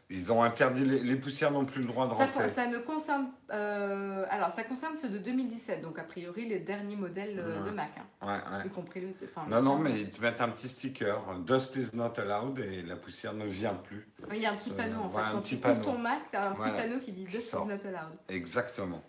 Ils 0.10 0.32
ont 0.32 0.42
interdit 0.42 0.86
les, 0.86 1.16
poussières 1.18 1.52
n'ont 1.52 1.66
plus 1.66 1.82
le 1.82 1.88
droit 1.88 2.08
de 2.08 2.14
rentrer. 2.14 2.50
Ça, 2.50 2.68
ne 2.68 2.78
concerne 2.78 3.28
euh, 3.52 4.26
alors 4.30 4.52
ça 4.52 4.64
concerne 4.64 4.96
ceux 4.96 5.10
de 5.10 5.18
2017 5.18 5.82
donc 5.82 6.00
a 6.00 6.04
priori 6.04 6.46
les 6.48 6.60
derniers 6.60 6.96
modèles 6.96 7.40
euh, 7.40 7.66
de 7.66 7.72
Mac 7.72 7.92
hein, 8.22 8.42
y 8.66 8.70
compris 8.70 9.02
le 9.02 9.08
non 9.50 9.62
non 9.62 9.78
mais 9.78 10.02
ils 10.02 10.10
te 10.10 10.22
mettent 10.22 10.42
un 10.42 10.50
petit 10.50 10.70
sticker 10.70 11.20
Dust 11.46 11.76
is 11.76 11.90
not 11.94 12.14
allowed 12.18 12.60
et 12.60 12.84
la 12.84 12.96
poussière 12.96 13.34
ne 13.34 13.46
vient 13.46 13.74
plus. 13.74 14.08
il 14.32 14.38
y 14.38 14.46
a 14.46 14.52
un 14.52 14.56
petit 14.56 14.72
panneau 14.72 15.00
en 15.02 15.10
fait 15.10 15.32
quand 15.32 15.42
tu 15.42 15.56
ouvres 15.56 15.82
ton 15.82 15.98
Mac 15.98 16.20
tu 16.32 16.38
as 16.38 16.50
un 16.50 16.54
petit 16.54 16.72
panneau 16.72 17.00
qui 17.00 17.12
dit 17.12 17.26
Dust 17.26 17.54
is 17.54 17.68
not 17.68 17.88
allowed. 17.88 18.18
Exactement. 18.30 19.04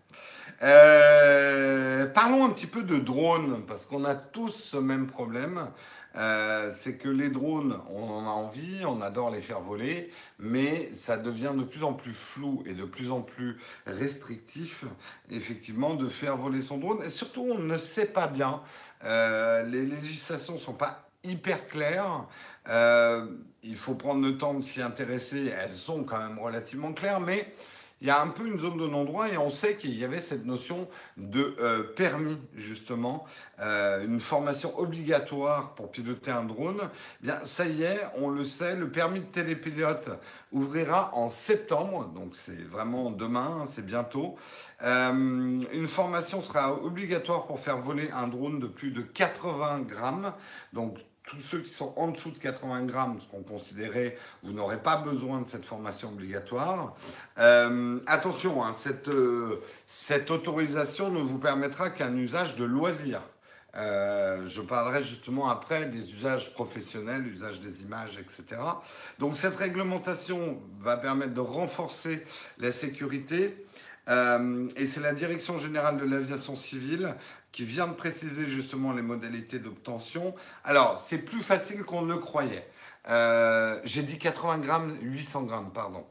Euh, 0.62 2.06
parlons 2.06 2.44
un 2.44 2.50
petit 2.50 2.66
peu 2.66 2.82
de 2.82 2.98
drones 2.98 3.64
parce 3.66 3.87
qu'on 3.87 4.04
a 4.04 4.14
tous 4.14 4.50
ce 4.50 4.76
même 4.76 5.06
problème. 5.06 5.68
Euh, 6.18 6.70
c'est 6.74 6.98
que 6.98 7.09
les 7.09 7.28
drones, 7.28 7.81
on 7.90 8.02
en 8.02 8.26
a 8.26 8.31
envie, 8.31 8.85
on 8.85 9.00
adore 9.00 9.31
les 9.31 9.40
faire 9.40 9.61
voler, 9.61 10.11
mais 10.38 10.90
ça 10.92 11.16
devient 11.16 11.52
de 11.57 11.62
plus 11.62 11.85
en 11.85 11.92
plus 11.92 12.12
flou 12.12 12.64
et 12.66 12.74
de 12.74 12.85
plus 12.85 13.11
en 13.11 13.20
plus 13.20 13.59
restrictif, 13.87 14.85
effectivement, 15.31 15.94
de 15.94 16.09
faire 16.09 16.37
voler 16.37 16.61
son 16.61 16.78
drone. 16.78 17.02
Et 17.04 17.11
surtout, 17.11 17.46
on 17.48 17.59
ne 17.59 17.76
sait 17.76 18.07
pas 18.07 18.26
bien. 18.26 18.62
Euh, 19.04 19.62
les 19.64 19.87
législations 19.87 20.54
ne 20.54 20.59
sont 20.59 20.72
pas 20.72 21.09
hyper 21.22 21.68
claires. 21.68 22.26
Euh, 22.68 23.26
il 23.62 23.76
faut 23.76 23.94
prendre 23.94 24.22
le 24.22 24.37
temps 24.37 24.54
de 24.54 24.62
s'y 24.62 24.83
intéresser. 24.83 25.52
Elles 25.57 25.76
sont 25.76 26.02
quand 26.02 26.18
même 26.18 26.38
relativement 26.38 26.92
claires, 26.92 27.20
mais 27.20 27.54
il 28.00 28.06
y 28.06 28.11
a 28.11 28.20
un 28.20 28.28
peu 28.28 28.46
une 28.46 28.61
zone 28.61 28.78
de 28.78 28.87
non-droit 28.87 29.28
et 29.28 29.37
on 29.37 29.50
sait 29.50 29.76
qu'il 29.76 29.98
y 29.98 30.04
avait 30.04 30.20
cette 30.20 30.46
notion 30.46 30.88
de 31.16 31.56
euh, 31.58 31.82
permis, 31.82 32.38
justement, 32.54 33.26
euh, 33.61 34.04
une 34.04 34.20
formation 34.20 34.78
obligatoire 34.78 35.74
pour 35.74 35.90
piloter 35.90 36.30
un 36.30 36.44
drone. 36.44 36.80
Eh 37.22 37.26
bien, 37.26 37.40
ça 37.44 37.66
y 37.66 37.82
est, 37.82 38.00
on 38.16 38.28
le 38.28 38.44
sait, 38.44 38.76
le 38.76 38.90
permis 38.90 39.20
de 39.20 39.26
télépilote 39.26 40.11
ouvrira 40.52 41.11
en 41.14 41.28
septembre, 41.28 42.06
donc 42.14 42.30
c'est 42.34 42.62
vraiment 42.68 43.11
demain, 43.11 43.64
c'est 43.66 43.84
bientôt. 43.84 44.37
Euh, 44.82 45.11
une 45.72 45.88
formation 45.88 46.42
sera 46.42 46.72
obligatoire 46.72 47.46
pour 47.46 47.58
faire 47.58 47.78
voler 47.78 48.11
un 48.12 48.28
drone 48.28 48.61
de 48.61 48.68
plus 48.68 48.92
de 48.92 49.02
80 49.02 49.80
grammes, 49.80 50.32
tous 51.28 51.40
ceux 51.40 51.60
qui 51.60 51.70
sont 51.70 51.92
en 51.96 52.08
dessous 52.08 52.30
de 52.30 52.38
80 52.38 52.86
grammes 52.86 53.20
seront 53.20 53.42
considérés, 53.42 54.16
vous 54.42 54.52
n'aurez 54.52 54.78
pas 54.78 54.96
besoin 54.96 55.40
de 55.42 55.46
cette 55.46 55.64
formation 55.64 56.08
obligatoire. 56.08 56.94
Euh, 57.38 58.00
attention, 58.06 58.64
hein, 58.64 58.72
cette, 58.72 59.08
euh, 59.08 59.62
cette 59.86 60.30
autorisation 60.30 61.10
ne 61.10 61.20
vous 61.20 61.38
permettra 61.38 61.90
qu'un 61.90 62.16
usage 62.16 62.56
de 62.56 62.64
loisir. 62.64 63.20
Euh, 63.76 64.46
je 64.46 64.62
parlerai 64.62 65.04
justement 65.04 65.50
après 65.50 65.84
des 65.84 66.14
usages 66.14 66.54
professionnels, 66.54 67.26
usage 67.26 67.60
des 67.60 67.82
images, 67.82 68.18
etc. 68.18 68.60
Donc 69.18 69.36
cette 69.36 69.56
réglementation 69.56 70.58
va 70.80 70.96
permettre 70.96 71.34
de 71.34 71.40
renforcer 71.40 72.24
la 72.58 72.72
sécurité. 72.72 73.66
et 74.08 74.86
c'est 74.86 75.02
la 75.02 75.12
Direction 75.12 75.58
générale 75.58 75.98
de 75.98 76.04
l'aviation 76.06 76.56
civile 76.56 77.14
qui 77.52 77.64
vient 77.64 77.88
de 77.88 77.94
préciser 77.94 78.46
justement 78.46 78.92
les 78.92 79.02
modalités 79.02 79.58
d'obtention. 79.58 80.34
Alors, 80.64 80.98
c'est 80.98 81.18
plus 81.18 81.40
facile 81.40 81.82
qu'on 81.84 82.02
ne 82.02 82.12
le 82.12 82.18
croyait. 82.18 82.68
Euh, 83.08 83.80
j'ai 83.84 84.02
dit 84.02 84.18
80 84.18 84.58
grammes, 84.58 84.98
800 85.00 85.42
grammes, 85.44 85.70
pardon. 85.72 86.04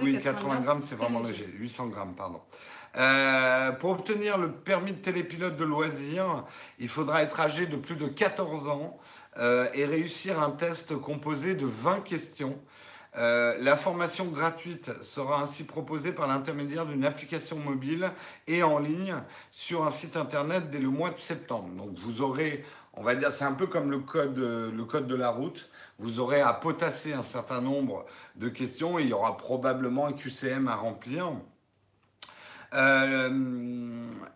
oui, 0.00 0.20
80 0.20 0.60
grammes, 0.60 0.82
c'est 0.82 0.94
vraiment 0.94 1.20
léger. 1.20 1.46
800 1.58 1.88
grammes, 1.88 2.14
pardon. 2.14 2.40
Euh, 2.96 3.72
pour 3.72 3.90
obtenir 3.90 4.38
le 4.38 4.52
permis 4.52 4.92
de 4.92 4.98
télépilote 4.98 5.56
de 5.56 5.64
loisir, 5.64 6.44
il 6.78 6.88
faudra 6.88 7.22
être 7.22 7.40
âgé 7.40 7.66
de 7.66 7.76
plus 7.76 7.96
de 7.96 8.06
14 8.06 8.68
ans 8.68 8.98
euh, 9.38 9.66
et 9.74 9.84
réussir 9.84 10.40
un 10.40 10.50
test 10.50 10.96
composé 10.96 11.54
de 11.54 11.66
20 11.66 12.00
questions 12.00 12.58
euh, 13.16 13.56
la 13.60 13.76
formation 13.76 14.24
gratuite 14.26 14.90
sera 15.02 15.40
ainsi 15.40 15.64
proposée 15.64 16.12
par 16.12 16.26
l'intermédiaire 16.26 16.86
d'une 16.86 17.04
application 17.04 17.56
mobile 17.56 18.10
et 18.46 18.62
en 18.62 18.78
ligne 18.78 19.14
sur 19.50 19.86
un 19.86 19.90
site 19.90 20.16
internet 20.16 20.70
dès 20.70 20.80
le 20.80 20.88
mois 20.88 21.10
de 21.10 21.18
septembre. 21.18 21.68
Donc 21.76 21.96
vous 21.98 22.22
aurez, 22.22 22.64
on 22.94 23.02
va 23.02 23.14
dire, 23.14 23.30
c'est 23.30 23.44
un 23.44 23.52
peu 23.52 23.66
comme 23.66 23.90
le 23.90 24.00
code, 24.00 24.38
le 24.38 24.84
code 24.84 25.06
de 25.06 25.14
la 25.14 25.30
route. 25.30 25.70
Vous 25.98 26.18
aurez 26.18 26.40
à 26.40 26.52
potasser 26.52 27.12
un 27.12 27.22
certain 27.22 27.60
nombre 27.60 28.04
de 28.34 28.48
questions 28.48 28.98
et 28.98 29.02
il 29.02 29.08
y 29.08 29.12
aura 29.12 29.36
probablement 29.36 30.06
un 30.06 30.12
QCM 30.12 30.66
à 30.66 30.74
remplir. 30.74 31.32
Euh, 32.74 33.30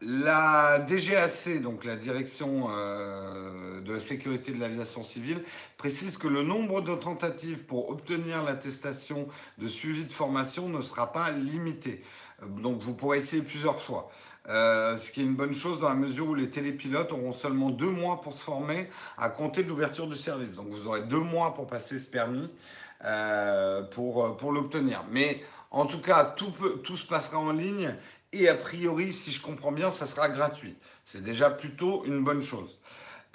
la 0.01 0.79
DGAC, 0.79 1.61
donc 1.61 1.85
la 1.85 1.97
direction 1.97 2.69
euh, 2.71 3.81
de 3.81 3.95
la 3.95 4.01
sécurité 4.01 4.53
de 4.53 4.61
l'aviation 4.61 5.03
civile, 5.03 5.43
précise 5.77 6.17
que 6.17 6.29
le 6.29 6.43
nombre 6.43 6.81
de 6.81 6.95
tentatives 6.95 7.65
pour 7.65 7.91
obtenir 7.91 8.45
l'attestation 8.45 9.27
de 9.59 9.67
suivi 9.67 10.05
de 10.05 10.13
formation 10.13 10.69
ne 10.69 10.81
sera 10.83 11.13
pas 11.13 11.31
limité. 11.33 12.03
Euh, 12.43 12.47
donc 12.47 12.81
vous 12.81 12.95
pourrez 12.95 13.19
essayer 13.19 13.43
plusieurs 13.43 13.81
fois. 13.81 14.11
ce 14.47 15.11
qui 15.11 15.21
est 15.21 15.25
une 15.25 15.35
bonne 15.35 15.53
chose 15.53 15.81
dans 15.81 15.89
la 15.89 15.95
mesure 15.95 16.29
où 16.29 16.35
les 16.35 16.49
télépilotes 16.49 17.13
auront 17.13 17.33
seulement 17.33 17.71
deux 17.71 17.91
mois 17.91 18.21
pour 18.21 18.35
se 18.35 18.43
former 18.43 18.89
à 19.19 19.31
compter 19.31 19.65
de 19.65 19.69
l'ouverture 19.69 20.07
du 20.07 20.17
service. 20.17 20.55
Donc 20.55 20.69
vous 20.69 20.87
aurez 20.87 21.03
deux 21.03 21.21
mois 21.21 21.55
pour 21.55 21.67
passer 21.67 21.99
ce 21.99 22.09
permis 22.09 22.49
pour, 23.91 24.37
pour 24.37 24.53
l'obtenir. 24.53 25.05
Mais 25.11 25.43
en 25.71 25.85
tout 25.85 26.01
cas, 26.01 26.25
tout, 26.25 26.53
tout 26.83 26.97
se 26.97 27.07
passera 27.07 27.39
en 27.39 27.53
ligne 27.53 27.95
et 28.33 28.49
a 28.49 28.55
priori, 28.55 29.13
si 29.13 29.33
je 29.33 29.41
comprends 29.41 29.73
bien, 29.73 29.91
ça 29.91 30.07
sera 30.07 30.29
gratuit. 30.29 30.77
C'est 31.05 31.23
déjà 31.23 31.51
plutôt 31.51 32.05
une 32.05 32.23
bonne 32.23 32.43
chose. 32.43 32.79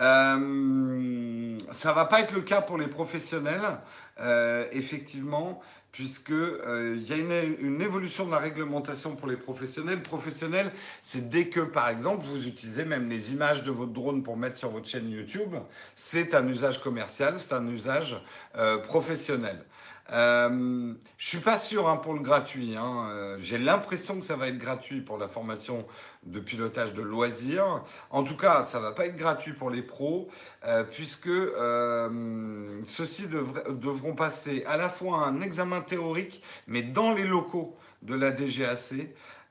Euh, 0.01 1.57
ça 1.71 1.93
va 1.93 2.05
pas 2.05 2.21
être 2.21 2.33
le 2.33 2.41
cas 2.41 2.61
pour 2.61 2.77
les 2.77 2.87
professionnels, 2.87 3.79
euh, 4.19 4.65
effectivement, 4.71 5.61
puisque 5.93 6.31
euh, 6.31 6.97
il 6.97 7.07
y 7.07 7.13
a 7.13 7.17
une, 7.17 7.55
une, 7.59 7.81
évolution 7.81 8.25
de 8.25 8.31
la 8.31 8.39
réglementation 8.39 9.15
pour 9.15 9.27
les 9.27 9.37
professionnels. 9.37 10.01
Professionnels, 10.01 10.71
c'est 11.03 11.29
dès 11.29 11.47
que, 11.47 11.59
par 11.59 11.87
exemple, 11.87 12.25
vous 12.25 12.47
utilisez 12.47 12.83
même 12.83 13.09
les 13.09 13.33
images 13.33 13.63
de 13.63 13.71
votre 13.71 13.93
drone 13.93 14.23
pour 14.23 14.35
mettre 14.35 14.57
sur 14.57 14.71
votre 14.71 14.87
chaîne 14.87 15.09
YouTube, 15.09 15.55
c'est 15.95 16.33
un 16.33 16.47
usage 16.47 16.81
commercial, 16.81 17.37
c'est 17.37 17.53
un 17.53 17.67
usage 17.67 18.19
euh, 18.57 18.79
professionnel. 18.79 19.63
Euh, 20.11 20.93
je 21.17 21.27
suis 21.27 21.39
pas 21.39 21.57
sûr 21.57 21.87
hein, 21.87 21.97
pour 21.97 22.13
le 22.13 22.19
gratuit. 22.19 22.75
Hein. 22.75 23.07
Euh, 23.09 23.37
j'ai 23.39 23.57
l'impression 23.57 24.19
que 24.19 24.25
ça 24.25 24.35
va 24.35 24.49
être 24.49 24.57
gratuit 24.57 25.01
pour 25.01 25.17
la 25.17 25.27
formation 25.27 25.85
de 26.23 26.39
pilotage 26.39 26.93
de 26.93 27.01
loisirs. 27.01 27.83
En 28.09 28.23
tout 28.23 28.35
cas, 28.35 28.65
ça 28.65 28.79
va 28.79 28.91
pas 28.91 29.05
être 29.05 29.15
gratuit 29.15 29.53
pour 29.53 29.69
les 29.69 29.81
pros, 29.81 30.27
euh, 30.65 30.83
puisque 30.83 31.27
euh, 31.27 32.81
ceux-ci 32.87 33.27
devront 33.27 34.15
passer 34.15 34.63
à 34.65 34.77
la 34.77 34.89
fois 34.89 35.25
un 35.25 35.41
examen 35.41 35.81
théorique, 35.81 36.43
mais 36.67 36.81
dans 36.81 37.13
les 37.13 37.23
locaux 37.23 37.77
de 38.01 38.15
la 38.15 38.31
DGAC. 38.31 39.07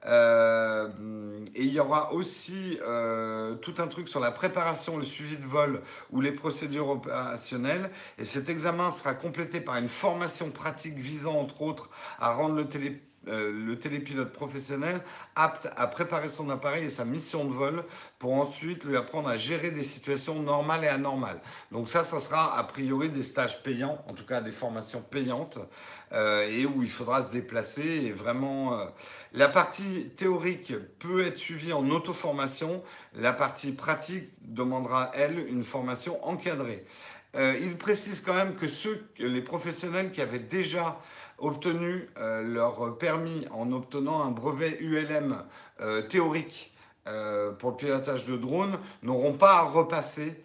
Euh, 0.07 0.89
et 1.55 1.63
il 1.63 1.73
y 1.73 1.81
aura 1.81 2.13
aussi 2.13 2.79
euh, 2.83 3.55
tout 3.57 3.75
un 3.79 3.87
truc 3.87 4.09
sur 4.09 4.21
la 4.21 4.31
préparation, 4.31 4.97
le 4.97 5.05
suivi 5.05 5.37
de 5.37 5.47
vol 5.47 5.83
ou 6.11 6.21
les 6.21 6.33
procédures 6.33 6.89
opérationnelles. 6.89 7.91
Et 8.19 8.25
cet 8.25 8.49
examen 8.49 8.91
sera 8.91 9.15
complété 9.15 9.61
par 9.61 9.77
une 9.77 9.89
formation 9.89 10.51
pratique 10.51 10.97
visant 10.97 11.39
entre 11.39 11.63
autres 11.63 11.91
à 12.19 12.33
rendre 12.33 12.57
le 12.57 12.69
télé 12.69 13.03
euh, 13.29 13.53
le 13.53 13.79
télépilote 13.79 14.33
professionnel 14.33 15.01
apte 15.37 15.69
à 15.77 15.87
préparer 15.87 16.29
son 16.29 16.51
appareil 16.51 16.87
et 16.87 16.91
sa 16.91 17.05
mission 17.05 17.45
de 17.45 17.53
vol 17.53 17.85
pour 18.19 18.35
ensuite 18.35 18.83
lui 18.83 18.97
apprendre 18.97 19.29
à 19.29 19.37
gérer 19.37 19.71
des 19.71 19.85
situations 19.85 20.43
normales 20.43 20.83
et 20.83 20.89
anormales. 20.89 21.41
Donc 21.71 21.89
ça, 21.89 22.03
ça 22.03 22.21
sera 22.21 22.59
a 22.59 22.65
priori 22.65 23.11
des 23.11 23.23
stages 23.23 23.63
payants, 23.63 24.05
en 24.09 24.15
tout 24.15 24.27
cas 24.27 24.41
des 24.41 24.51
formations 24.51 25.03
payantes, 25.03 25.61
euh, 26.13 26.49
et 26.49 26.67
où 26.67 26.83
il 26.83 26.91
faudra 26.91 27.23
se 27.23 27.31
déplacer. 27.31 28.07
Et 28.07 28.11
vraiment, 28.11 28.75
euh, 28.75 28.87
la 29.35 29.49
partie 29.49 30.11
théorique 30.17 30.75
peut 30.99 31.25
être 31.25 31.37
suivie 31.37 31.73
en 31.73 31.89
auto-formation, 31.91 32.83
la 33.15 33.33
partie 33.33 33.71
pratique 33.71 34.31
demandera, 34.41 35.13
elle, 35.15 35.47
une 35.49 35.63
formation 35.63 36.25
encadrée. 36.27 36.85
il 37.35 37.79
précise 37.79 38.21
quand 38.21 38.35
même 38.35 38.57
que 38.57 38.69
ceux, 38.69 39.07
les 39.19 39.41
professionnels 39.41 40.11
qui 40.11 40.21
avaient 40.21 40.39
déjà 40.39 40.99
obtenu 41.43 42.09
euh, 42.19 42.43
leur 42.43 42.97
permis 42.99 43.45
en 43.51 43.73
obtenant 43.73 44.23
un 44.23 44.31
brevet 44.31 44.79
ULM 44.81 45.43
euh, 45.81 46.01
théorique 46.03 46.73
euh, 47.09 47.51
pour 47.53 47.73
le 47.73 47.77
pilotage 47.77 48.25
de 48.25 48.37
drone 48.37 48.79
n'auront 49.03 49.35
pas 49.35 49.57
à 49.59 49.63
repasser 49.63 50.43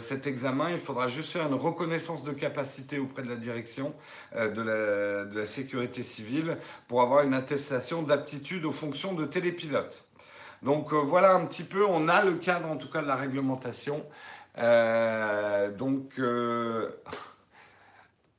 cet 0.00 0.26
examen. 0.26 0.70
Il 0.70 0.78
faudra 0.78 1.08
juste 1.08 1.32
faire 1.32 1.46
une 1.46 1.54
reconnaissance 1.54 2.24
de 2.24 2.32
capacité 2.32 2.98
auprès 2.98 3.22
de 3.22 3.28
la 3.28 3.36
direction 3.36 3.92
de, 4.34 5.28
la, 5.34 5.44
sécurité 5.44 6.02
civile 6.02 6.56
pour 6.88 7.02
avoir 7.02 7.24
une 7.24 7.34
attestation 7.34 8.00
d'aptitude 8.00 8.64
aux 8.64 8.72
fonctions 8.72 9.12
de 9.12 9.26
télépilote. 9.26 10.06
Donc 10.62 10.94
voilà 10.94 11.34
un 11.34 11.44
petit 11.44 11.62
peu, 11.62 11.84
on 11.84 12.08
a 12.08 12.24
le 12.24 12.36
cadre 12.36 12.70
en 12.70 12.78
tout 12.78 12.90
cas 12.90 13.02
de 13.02 13.06
la 13.06 13.16
réglementation. 13.16 14.02
donc 15.78 16.18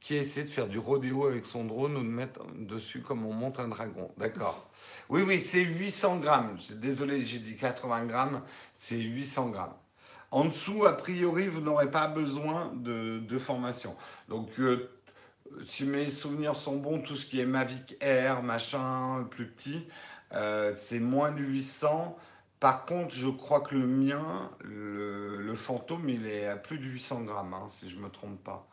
qui 0.07 0.15
essaie 0.15 0.45
de 0.45 0.49
faire 0.49 0.69
du 0.69 0.79
rodéo 0.79 1.25
avec 1.27 1.45
son 1.45 1.65
drone 1.65 1.97
ou 1.97 2.01
de 2.01 2.07
mettre 2.07 2.39
dessus 2.55 3.01
comme 3.01 3.25
on 3.25 3.33
monte 3.33 3.59
un 3.59 3.67
dragon. 3.67 4.09
D'accord. 4.17 4.69
Oui, 5.09 5.21
oui, 5.21 5.41
c'est 5.41 5.61
800 5.61 6.19
grammes. 6.19 6.57
Désolé, 6.71 7.25
j'ai 7.25 7.39
dit 7.39 7.57
80 7.57 8.05
grammes. 8.05 8.41
C'est 8.73 8.97
800 8.97 9.49
grammes. 9.49 9.73
En 10.31 10.45
dessous, 10.45 10.85
a 10.85 10.95
priori, 10.95 11.47
vous 11.47 11.59
n'aurez 11.59 11.91
pas 11.91 12.07
besoin 12.07 12.71
de, 12.73 13.37
formation. 13.37 13.97
Donc, 14.29 14.49
euh, 14.59 14.89
si 15.65 15.83
mes 15.83 16.09
souvenirs 16.09 16.55
sont 16.55 16.77
bons, 16.77 17.01
tout 17.01 17.17
ce 17.17 17.25
qui 17.25 17.41
est 17.41 17.45
Mavic 17.45 17.97
Air, 17.99 18.43
machin, 18.43 19.27
plus 19.29 19.47
petit, 19.47 19.87
euh, 20.33 20.73
c'est 20.77 20.99
moins 20.99 21.33
de 21.33 21.41
800. 21.41 22.17
Par 22.61 22.85
contre, 22.85 23.13
je 23.13 23.27
crois 23.27 23.59
que 23.59 23.75
le 23.75 23.87
mien, 23.87 24.51
le, 24.61 25.53
fantôme, 25.55 26.07
il 26.07 26.27
est 26.27 26.47
à 26.47 26.55
plus 26.55 26.77
de 26.77 26.85
800 26.85 27.23
grammes, 27.23 27.53
hein, 27.53 27.67
si 27.69 27.89
je 27.89 27.97
ne 27.97 28.03
me 28.03 28.09
trompe 28.09 28.41
pas 28.41 28.69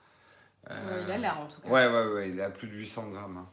il 0.71 1.11
a 1.11 1.19
l'air 1.19 1.41
en 1.41 1.47
tout 1.47 1.61
cas. 1.61 1.69
Ouais, 1.69 1.87
ouais, 1.87 2.13
ouais, 2.15 2.31
il 2.31 2.41
a 2.41 2.51
plus 2.51 2.69
de 2.69 2.75
800 2.75 3.09
grammes. 3.11 3.39
Hein. 3.39 3.49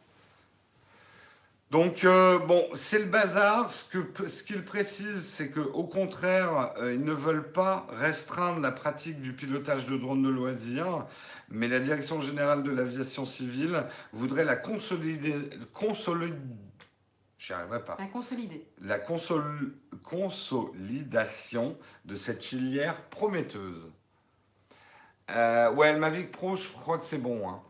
Donc, 1.72 2.04
euh, 2.04 2.38
bon, 2.40 2.68
c'est 2.76 3.00
le 3.00 3.06
bazar. 3.06 3.72
Ce 3.72 3.90
qu'il 3.90 4.30
ce 4.30 4.44
qu'il 4.44 4.64
précise, 4.64 5.26
c'est 5.26 5.52
qu'au 5.52 5.86
contraire, 5.86 6.74
euh, 6.78 6.94
ils 6.94 7.04
ne 7.04 7.14
veulent 7.14 7.52
pas 7.52 7.88
restreindre 7.92 8.60
la 8.60 8.72
pratique 8.72 9.22
du 9.22 9.32
pilotage 9.32 9.88
de 9.88 9.98
drones 9.98 10.22
de 10.22 10.30
loisirs, 10.30 11.06
mais 11.50 11.70
la 11.70 11.80
Direction 11.80 12.20
générale 12.20 12.64
de 12.64 12.72
l'aviation 12.72 13.26
civile 13.26 13.86
voudrait 14.12 14.44
la 14.44 14.58
consolider. 14.58 15.34
consolider 15.72 16.36
J'y 17.42 17.54
arriverai 17.54 17.84
pas. 17.84 17.98
La 17.98 18.06
consolider. 18.06 18.68
La 18.82 19.00
consol, 19.00 19.74
consolidation 20.04 21.76
de 22.06 22.14
cette 22.14 22.44
filière 22.44 23.02
prometteuse. 23.10 23.92
Euh, 25.36 25.72
ouais, 25.72 25.94
le 25.94 26.00
Mavic 26.00 26.32
Pro, 26.32 26.56
je 26.56 26.68
crois 26.68 26.98
que 26.98 27.06
c'est 27.06 27.18
bon. 27.18 27.48
Hein. 27.50 27.62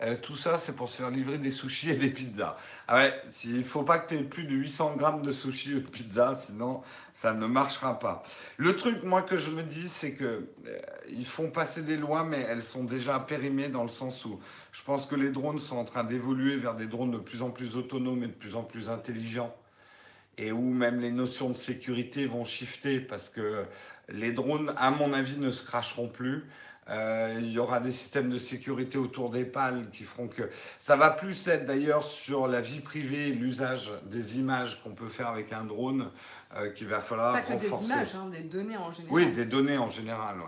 Euh, 0.00 0.14
tout 0.22 0.36
ça, 0.36 0.58
c'est 0.58 0.76
pour 0.76 0.88
se 0.88 0.98
faire 0.98 1.10
livrer 1.10 1.38
des 1.38 1.50
sushis 1.50 1.90
et 1.90 1.96
des 1.96 2.10
pizzas. 2.10 2.56
Ah 2.86 2.96
ouais, 2.96 3.22
il 3.44 3.64
faut 3.64 3.82
pas 3.82 3.98
que 3.98 4.08
tu 4.08 4.20
aies 4.20 4.24
plus 4.24 4.44
de 4.44 4.54
800 4.54 4.94
grammes 4.96 5.22
de 5.22 5.32
sushis 5.32 5.74
ou 5.74 5.80
de 5.80 5.88
pizza, 5.88 6.36
sinon 6.36 6.82
ça 7.12 7.34
ne 7.34 7.46
marchera 7.46 7.98
pas. 7.98 8.22
Le 8.58 8.76
truc, 8.76 9.02
moi, 9.02 9.22
que 9.22 9.36
je 9.36 9.50
me 9.50 9.64
dis, 9.64 9.88
c'est 9.88 10.12
que 10.12 10.48
euh, 10.66 11.24
font 11.24 11.50
passer 11.50 11.82
des 11.82 11.96
lois, 11.96 12.22
mais 12.22 12.38
elles 12.48 12.62
sont 12.62 12.84
déjà 12.84 13.18
périmées 13.18 13.68
dans 13.68 13.82
le 13.82 13.88
sens 13.88 14.24
où 14.24 14.38
je 14.70 14.82
pense 14.84 15.04
que 15.06 15.16
les 15.16 15.30
drones 15.30 15.58
sont 15.58 15.76
en 15.76 15.84
train 15.84 16.04
d'évoluer 16.04 16.56
vers 16.56 16.74
des 16.74 16.86
drones 16.86 17.10
de 17.10 17.18
plus 17.18 17.42
en 17.42 17.50
plus 17.50 17.74
autonomes 17.74 18.22
et 18.22 18.28
de 18.28 18.32
plus 18.32 18.54
en 18.54 18.62
plus 18.62 18.88
intelligents 18.88 19.52
et 20.38 20.52
où 20.52 20.62
même 20.62 21.00
les 21.00 21.10
notions 21.10 21.50
de 21.50 21.56
sécurité 21.56 22.26
vont 22.26 22.44
shifter 22.44 23.00
parce 23.00 23.28
que 23.28 23.64
les 24.08 24.32
drones, 24.32 24.72
à 24.76 24.90
mon 24.90 25.12
avis, 25.12 25.38
ne 25.38 25.50
se 25.50 25.64
cracheront 25.64 26.08
plus. 26.08 26.44
Euh, 26.90 27.36
il 27.38 27.50
y 27.50 27.58
aura 27.58 27.80
des 27.80 27.92
systèmes 27.92 28.30
de 28.30 28.38
sécurité 28.38 28.96
autour 28.96 29.28
des 29.28 29.44
pales 29.44 29.90
qui 29.92 30.04
feront 30.04 30.26
que 30.26 30.48
ça 30.78 30.96
va 30.96 31.10
plus 31.10 31.46
être 31.48 31.66
d'ailleurs 31.66 32.02
sur 32.02 32.48
la 32.48 32.62
vie 32.62 32.80
privée, 32.80 33.26
l'usage 33.26 33.92
des 34.06 34.38
images 34.38 34.82
qu'on 34.82 34.94
peut 34.94 35.08
faire 35.08 35.28
avec 35.28 35.52
un 35.52 35.64
drone 35.64 36.10
euh, 36.56 36.70
qu'il 36.70 36.88
va 36.88 37.02
falloir 37.02 37.34
Pas 37.34 37.42
que 37.42 37.60
des 37.60 37.66
images, 37.66 38.14
hein, 38.14 38.30
des 38.30 38.40
données 38.40 38.78
en 38.78 38.90
général. 38.90 39.14
Oui, 39.14 39.32
des 39.32 39.44
données 39.44 39.76
en 39.76 39.90
général, 39.90 40.38
ouais. 40.38 40.46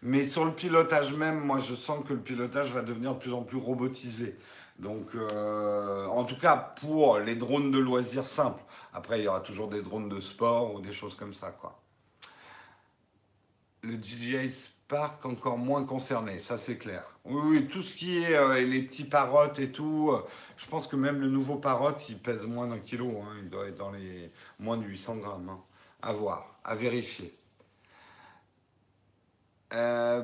Mais 0.00 0.26
sur 0.26 0.46
le 0.46 0.52
pilotage 0.52 1.14
même, 1.14 1.40
moi 1.40 1.58
je 1.58 1.74
sens 1.74 2.02
que 2.06 2.14
le 2.14 2.20
pilotage 2.20 2.72
va 2.72 2.80
devenir 2.80 3.14
de 3.14 3.18
plus 3.18 3.34
en 3.34 3.42
plus 3.42 3.58
robotisé. 3.58 4.38
Donc, 4.78 5.14
euh, 5.14 6.06
en 6.06 6.24
tout 6.24 6.38
cas, 6.38 6.56
pour 6.56 7.18
les 7.18 7.36
drones 7.36 7.70
de 7.70 7.78
loisirs 7.78 8.26
simples. 8.26 8.62
Après, 8.92 9.20
il 9.20 9.24
y 9.24 9.28
aura 9.28 9.40
toujours 9.40 9.68
des 9.68 9.82
drones 9.82 10.08
de 10.08 10.20
sport 10.20 10.74
ou 10.74 10.80
des 10.80 10.92
choses 10.92 11.14
comme 11.14 11.32
ça, 11.32 11.50
quoi. 11.50 11.78
Le 13.84 13.96
DJI 14.02 14.50
Spark 14.50 15.26
encore 15.26 15.58
moins 15.58 15.84
concerné, 15.84 16.40
ça 16.40 16.56
c'est 16.56 16.78
clair. 16.78 17.04
Oui, 17.26 17.68
tout 17.68 17.82
ce 17.82 17.94
qui 17.94 18.22
est 18.22 18.34
euh, 18.34 18.64
les 18.64 18.80
petits 18.80 19.04
parottes 19.04 19.58
et 19.58 19.70
tout, 19.70 20.10
euh, 20.10 20.26
je 20.56 20.66
pense 20.66 20.86
que 20.86 20.96
même 20.96 21.20
le 21.20 21.28
nouveau 21.28 21.56
parotte, 21.56 22.08
il 22.08 22.18
pèse 22.18 22.46
moins 22.46 22.66
d'un 22.66 22.78
kilo, 22.78 23.20
hein. 23.20 23.36
il 23.42 23.50
doit 23.50 23.66
être 23.66 23.76
dans 23.76 23.90
les 23.90 24.30
moins 24.58 24.78
de 24.78 24.84
800 24.84 25.16
grammes. 25.16 25.50
Hein. 25.50 25.60
À 26.00 26.12
voir, 26.12 26.58
à 26.64 26.74
vérifier. 26.74 27.34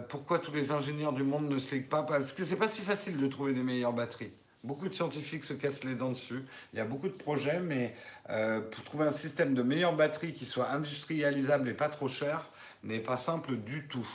pourquoi 0.09 0.39
tous 0.39 0.53
les 0.53 0.71
ingénieurs 0.71 1.13
du 1.13 1.23
monde 1.23 1.49
ne 1.49 1.59
se 1.59 1.75
liguent 1.75 1.89
pas? 1.89 2.03
Parce 2.03 2.33
que 2.33 2.45
c'est 2.45 2.57
pas 2.57 2.69
si 2.69 2.81
facile 2.81 3.19
de 3.19 3.27
trouver 3.27 3.53
des 3.53 3.63
meilleures 3.63 3.93
batteries. 3.93 4.33
Beaucoup 4.63 4.89
de 4.89 4.95
scientifiques 4.95 5.45
se 5.45 5.55
cassent 5.55 5.85
les 5.85 5.95
dents 5.95 6.11
dessus. 6.11 6.45
Il 6.73 6.79
y 6.79 6.81
a 6.83 6.85
beaucoup 6.85 7.09
de 7.09 7.15
projets, 7.15 7.61
mais 7.61 7.95
euh, 8.29 8.61
pour 8.61 8.85
trouver 8.85 9.07
un 9.07 9.11
système 9.11 9.55
de 9.55 9.63
meilleure 9.63 9.97
batterie 9.97 10.35
qui 10.35 10.45
soit 10.45 10.71
industrialisable 10.71 11.71
et 11.71 11.73
pas 11.73 11.89
trop 11.89 12.09
cher 12.09 12.51
n'est 12.83 13.01
pas 13.01 13.17
simple 13.17 13.57
du 13.57 13.87
tout. 13.89 14.09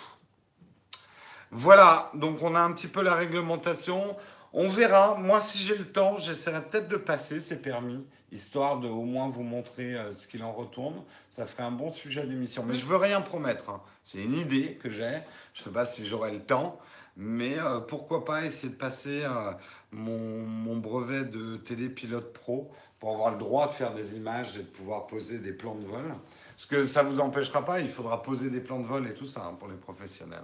Voilà, 1.52 2.12
donc 2.14 2.42
on 2.42 2.56
a 2.56 2.60
un 2.60 2.72
petit 2.74 2.88
peu 2.88 3.02
la 3.02 3.14
réglementation. 3.14 4.18
On 4.54 4.68
verra. 4.68 5.16
Moi, 5.16 5.42
si 5.42 5.60
j'ai 5.60 5.78
le 5.78 5.92
temps, 5.92 6.18
j'essaierai 6.18 6.62
peut-être 6.64 6.88
de 6.88 6.98
passer 6.98 7.40
ces 7.40 7.62
permis, 7.62 8.06
histoire 8.32 8.80
de 8.80 8.88
au 8.88 9.04
moins 9.04 9.30
vous 9.30 9.44
montrer 9.44 9.96
euh, 9.96 10.16
ce 10.16 10.28
qu'il 10.28 10.44
en 10.44 10.52
retourne. 10.52 11.04
Ça 11.30 11.46
ferait 11.46 11.64
un 11.64 11.72
bon 11.72 11.92
sujet 11.92 12.26
d'émission. 12.26 12.64
Mais 12.64 12.74
je 12.74 12.86
veux 12.86 12.96
rien 12.96 13.22
promettre. 13.22 13.70
Hein. 13.70 13.82
C'est 14.04 14.24
une 14.24 14.36
idée 14.36 14.76
que 14.82 14.90
j'ai. 14.90 15.20
Je 15.54 15.62
ne 15.62 15.66
sais 15.66 15.72
pas 15.72 15.86
si 15.86 16.08
j'aurai 16.08 16.32
le 16.32 16.42
temps. 16.42 16.80
Mais 17.18 17.58
euh, 17.58 17.80
pourquoi 17.80 18.26
pas 18.26 18.46
essayer 18.46 18.72
de 18.72 18.78
passer 18.78 19.24
euh, 19.24 19.52
mon, 19.92 20.78
brevet 20.78 21.24
de 21.24 21.58
télépilote 21.58 22.34
pro 22.34 22.72
pour 23.00 23.12
avoir 23.12 23.32
le 23.32 23.38
droit 23.38 23.68
de 23.68 23.74
faire 23.74 23.94
des 23.94 24.18
images 24.18 24.58
et 24.58 24.64
de 24.64 24.68
pouvoir 24.68 25.08
poser 25.08 25.40
des 25.40 25.54
plans 25.54 25.76
de 25.76 25.86
vol. 25.86 26.16
Parce 26.56 26.66
que 26.66 26.86
ça 26.86 27.04
ne 27.04 27.10
vous 27.10 27.20
empêchera 27.20 27.64
pas, 27.66 27.80
il 27.82 27.90
faudra 27.90 28.22
poser 28.22 28.50
des 28.50 28.62
plans 28.62 28.80
de 28.80 28.88
vol 28.88 29.08
et 29.08 29.14
tout 29.14 29.28
ça 29.28 29.46
hein, 29.46 29.56
pour 29.60 29.68
les 29.68 29.76
professionnels. 29.76 30.44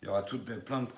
Il 0.00 0.06
y 0.06 0.08
aura 0.08 0.22
toutes 0.22 0.44
des, 0.44 0.56
plein 0.56 0.82
de... 0.82 0.88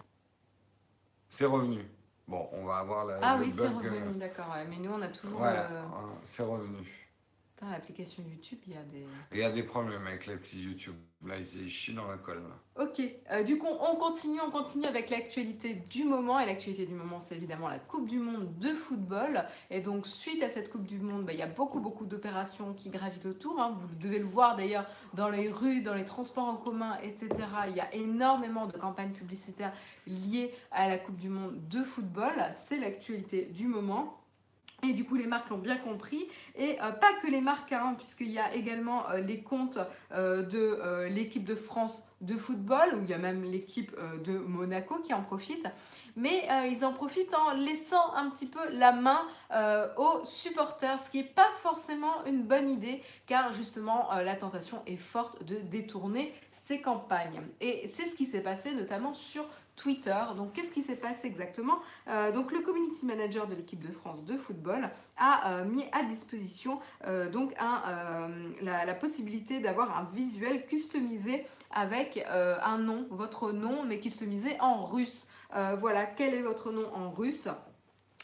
C'est 1.29 1.47
revenu. 1.47 1.85
Bon, 2.29 2.49
on 2.53 2.65
va 2.65 2.77
avoir 2.77 3.07
la, 3.07 3.19
ah 3.23 3.39
oui, 3.41 3.51
c'est 3.51 3.67
revenu, 3.67 3.97
euh, 3.97 4.19
d'accord. 4.19 4.55
Mais 4.69 4.77
nous, 4.79 4.91
on 4.91 5.03
a 5.03 5.09
toujours... 5.09 5.43
c'est 6.27 6.43
revenu 6.43 6.87
l'application 7.69 8.23
YouTube, 8.23 8.59
il 8.67 8.73
y 8.73 8.77
a 8.77 8.83
des. 8.83 9.07
Il 9.33 9.39
y 9.39 9.45
a 9.45 9.51
des 9.51 9.63
problèmes 9.63 10.07
avec 10.07 10.27
l'appli 10.27 10.63
YouTube. 10.63 10.97
Là, 11.27 11.35
ils 11.39 11.71
chient 11.71 11.93
dans 11.93 12.09
la 12.09 12.17
colle. 12.17 12.43
Ok. 12.81 13.03
Euh, 13.31 13.43
du 13.43 13.59
coup, 13.59 13.67
on 13.69 13.97
continue, 13.97 14.41
on 14.41 14.51
continue 14.51 14.87
avec 14.87 15.11
l'actualité 15.11 15.75
du 15.75 16.05
moment. 16.05 16.41
Et 16.41 16.47
l'actualité 16.47 16.87
du 16.87 16.95
moment, 16.95 17.21
c'est 17.21 17.37
évidemment 17.37 17.69
la 17.69 17.79
Coupe 17.79 18.09
du 18.09 18.19
Monde 18.19 18.59
de 18.59 18.69
football. 18.69 19.45
Et 19.71 19.81
donc, 19.81 20.07
suite 20.07 20.43
à 20.43 20.49
cette 20.49 20.71
Coupe 20.71 20.87
du 20.87 20.99
Monde, 20.99 21.27
bah, 21.27 21.35
il 21.35 21.39
y 21.39 21.43
a 21.43 21.47
beaucoup, 21.47 21.81
beaucoup 21.81 22.07
d'opérations 22.07 22.73
qui 22.73 22.89
gravitent 22.89 23.27
autour. 23.27 23.61
Hein. 23.61 23.77
Vous 23.79 23.95
devez 23.97 24.19
le 24.19 24.25
voir 24.25 24.57
d'ailleurs 24.57 24.87
dans 25.13 25.29
les 25.29 25.51
rues, 25.51 25.83
dans 25.83 25.95
les 25.95 26.07
transports 26.07 26.47
en 26.47 26.57
commun, 26.57 26.97
etc. 27.03 27.29
Il 27.69 27.77
y 27.77 27.81
a 27.81 27.95
énormément 27.95 28.67
de 28.67 28.79
campagnes 28.79 29.13
publicitaires 29.13 29.75
liées 30.07 30.55
à 30.71 30.89
la 30.89 30.97
Coupe 30.97 31.17
du 31.17 31.29
Monde 31.29 31.69
de 31.69 31.83
football. 31.83 32.33
C'est 32.55 32.79
l'actualité 32.79 33.45
du 33.45 33.67
moment. 33.67 34.20
Et 34.83 34.93
du 34.93 35.05
coup, 35.05 35.17
les 35.17 35.27
marques 35.27 35.51
l'ont 35.51 35.59
bien 35.59 35.77
compris. 35.77 36.27
Et 36.57 36.81
euh, 36.81 36.93
pas 36.93 37.13
que 37.23 37.31
les 37.31 37.41
marques, 37.41 37.73
hein, 37.73 37.95
puisqu'il 37.97 38.31
y 38.31 38.39
a 38.39 38.55
également 38.55 39.09
euh, 39.11 39.19
les 39.19 39.43
comptes 39.43 39.79
euh, 40.13 40.43
de 40.43 41.07
l'équipe 41.09 41.45
de 41.45 41.55
France 41.55 42.03
de 42.21 42.37
football, 42.37 42.95
où 42.95 43.05
il 43.05 43.11
y 43.11 43.15
a 43.15 43.19
même 43.19 43.43
l'équipe 43.43 43.97
de 44.25 44.39
Monaco 44.39 45.01
qui 45.03 45.15
en 45.15 45.23
profite. 45.23 45.67
Mais 46.17 46.49
ils 46.71 46.85
en 46.85 46.93
profitent 46.93 47.35
en 47.35 47.55
laissant 47.55 48.15
un 48.15 48.29
petit 48.31 48.47
peu 48.47 48.61
la 48.73 48.93
main 48.93 49.21
aux 49.97 50.25
supporters, 50.25 50.99
ce 51.01 51.11
qui 51.11 51.19
n'est 51.19 51.25
pas 51.25 51.49
forcément 51.63 52.25
une 52.27 52.43
bonne 52.43 52.69
idée, 52.69 53.03
car 53.27 53.53
justement, 53.53 54.11
la 54.13 54.35
tentation 54.35 54.83
est 54.87 54.97
forte 54.97 55.45
de 55.45 55.57
détourner 55.57 56.35
ces 56.53 56.81
campagnes. 56.81 57.41
Et 57.61 57.89
c'est 57.89 58.07
ce 58.07 58.15
qui 58.15 58.27
s'est 58.27 58.43
passé 58.43 58.75
notamment 58.75 59.15
sur 59.15 59.47
Twitter. 59.81 60.21
Donc, 60.37 60.53
qu'est-ce 60.53 60.73
qui 60.73 60.83
s'est 60.83 60.97
passé 60.97 61.27
exactement? 61.27 61.81
Euh, 62.09 62.33
Donc, 62.33 62.53
le 62.53 62.61
community 62.61 63.07
manager 63.07 63.47
de 63.47 63.55
l'équipe 63.55 63.81
de 63.81 63.93
France 63.93 64.25
de 64.25 64.37
football 64.37 64.91
a 65.17 65.53
euh, 65.53 65.65
mis 65.65 65.85
à 65.93 66.03
disposition 66.03 66.81
euh, 67.07 67.31
donc 67.31 67.55
la, 68.61 68.95
possibilité 68.95 69.61
d'avoir 69.61 69.97
un 69.97 70.05
visuel 70.13 70.67
customisé 70.67 71.47
avec 71.71 72.25
un 72.29 72.79
nom, 72.79 73.07
votre 73.11 73.53
nom, 73.53 73.85
mais 73.85 74.01
customisé 74.01 74.57
en 74.61 74.87
russe. 74.87 75.29
voilà, 75.79 76.07
quel 76.07 76.35
est 76.35 76.43
votre 76.43 76.73
nom 76.73 76.93
en 76.95 77.11
russe? 77.11 77.49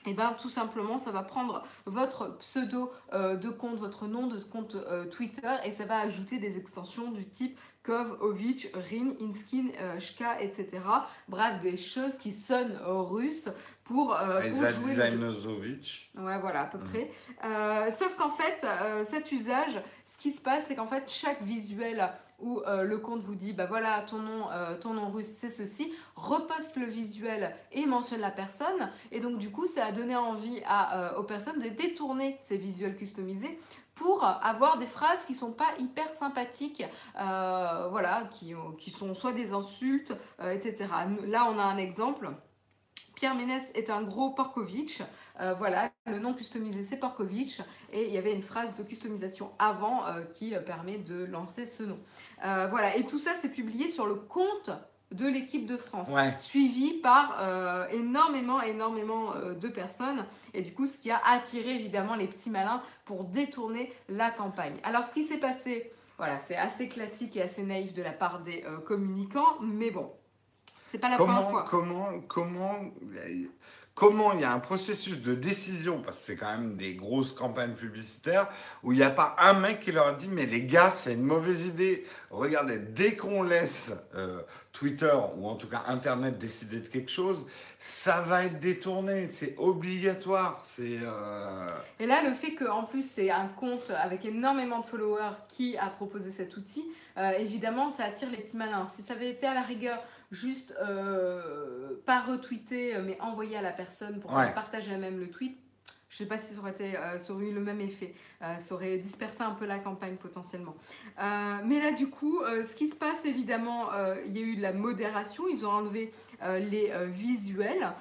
Et 0.05 0.11
eh 0.11 0.14
bien 0.14 0.34
tout 0.34 0.49
simplement 0.49 1.01
ça 1.01 1.11
va 1.11 1.24
prendre 1.24 1.64
votre 1.84 2.38
pseudo 2.38 2.92
de 3.12 3.49
compte, 3.49 3.80
votre 3.80 4.07
nom 4.07 4.28
de 4.28 4.38
compte 4.38 4.76
Twitter 5.11 5.51
et 5.64 5.72
ça 5.72 5.84
va 5.84 5.99
ajouter 5.99 6.38
des 6.38 6.59
extensions 6.59 7.11
du 7.11 7.28
type 7.28 7.59
Kov, 7.86 8.18
Ovich, 8.20 8.68
Rin, 8.74 9.14
Inskin, 9.20 9.68
euh, 9.80 10.01
Shka, 10.01 10.42
etc. 10.42 10.66
Bref, 11.28 11.61
des 11.62 11.76
choses 11.76 12.18
qui 12.18 12.32
sonnent 12.32 12.76
russes 12.84 13.49
pour, 13.84 14.12
euh, 14.12 14.40
pour 14.40 14.80
jouer 14.80 14.97
Ouais, 16.16 16.38
voilà, 16.38 16.62
à 16.62 16.66
peu 16.66 16.78
mm. 16.78 16.84
près. 16.84 17.11
Euh, 17.44 17.90
sauf 17.92 18.16
qu'en 18.16 18.32
fait, 18.32 18.66
cet 19.05 19.30
usage, 19.30 19.80
ce 20.05 20.18
qui 20.18 20.32
se 20.32 20.40
passe, 20.40 20.66
c'est 20.66 20.74
qu'en 20.74 20.88
fait, 20.88 21.05
chaque 21.07 21.42
visuel 21.42 22.11
où 22.39 22.62
le 22.66 22.99
compte 22.99 23.20
vous 23.20 23.34
dit, 23.34 23.53
bah 23.53 23.66
voilà, 23.66 24.03
ton 24.03 24.18
nom, 24.18 24.47
ton 24.80 24.93
nom 24.93 25.11
russe, 25.11 25.34
c'est 25.39 25.51
ceci, 25.51 25.93
reposte 26.16 26.76
le 26.76 26.87
visuel 26.87 27.55
et 27.72 27.87
mentionne 27.87 28.20
la 28.20 28.30
personne. 28.30 28.91
Et 29.11 29.20
donc, 29.20 29.39
du 29.39 29.51
coup, 29.51 29.66
ça 29.66 29.87
a 29.87 29.93
donné 29.93 30.16
envie 30.16 30.61
à, 30.66 31.18
aux 31.18 31.24
personnes 31.24 31.61
de 31.61 31.68
détourner 31.68 32.39
ces 32.43 32.59
visuels 32.59 32.97
customisés 32.97 33.59
pour 33.97 34.24
avoir 34.24 34.78
des 34.78 34.87
phrases 34.87 35.24
qui 35.24 35.34
sont 35.34 35.51
pas 35.51 35.70
hyper 35.78 36.12
sympathiques, 36.12 36.84
euh, 37.18 37.89
voilà, 37.91 38.28
qui, 38.30 38.55
qui, 38.78 38.91
sont 38.91 39.14
soit 39.14 39.32
des 39.32 39.53
insultes, 39.53 40.12
euh, 40.41 40.53
etc. 40.53 40.87
Là, 41.26 41.51
on 41.51 41.59
a 41.59 41.62
un 41.62 41.78
exemple. 41.78 42.30
Pierre 43.17 43.35
Ménès 43.35 43.73
est 43.75 43.91
un 43.91 44.03
gros 44.03 44.31
Porkovitch. 44.31 45.03
Euh, 45.41 45.55
voilà, 45.55 45.91
le 46.07 46.21
nom 46.21 46.33
customisé 46.33 46.85
c'est 46.85 46.97
Porkovitch 46.97 47.61
et 47.93 48.07
il 48.07 48.12
y 48.12 48.19
avait 48.19 48.33
une 48.33 48.43
phrase 48.43 48.77
de 48.77 48.85
customisation 48.85 49.51
avant 49.59 50.05
qui 50.33 50.55
permet 50.64 50.99
de 50.99 51.25
lancer 51.25 51.67
ce 51.67 51.83
nom. 51.83 51.99
voilà, 52.41 52.97
et 52.97 53.05
tout 53.05 53.19
ça 53.19 53.33
c'est 53.35 53.51
publié 53.51 53.89
sur 53.89 54.07
le 54.07 54.14
compte 54.14 54.71
de 55.12 55.27
l'équipe 55.27 55.67
de 55.67 55.77
France, 55.77 56.11
suivi 56.39 56.95
par 56.95 57.37
euh, 57.41 57.87
énormément, 57.89 58.61
énormément 58.61 59.35
euh, 59.35 59.55
de 59.55 59.69
personnes. 59.69 60.25
Et 60.53 60.62
du 60.62 60.73
coup, 60.73 60.87
ce 60.87 60.99
qui 60.99 61.11
a 61.11 61.21
attiré 61.25 61.75
évidemment 61.75 62.17
les 62.17 62.27
petits 62.27 62.51
malins 62.51 62.83
pour 63.05 63.25
détourner 63.25 63.93
la 64.09 64.31
campagne. 64.31 64.77
Alors, 64.83 65.05
ce 65.05 65.14
qui 65.14 65.23
s'est 65.23 65.39
passé, 65.39 65.93
voilà, 66.19 66.39
c'est 66.41 66.57
assez 66.57 66.89
classique 66.89 67.37
et 67.37 67.43
assez 67.43 67.62
naïf 67.62 67.95
de 67.95 68.03
la 68.03 68.12
part 68.12 68.41
des 68.41 68.64
euh, 68.67 68.79
communicants, 68.79 69.61
mais 69.61 69.91
bon, 69.91 70.11
c'est 70.97 71.01
pas 71.01 71.11
la 71.11 71.16
première 71.16 71.51
fois. 71.51 71.64
Comment, 71.68 72.20
comment, 72.26 72.90
comment 73.94 74.32
il 74.32 74.40
y 74.40 74.44
a 74.44 74.53
un 74.53 74.61
processus 74.61 75.20
de 75.20 75.34
décision, 75.34 76.01
parce 76.01 76.16
que 76.18 76.22
c'est 76.22 76.36
quand 76.36 76.51
même 76.53 76.76
des 76.76 76.94
grosses 76.94 77.32
campagnes 77.32 77.74
publicitaires, 77.74 78.49
où 78.82 78.92
il 78.92 78.99
n'y 78.99 79.05
a 79.05 79.11
pas 79.11 79.36
un 79.38 79.61
mec 79.61 79.80
qui 79.80 79.92
leur 79.92 80.16
dit, 80.16 80.28
mais 80.30 80.47
les 80.47 80.62
gars, 80.62 80.90
c'est 80.90 81.12
une 81.12 81.22
mauvaise 81.22 81.66
idée. 81.66 82.07
Regardez, 82.30 82.78
dès 82.78 83.14
qu'on 83.14 83.42
laisse 83.42 83.92
euh, 84.14 84.40
Twitter, 84.72 85.14
ou 85.36 85.47
en 85.47 85.57
tout 85.57 85.68
cas 85.68 85.84
Internet, 85.86 86.38
décider 86.38 86.80
de 86.80 86.88
quelque 86.88 87.11
chose, 87.11 87.44
ça 87.78 88.22
va 88.22 88.44
être 88.44 88.59
détourné, 88.59 89.28
c'est 89.28 89.55
obligatoire. 89.59 90.62
C'est, 90.62 90.99
euh, 91.03 91.66
Et 92.01 92.07
là, 92.07 92.22
le 92.22 92.34
fait 92.34 92.55
qu'en 92.55 92.84
plus, 92.84 93.07
c'est 93.07 93.30
un 93.30 93.49
compte 93.49 93.90
avec 93.90 94.24
énormément 94.24 94.80
de 94.80 94.86
followers 94.86 95.36
qui 95.49 95.76
a 95.76 95.90
proposé 95.90 96.30
cet 96.30 96.57
outil, 96.57 96.84
euh, 97.16 97.30
évidemment, 97.38 97.90
ça 97.90 98.05
attire 98.05 98.30
les 98.30 98.36
petits 98.36 98.59
malins. 98.59 98.84
Si 98.86 99.01
ça 99.03 99.14
avait 99.14 99.30
été 99.30 99.47
à 99.47 99.55
la 99.55 99.62
rigueur 99.62 100.03
juste 100.31 100.74
euh, 100.81 101.95
pas 102.05 102.20
retweeter, 102.20 102.99
mais 103.03 103.18
envoyer 103.20 103.57
à 103.57 103.62
la 103.62 103.72
personne 103.72 104.20
pour 104.20 104.35
qu'elle 104.35 104.55
partage 104.55 104.89
elle-même 104.89 105.18
le 105.18 105.31
tweet, 105.31 105.59
je 106.09 106.22
ne 106.22 106.29
sais 106.29 106.35
pas 106.35 106.39
si 106.39 106.55
ça 106.55 106.61
aurait, 106.61 106.70
été, 106.70 106.97
euh, 106.97 107.18
ça 107.18 107.33
aurait 107.33 107.47
eu 107.47 107.53
le 107.53 107.61
même 107.61 107.81
effet. 107.81 108.14
Euh, 108.41 108.57
ça 108.59 108.74
aurait 108.74 108.97
dispersé 108.97 109.43
un 109.43 109.51
peu 109.51 109.66
la 109.66 109.81
campagne 109.81 110.16
potentiellement. 110.16 110.77
mais 111.18 111.81
là, 111.81 111.93
du 111.93 112.09
coup, 112.09 112.41
ce 112.45 112.74
qui 112.77 112.89
se 112.89 112.95
passe, 112.95 113.24
évidemment, 113.24 113.91
il 114.24 114.37
y 114.37 114.39
a 114.39 114.43
eu 114.43 114.57
de 114.57 114.62
la 114.62 114.72
modération. 114.72 115.45
Ils 115.49 115.66
ont 115.66 115.70
enlevé 115.70 116.12
les 116.43 116.93
visuels 117.07 117.93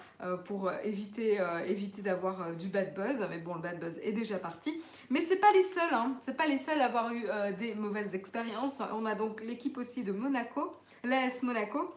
pour 0.46 0.72
éviter, 0.84 1.40
éviter 1.66 2.04
d'avoir 2.04 2.56
du 2.56 2.68
bad 2.68 2.94
buzz. 2.94 3.26
Mais 3.30 3.40
bon, 3.40 3.56
le 3.56 3.62
bad 3.62 3.80
buzz 3.80 4.00
est 4.04 4.12
déjà 4.12 4.38
parti. 4.38 4.82
Mais 5.10 5.22
ce 5.22 5.34
pas 5.34 5.52
les 5.54 5.64
seuls. 5.64 5.94
Hein. 5.94 6.16
Ce 6.22 6.32
pas 6.32 6.46
les 6.46 6.60
seuls 6.60 6.82
à 6.82 6.86
avoir 6.86 7.12
eu 7.12 7.26
des 7.58 7.74
mauvaises 7.74 8.14
expériences. 8.14 8.82
On 8.94 9.06
a 9.06 9.16
donc 9.16 9.42
l'équipe 9.42 9.78
aussi 9.78 10.04
de 10.04 10.12
Monaco, 10.12 10.76
l'AS 11.04 11.42
Monaco 11.42 11.96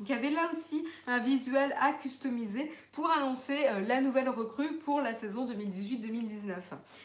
il 0.00 0.08
y 0.08 0.12
avait 0.12 0.30
là 0.30 0.48
aussi 0.50 0.84
un 1.06 1.18
visuel 1.18 1.74
à 1.80 1.92
customiser 1.92 2.70
pour 2.92 3.10
annoncer 3.10 3.66
euh, 3.66 3.80
la 3.80 4.00
nouvelle 4.00 4.28
recrue 4.28 4.74
pour 4.78 5.00
la 5.00 5.14
saison 5.14 5.46
2018-2019. 5.46 6.52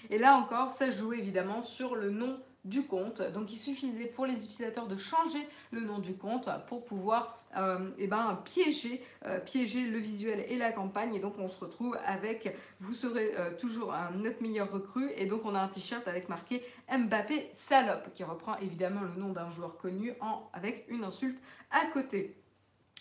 Et 0.10 0.18
là 0.18 0.36
encore, 0.36 0.72
ça 0.72 0.92
jouait 0.92 1.20
évidemment 1.20 1.64
sur 1.64 1.96
le 1.96 2.10
nom 2.10 2.38
du 2.66 2.84
compte. 2.84 3.22
Donc 3.22 3.52
il 3.52 3.58
suffisait 3.58 4.06
pour 4.06 4.26
les 4.26 4.44
utilisateurs 4.44 4.88
de 4.88 4.98
changer 4.98 5.48
le 5.72 5.82
nom 5.82 6.00
du 6.00 6.16
compte 6.16 6.48
pour 6.68 6.84
pouvoir 6.86 7.40
euh, 7.58 7.90
eh 7.98 8.08
ben, 8.08 8.40
piéger, 8.46 9.04
euh, 9.26 9.40
piéger 9.40 9.82
le 9.82 9.98
visuel 9.98 10.46
et 10.48 10.58
la 10.58 10.72
campagne. 10.72 11.16
Et 11.16 11.20
donc 11.20 11.36
on 11.40 11.48
se 11.48 11.60
retrouve 11.60 11.98
avec 12.06 12.56
vous 12.80 12.94
serez 12.94 13.32
toujours 13.58 13.96
notre 14.16 14.44
meilleur 14.44 14.70
recrue. 14.70 15.10
Et 15.16 15.26
donc 15.26 15.42
on 15.46 15.56
a 15.56 15.62
un 15.62 15.70
t-shirt 15.70 16.08
avec 16.08 16.30
marqué 16.30 16.64
Mbappé 16.92 17.50
salope 17.54 18.14
qui 18.14 18.24
reprend 18.24 18.58
évidemment 18.58 19.02
le 19.02 19.20
nom 19.20 19.30
d'un 19.30 19.50
joueur 19.50 19.78
connu 19.78 20.14
avec 20.54 20.86
une 20.90 21.06
insulte 21.06 21.42
à 21.72 21.86
côté. 21.88 22.41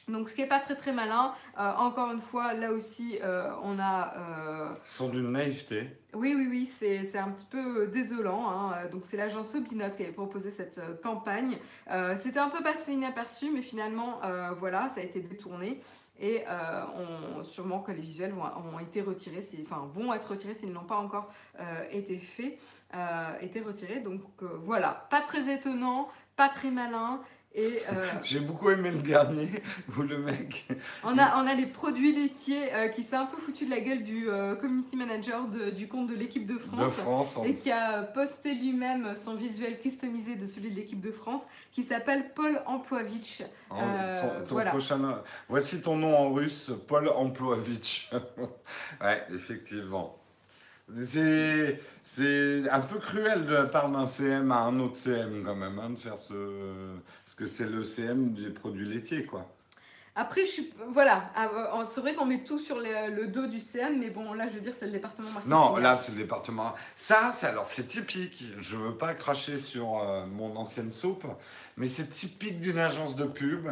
Donc 0.09 0.29
ce 0.29 0.35
qui 0.35 0.41
n'est 0.41 0.49
pas 0.49 0.61
très 0.61 0.77
très 0.77 0.93
malin. 0.93 1.33
Euh, 1.59 1.73
encore 1.77 2.11
une 2.11 2.21
fois, 2.21 2.55
là 2.55 2.73
aussi, 2.73 3.19
euh, 3.23 3.51
on 3.63 3.79
a... 3.79 4.15
Euh... 4.17 4.75
Sans 4.85 5.09
d'une 5.09 5.31
naïveté. 5.31 5.89
Oui, 6.15 6.35
oui, 6.37 6.49
oui, 6.51 6.67
c'est 6.67 7.19
un 7.19 7.31
petit 7.31 7.47
peu 7.47 7.87
désolant. 7.87 8.51
Hein. 8.51 8.87
Donc 8.91 9.03
c'est 9.05 9.17
l'agence 9.17 9.55
Obinote 9.55 9.97
qui 9.97 10.03
avait 10.03 10.13
proposé 10.13 10.51
cette 10.51 10.79
euh, 10.79 10.97
campagne. 11.03 11.59
C'était 12.21 12.39
un 12.39 12.49
peu 12.49 12.63
passé 12.63 12.93
inaperçu, 12.93 13.51
mais 13.53 13.63
finalement, 13.63 14.21
voilà, 14.57 14.89
ça 14.91 15.01
a 15.01 15.05
été 15.05 15.21
détourné. 15.21 15.81
Et 16.21 16.45
on, 16.49 17.43
sûrement 17.43 17.81
que 17.81 17.93
les 17.93 18.01
visuels 18.01 18.33
vont, 18.33 18.43
ont 18.43 18.79
été 18.79 19.01
retirés, 19.01 19.43
enfin 19.63 19.89
vont 19.93 20.13
être 20.13 20.31
retirés 20.31 20.55
s'ils 20.55 20.73
n'ont 20.73 20.85
pas 20.85 20.97
encore 20.97 21.33
été 21.91 22.19
faits, 22.19 22.59
été 23.41 23.61
retirés. 23.61 24.01
Donc 24.01 24.23
voilà, 24.41 25.07
pas 25.11 25.21
très 25.21 25.53
étonnant, 25.53 26.09
pas 26.37 26.49
très 26.49 26.71
malin. 26.71 27.21
Et 27.53 27.83
euh, 27.93 28.07
J'ai 28.23 28.41
beaucoup 28.41 28.71
aimé 28.71 28.91
le 28.91 28.99
dernier 28.99 29.49
où 29.97 30.03
le 30.03 30.19
mec. 30.19 30.69
on, 31.05 31.19
a, 31.19 31.43
on 31.43 31.47
a 31.47 31.55
les 31.55 31.67
produits 31.67 32.13
laitiers 32.13 32.73
euh, 32.73 32.89
qui 32.89 33.03
s'est 33.03 33.17
un 33.17 33.27
peu 33.27 33.39
foutu 33.39 33.65
de 33.67 33.71
la 33.71 33.81
gueule 33.81 34.05
du 34.05 34.31
euh, 34.31 34.55
community 34.55 34.97
manager 34.97 35.49
du 35.49 35.89
compte 35.89 36.09
de 36.09 36.15
l'équipe 36.15 36.47
de 36.47 36.59
France. 36.59 37.39
Et 37.45 37.55
qui 37.55 37.73
a 37.73 38.03
posté 38.03 38.55
lui-même 38.55 39.17
son 39.17 39.35
visuel 39.35 39.81
customisé 39.81 40.37
de 40.37 40.47
celui 40.47 40.71
de 40.71 40.77
l'équipe 40.77 41.01
de 41.01 41.11
France 41.11 41.43
qui 41.73 41.83
s'appelle 41.83 42.33
Paul 42.35 42.63
Emploivitch. 42.67 43.43
Oh, 43.71 43.75
voilà. 44.49 44.75
Voici 45.49 45.81
ton 45.81 45.97
nom 45.97 46.17
en 46.17 46.33
russe, 46.33 46.71
Paul 46.87 47.09
Emploivitch. 47.09 48.11
ouais, 49.01 49.25
effectivement. 49.35 50.17
C'est. 51.03 51.81
C'est 52.13 52.69
un 52.69 52.81
peu 52.81 52.99
cruel 52.99 53.47
de 53.47 53.55
la 53.55 53.67
part 53.67 53.89
d'un 53.89 54.09
CM 54.09 54.51
à 54.51 54.63
un 54.63 54.81
autre 54.81 54.97
CM 54.97 55.45
quand 55.45 55.55
même, 55.55 55.79
hein, 55.79 55.91
de 55.91 55.97
faire 55.97 56.19
ce 56.19 56.97
que 57.41 57.47
c'est 57.47 57.65
le 57.65 57.83
CM 57.85 58.35
des 58.35 58.51
produits 58.51 58.87
laitiers, 58.87 59.25
quoi. 59.25 59.49
Après, 60.15 60.45
je 60.45 60.51
suis. 60.51 60.75
Voilà, 60.91 61.31
ah, 61.35 61.49
euh, 61.55 61.85
c'est 61.91 62.03
vrai 62.03 62.13
qu'on 62.13 62.27
met 62.27 62.45
tout 62.45 62.59
sur 62.59 62.79
le, 62.79 63.27
dos 63.29 63.47
du 63.47 63.61
CM, 63.61 63.99
mais 63.99 64.11
bon, 64.11 64.35
là, 64.35 64.47
je 64.47 64.55
veux 64.55 64.61
dire, 64.61 64.75
c'est 64.79 64.85
le 64.85 64.93
département 64.93 65.31
marketing. 65.31 65.51
Non, 65.51 65.77
là, 65.77 65.97
c'est 65.97 66.13
le 66.13 66.19
département. 66.19 66.75
Ça, 66.95 67.35
c'est 67.35 67.47
alors, 67.47 67.65
c'est 67.65 67.89
typique. 67.89 68.45
Je 68.61 68.77
veux 68.77 68.95
pas 68.95 69.15
cracher 69.15 69.57
sur 69.57 70.01
euh, 70.01 70.27
mon 70.27 70.55
ancienne 70.57 70.93
soupe, 70.93 71.25
mais 71.79 71.87
c'est 71.87 72.11
typique 72.11 72.61
d'une 72.61 72.79
agence 72.79 73.17
de 73.17 73.25
pub. 73.25 73.69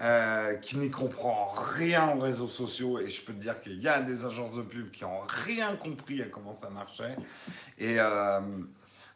Euh, 0.00 0.54
qui 0.54 0.76
n'y 0.76 0.92
comprend 0.92 1.52
rien 1.56 2.14
aux 2.14 2.20
réseaux 2.20 2.46
sociaux 2.46 3.00
et 3.00 3.08
je 3.08 3.20
peux 3.20 3.32
te 3.32 3.40
dire 3.40 3.60
qu'il 3.60 3.82
y 3.82 3.88
a 3.88 4.00
des 4.00 4.24
agences 4.24 4.54
de 4.54 4.62
pub 4.62 4.92
qui 4.92 5.04
ont 5.04 5.22
rien 5.26 5.74
compris 5.74 6.22
à 6.22 6.26
comment 6.26 6.54
ça 6.54 6.70
marchait 6.70 7.16
et 7.78 7.96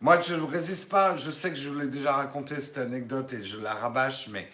moi, 0.02 0.20
je 0.20 0.34
ne 0.34 0.42
résiste 0.42 0.88
pas. 0.88 1.16
Je 1.16 1.30
sais 1.30 1.50
que 1.50 1.56
je 1.56 1.68
vous 1.68 1.78
l'ai 1.78 1.86
déjà 1.86 2.12
raconté 2.12 2.56
cette 2.60 2.78
anecdote 2.78 3.32
et 3.32 3.44
je 3.44 3.60
la 3.60 3.72
rabâche, 3.72 4.28
mais 4.28 4.48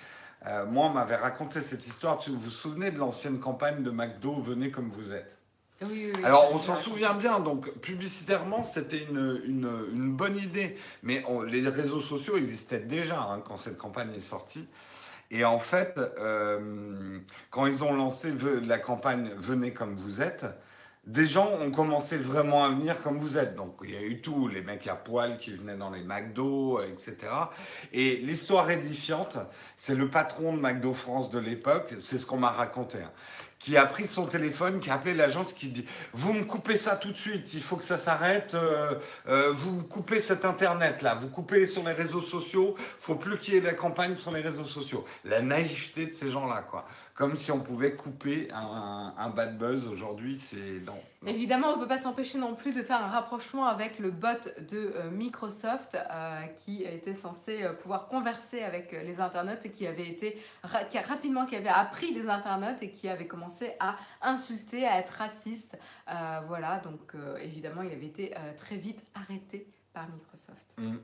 euh, 0.47 0.67
moi, 0.67 0.87
on 0.87 0.91
m'avait 0.91 1.17
raconté 1.17 1.63
cette 1.63 1.87
histoire. 1.87 2.21
Vous 2.29 2.39
vous 2.39 2.51
souvenez 2.51 2.91
de 2.91 2.99
l'ancienne 2.99 3.41
campagne 3.41 3.83
de 3.83 3.91
McDo? 3.91 4.43
Venez 4.43 4.71
comme 4.71 4.91
vous 4.91 5.13
êtes 5.13 5.39
oui, 5.81 6.13
oui, 6.15 6.25
Alors, 6.25 6.51
on 6.53 6.59
s'en 6.59 6.77
souvient 6.77 7.15
bien. 7.15 7.41
Donc, 7.41 7.71
publicitairement, 7.81 8.63
c'était 8.65 9.05
une, 9.05 9.41
une, 9.47 9.71
une, 9.95 10.13
bonne 10.13 10.37
idée. 10.37 10.77
Mais 11.03 11.25
les 11.47 11.67
réseaux 11.69 12.01
sociaux 12.03 12.37
existaient 12.37 12.81
déjà 12.81 13.23
hein, 13.23 13.43
quand 13.47 13.57
cette 13.57 13.79
campagne 13.79 14.13
est 14.15 14.21
sortie. 14.21 14.67
Et 15.31 15.45
en 15.45 15.59
fait, 15.59 15.99
euh, 16.19 17.21
quand 17.51 17.67
ils 17.67 17.85
ont 17.85 17.95
lancé 17.95 18.33
la 18.67 18.79
campagne 18.79 19.31
Venez 19.39 19.73
comme 19.73 19.97
vous 19.97 20.21
êtes, 20.21 20.45
des 21.09 21.27
gens 21.27 21.51
ont 21.61 21.71
commencé 21.71 22.19
vraiment 22.19 22.65
à 22.65 22.69
venir 22.69 23.03
comme 23.03 23.19
vous 23.19 23.39
êtes. 23.39 23.57
Donc 23.57 23.79
il 23.83 23.91
y 23.91 23.97
a 23.97 24.03
eu 24.03 24.21
tout, 24.21 24.47
les 24.47 24.61
mecs 24.61 24.87
à 24.87 24.95
poil 24.95 25.39
qui 25.39 25.53
venaient 25.53 25.77
dans 25.77 25.91
les 25.91 26.03
McDo, 26.03 26.81
etc. 26.83 27.17
Et 27.93 28.17
l'histoire 28.17 28.71
édifiante, 28.71 29.39
c'est 29.79 29.95
le 29.95 30.09
patron 30.09 30.55
de 30.55 30.61
McDo 30.61 30.93
France 30.93 31.31
de 31.31 31.39
l'époque, 31.39 31.95
c'est 31.99 32.19
ce 32.19 32.27
qu'on 32.27 32.37
m'a 32.37 32.51
raconté. 32.51 32.99
Hein, 32.99 33.11
qui 33.59 33.77
a 33.77 33.87
pris 33.87 34.07
son 34.07 34.27
téléphone, 34.27 34.79
qui 34.79 34.89
a 34.89 34.95
appelé 34.95 35.15
l'agence, 35.15 35.53
qui 35.53 35.69
dit 35.69 35.85
Vous 36.13 36.33
me 36.33 36.45
coupez 36.45 36.77
ça 36.77 36.95
tout 36.95 37.11
de 37.11 37.17
suite, 37.17 37.53
il 37.55 37.63
faut 37.63 37.77
que 37.77 37.85
ça 37.85 37.99
s'arrête, 37.99 38.55
euh, 38.55 38.95
euh, 39.29 39.53
vous 39.53 39.83
coupez 39.83 40.21
cet 40.21 40.45
internet 40.45 41.03
là, 41.03 41.17
vous 41.17 41.29
coupez 41.29 41.67
sur 41.67 41.83
les 41.83 41.93
réseaux 41.93 42.23
sociaux, 42.23 42.77
faut 43.01 43.17
plus 43.17 43.37
qu'il 43.39 43.55
y 43.55 43.57
ait 43.57 43.61
la 43.61 43.75
campagne 43.75 44.15
sur 44.15 44.31
les 44.31 44.43
réseaux 44.43 44.65
sociaux. 44.65 45.05
La 45.25 45.43
naïveté 45.43 46.07
de 46.07 46.13
ces 46.13 46.31
gens-là, 46.31 46.63
quoi 46.71 46.87
comme 47.19 47.35
si 47.35 47.51
on 47.51 47.59
pouvait 47.59 47.97
couper 47.97 48.47
un, 48.55 49.29
bad 49.31 49.59
buzz 49.59 49.89
aujourd'hui, 49.89 50.39
c'est 50.39 50.81
non, 50.87 51.01
Évidemment, 51.27 51.73
on 51.73 51.77
ne 51.77 51.81
peut 51.81 51.89
pas 51.89 51.99
s'empêcher 51.99 52.39
non 52.39 52.55
plus 52.55 52.73
de 52.73 52.81
faire 52.81 53.03
un 53.03 53.09
rapprochement 53.09 53.66
avec 53.66 53.99
le 53.99 54.12
bot 54.12 54.29
de 54.71 54.93
euh, 54.95 55.11
Microsoft 55.11 55.97
euh, 55.97 56.43
qui 56.57 56.85
était 56.85 57.14
censé 57.16 57.64
euh, 57.64 57.73
pouvoir 57.73 58.07
converser 58.07 58.62
avec 58.62 58.93
les 58.93 59.19
internautes 59.19 59.66
et 59.66 59.71
qui 59.73 59.89
avait 59.89 60.09
été 60.09 60.41
qui 60.91 60.99
rapidement 61.01 61.45
qui 61.45 61.57
avait 61.57 61.69
appris 61.69 62.14
des 62.14 62.29
internautes 62.29 62.85
et 62.85 62.93
qui 62.93 63.09
avait 63.09 63.27
commencé 63.27 63.73
à 63.81 63.97
insulter, 64.23 64.87
à 64.87 65.01
être 65.01 65.16
raciste. 65.19 65.77
voilà, 66.47 66.79
donc 66.79 67.14
évidemment, 67.43 67.83
il 67.83 67.91
avait 67.93 68.07
été 68.07 68.33
très 68.57 68.77
vite 68.77 69.05
arrêté 69.16 69.66
par 69.93 70.09
Microsoft. 70.09 70.77
Mmh. 70.77 70.99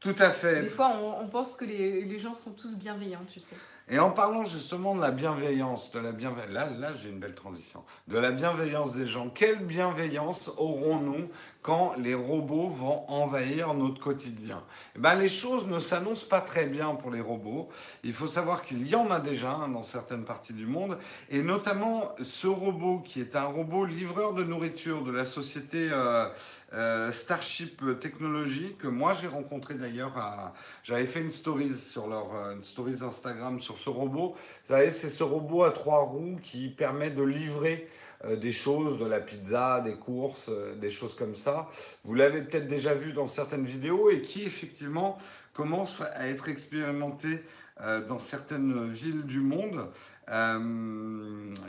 Tout 0.00 0.16
à 0.18 0.30
fait. 0.30 0.62
Des 0.62 0.68
fois, 0.68 0.88
on, 0.88 1.20
on 1.20 1.28
pense 1.28 1.54
que 1.54 1.64
les, 1.64 2.04
les 2.04 2.18
gens 2.18 2.34
sont 2.34 2.52
tous 2.52 2.74
bienveillants, 2.74 3.24
tu 3.32 3.38
sais. 3.38 3.54
Et 3.88 3.98
en 3.98 4.10
parlant 4.10 4.44
justement 4.44 4.94
de 4.94 5.00
la 5.00 5.10
bienveillance, 5.10 5.90
de 5.90 5.98
la 5.98 6.12
bienveillance, 6.12 6.52
là, 6.52 6.70
là 6.70 6.94
j'ai 6.94 7.08
une 7.08 7.18
belle 7.18 7.34
transition, 7.34 7.84
de 8.08 8.18
la 8.18 8.30
bienveillance 8.30 8.92
des 8.92 9.06
gens, 9.06 9.28
quelle 9.28 9.64
bienveillance 9.64 10.50
aurons-nous 10.56 11.28
quand 11.62 11.94
les 11.96 12.14
robots 12.14 12.68
vont 12.68 13.08
envahir 13.08 13.72
notre 13.72 14.00
quotidien 14.00 14.62
eh 14.96 14.98
ben, 14.98 15.14
Les 15.14 15.28
choses 15.28 15.66
ne 15.66 15.78
s'annoncent 15.78 16.26
pas 16.26 16.40
très 16.40 16.66
bien 16.66 16.94
pour 16.96 17.10
les 17.10 17.20
robots. 17.20 17.68
Il 18.02 18.12
faut 18.12 18.26
savoir 18.26 18.64
qu'il 18.64 18.86
y 18.88 18.94
en 18.96 19.10
a 19.10 19.20
déjà 19.20 19.52
hein, 19.52 19.68
dans 19.68 19.84
certaines 19.84 20.24
parties 20.24 20.52
du 20.52 20.66
monde, 20.66 20.98
et 21.30 21.42
notamment 21.42 22.14
ce 22.20 22.48
robot 22.48 22.98
qui 23.04 23.20
est 23.20 23.36
un 23.36 23.44
robot 23.44 23.84
livreur 23.84 24.34
de 24.34 24.42
nourriture 24.42 25.04
de 25.04 25.12
la 25.12 25.24
société 25.24 25.88
euh, 25.92 26.26
euh, 26.74 27.12
Starship 27.12 27.82
Technology, 28.00 28.74
que 28.78 28.88
moi 28.88 29.14
j'ai 29.20 29.28
rencontré 29.28 29.74
d'ailleurs, 29.74 30.52
j'avais 30.82 31.06
fait 31.06 31.20
une 31.20 31.30
story 31.30 31.70
sur 31.76 32.08
leur 32.08 32.34
euh, 32.34 32.54
une 32.54 32.64
stories 32.64 33.02
Instagram 33.02 33.60
sur 33.60 33.78
ce 33.78 33.88
robot. 33.88 34.34
Vous 34.66 34.74
savez, 34.74 34.90
c'est 34.90 35.08
ce 35.08 35.22
robot 35.22 35.64
à 35.64 35.70
trois 35.70 36.00
roues 36.00 36.38
qui 36.42 36.68
permet 36.68 37.10
de 37.10 37.22
livrer 37.22 37.88
des 38.36 38.52
choses, 38.52 38.98
de 38.98 39.04
la 39.04 39.20
pizza, 39.20 39.80
des 39.80 39.94
courses, 39.94 40.48
euh, 40.48 40.74
des 40.76 40.90
choses 40.90 41.14
comme 41.14 41.34
ça. 41.34 41.70
Vous 42.04 42.14
l'avez 42.14 42.42
peut-être 42.42 42.68
déjà 42.68 42.94
vu 42.94 43.12
dans 43.12 43.26
certaines 43.26 43.64
vidéos 43.64 44.10
et 44.10 44.22
qui 44.22 44.42
effectivement 44.42 45.18
commence 45.52 46.00
à 46.00 46.28
être 46.28 46.48
expérimenté 46.48 47.42
euh, 47.80 48.00
dans 48.06 48.18
certaines 48.18 48.90
villes 48.90 49.22
du 49.22 49.40
monde. 49.40 49.88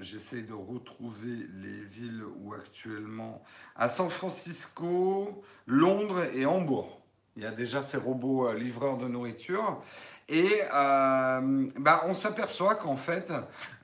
J'essaie 0.01 0.43
de 0.43 0.53
retrouver 0.53 1.47
les 1.61 1.81
villes 1.81 2.23
où 2.41 2.53
actuellement, 2.53 3.43
à 3.75 3.89
San 3.89 4.09
Francisco, 4.09 5.43
Londres 5.67 6.23
et 6.33 6.45
Hambourg. 6.45 7.01
Il 7.35 7.43
y 7.43 7.45
a 7.45 7.51
déjà 7.51 7.81
ces 7.81 7.97
robots 7.97 8.53
livreurs 8.53 8.97
de 8.97 9.07
nourriture. 9.07 9.81
Et 10.33 10.63
euh, 10.73 11.67
bah, 11.77 12.05
on 12.07 12.15
s'aperçoit 12.15 12.73
qu'en 12.73 12.95
fait, 12.95 13.31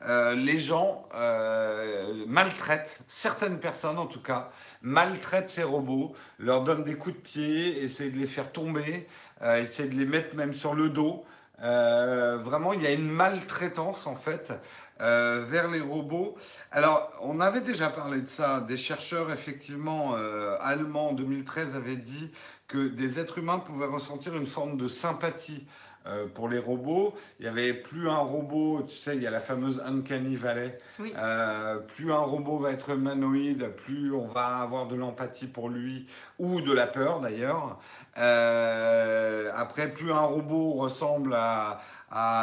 euh, 0.07 0.33
les 0.33 0.59
gens 0.59 1.07
euh, 1.13 2.25
maltraitent, 2.25 3.01
certaines 3.07 3.59
personnes 3.59 3.99
en 3.99 4.07
tout 4.07 4.21
cas, 4.21 4.49
maltraitent 4.81 5.51
ces 5.51 5.61
robots, 5.61 6.15
leur 6.39 6.63
donnent 6.63 6.83
des 6.83 6.95
coups 6.95 7.15
de 7.15 7.21
pied, 7.21 7.83
essaient 7.83 8.09
de 8.09 8.17
les 8.17 8.25
faire 8.25 8.51
tomber, 8.51 9.07
essaient 9.43 9.89
de 9.89 9.93
les 9.93 10.07
mettre 10.07 10.35
même 10.35 10.55
sur 10.55 10.73
le 10.73 10.89
dos. 10.89 11.23
vraiment, 11.59 12.73
il 12.73 12.81
y 12.81 12.87
a 12.87 12.93
une 12.93 13.09
maltraitance 13.09 14.07
en 14.07 14.15
fait 14.15 14.51
vers 14.97 15.69
les 15.69 15.81
robots. 15.81 16.35
Alors, 16.71 17.11
on 17.21 17.39
avait 17.39 17.61
déjà 17.61 17.89
parlé 17.89 18.21
de 18.21 18.27
ça. 18.27 18.61
Des 18.61 18.77
chercheurs, 18.77 19.31
effectivement, 19.31 20.15
allemands 20.61 21.09
en 21.09 21.13
2013 21.13 21.75
avaient 21.75 21.95
dit 21.95 22.31
que 22.67 22.87
des 22.87 23.19
êtres 23.19 23.37
humains 23.37 23.59
pouvaient 23.59 23.85
ressentir 23.85 24.35
une 24.35 24.47
forme 24.47 24.77
de 24.77 24.87
sympathie 24.87 25.67
euh, 26.07 26.27
pour 26.33 26.47
les 26.47 26.59
robots. 26.59 27.13
Il 27.39 27.43
n'y 27.43 27.49
avait 27.49 27.73
plus 27.73 28.09
un 28.09 28.19
robot, 28.19 28.83
tu 28.87 28.95
sais, 28.95 29.17
il 29.17 29.21
y 29.21 29.27
a 29.27 29.31
la 29.31 29.41
fameuse 29.41 29.81
Uncanny 29.85 30.37
Valley. 30.37 30.79
Euh, 31.01 31.77
plus 31.79 32.13
un 32.13 32.19
robot 32.19 32.57
va 32.57 32.71
être 32.71 32.91
humanoïde, 32.91 33.67
plus 33.75 34.13
on 34.13 34.25
va 34.25 34.59
avoir 34.59 34.87
de 34.87 34.95
l'empathie 34.95 35.47
pour 35.47 35.67
lui, 35.67 36.07
ou 36.39 36.61
de 36.61 36.71
la 36.71 36.87
peur 36.87 37.19
d'ailleurs. 37.19 37.79
Euh, 38.17 39.51
après, 39.57 39.91
plus 39.91 40.13
un 40.13 40.21
robot 40.21 40.71
ressemble 40.71 41.35
à, 41.35 41.81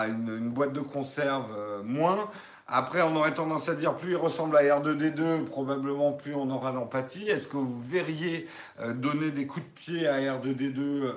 une, 0.07 0.51
boîte 0.51 0.75
de 0.75 0.81
conserve, 0.81 1.51
moins. 1.83 2.29
Après, 2.69 3.01
on 3.01 3.17
aurait 3.17 3.33
tendance 3.33 3.71
à 3.71 3.75
dire 3.75 3.97
plus 3.97 4.13
il 4.13 4.17
ressemble 4.17 4.59
à 4.59 4.63
R2D2, 4.63 5.45
probablement 5.45 6.13
plus 6.13 6.35
on 6.35 6.51
aura 6.51 6.73
d'empathie. 6.73 7.27
Est-ce 7.29 7.49
que 7.49 7.57
vous 7.57 7.81
verriez 7.81 8.49
donner 8.97 9.31
des 9.31 9.47
coups 9.47 9.65
de 9.65 9.71
pied 9.71 10.07
à 10.07 10.19
R2D2 10.19 11.15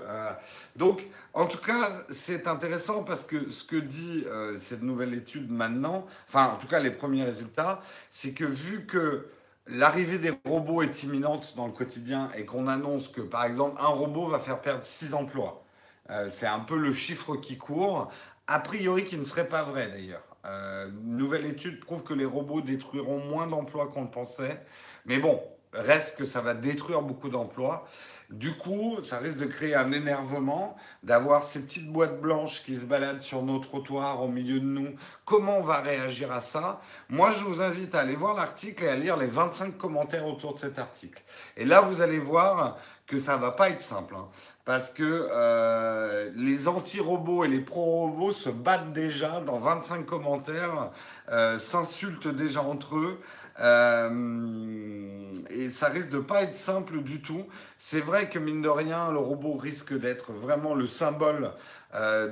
Donc, 0.77 1.05
en 1.33 1.45
tout 1.45 1.59
cas, 1.59 1.89
c'est 2.09 2.47
intéressant 2.47 3.03
parce 3.03 3.25
que 3.25 3.49
ce 3.49 3.63
que 3.63 3.75
dit 3.75 4.23
euh, 4.27 4.57
cette 4.59 4.81
nouvelle 4.81 5.13
étude 5.13 5.51
maintenant, 5.51 6.05
enfin 6.27 6.53
en 6.53 6.55
tout 6.55 6.67
cas 6.67 6.79
les 6.79 6.91
premiers 6.91 7.23
résultats, 7.23 7.81
c'est 8.09 8.33
que 8.33 8.45
vu 8.45 8.85
que 8.85 9.27
l'arrivée 9.67 10.17
des 10.17 10.33
robots 10.45 10.81
est 10.81 11.03
imminente 11.03 11.53
dans 11.55 11.67
le 11.67 11.73
quotidien 11.73 12.29
et 12.35 12.45
qu'on 12.45 12.67
annonce 12.67 13.07
que 13.07 13.21
par 13.21 13.45
exemple 13.45 13.79
un 13.79 13.87
robot 13.87 14.27
va 14.27 14.39
faire 14.39 14.61
perdre 14.61 14.83
6 14.83 15.13
emplois, 15.13 15.63
euh, 16.09 16.27
c'est 16.29 16.47
un 16.47 16.59
peu 16.59 16.77
le 16.77 16.91
chiffre 16.91 17.35
qui 17.35 17.57
court, 17.57 18.11
a 18.47 18.59
priori 18.59 19.05
qui 19.05 19.17
ne 19.17 19.23
serait 19.23 19.47
pas 19.47 19.63
vrai 19.63 19.87
d'ailleurs. 19.87 20.23
Euh, 20.45 20.89
nouvelle 21.03 21.45
étude 21.45 21.79
prouve 21.79 22.03
que 22.03 22.13
les 22.13 22.25
robots 22.25 22.61
détruiront 22.61 23.19
moins 23.19 23.45
d'emplois 23.45 23.87
qu'on 23.87 24.03
le 24.03 24.09
pensait, 24.09 24.63
mais 25.05 25.19
bon, 25.19 25.43
reste 25.73 26.17
que 26.17 26.25
ça 26.25 26.41
va 26.41 26.53
détruire 26.55 27.01
beaucoup 27.01 27.29
d'emplois. 27.29 27.87
Du 28.29 28.55
coup, 28.55 28.97
ça 29.03 29.17
risque 29.17 29.39
de 29.39 29.47
créer 29.47 29.73
un 29.73 29.91
énervement, 29.91 30.77
d'avoir 31.01 31.43
ces 31.43 31.61
petites 31.61 31.91
boîtes 31.91 32.21
blanches 32.21 32.63
qui 32.63 32.75
se 32.75 32.85
baladent 32.85 33.21
sur 33.21 33.41
nos 33.41 33.57
trottoirs 33.57 34.21
au 34.21 34.27
milieu 34.27 34.59
de 34.59 34.65
nous. 34.65 34.95
Comment 35.25 35.57
on 35.57 35.63
va 35.63 35.81
réagir 35.81 36.31
à 36.31 36.39
ça? 36.39 36.79
Moi, 37.09 37.31
je 37.31 37.43
vous 37.43 37.59
invite 37.59 37.95
à 37.95 38.01
aller 38.01 38.15
voir 38.15 38.35
l'article 38.35 38.83
et 38.83 38.89
à 38.89 38.95
lire 38.95 39.17
les 39.17 39.25
25 39.25 39.77
commentaires 39.77 40.27
autour 40.27 40.53
de 40.53 40.59
cet 40.59 40.77
article. 40.77 41.23
Et 41.57 41.65
là, 41.65 41.81
vous 41.81 42.01
allez 42.01 42.19
voir 42.19 42.77
que 43.07 43.19
ça 43.19 43.35
ne 43.35 43.41
va 43.41 43.51
pas 43.51 43.69
être 43.69 43.81
simple. 43.81 44.13
Hein, 44.15 44.27
parce 44.63 44.91
que 44.91 45.27
euh, 45.31 46.29
les 46.35 46.67
anti-robots 46.67 47.43
et 47.43 47.47
les 47.47 47.61
pro-robots 47.61 48.33
se 48.33 48.49
battent 48.49 48.93
déjà 48.93 49.41
dans 49.41 49.57
25 49.57 50.05
commentaires, 50.05 50.91
euh, 51.31 51.57
s'insultent 51.57 52.27
déjà 52.27 52.61
entre 52.61 52.97
eux. 52.97 53.19
Euh, 53.59 55.33
et 55.49 55.69
ça 55.69 55.87
risque 55.89 56.09
de 56.09 56.19
pas 56.19 56.43
être 56.43 56.55
simple 56.55 57.01
du 57.03 57.21
tout. 57.21 57.45
C'est 57.77 58.01
vrai 58.01 58.29
que 58.29 58.39
mine 58.39 58.61
de 58.61 58.69
rien, 58.69 59.11
le 59.11 59.19
robot 59.19 59.55
risque 59.57 59.93
d'être 59.97 60.31
vraiment 60.33 60.75
le 60.75 60.87
symbole 60.87 61.51
euh, 61.95 62.27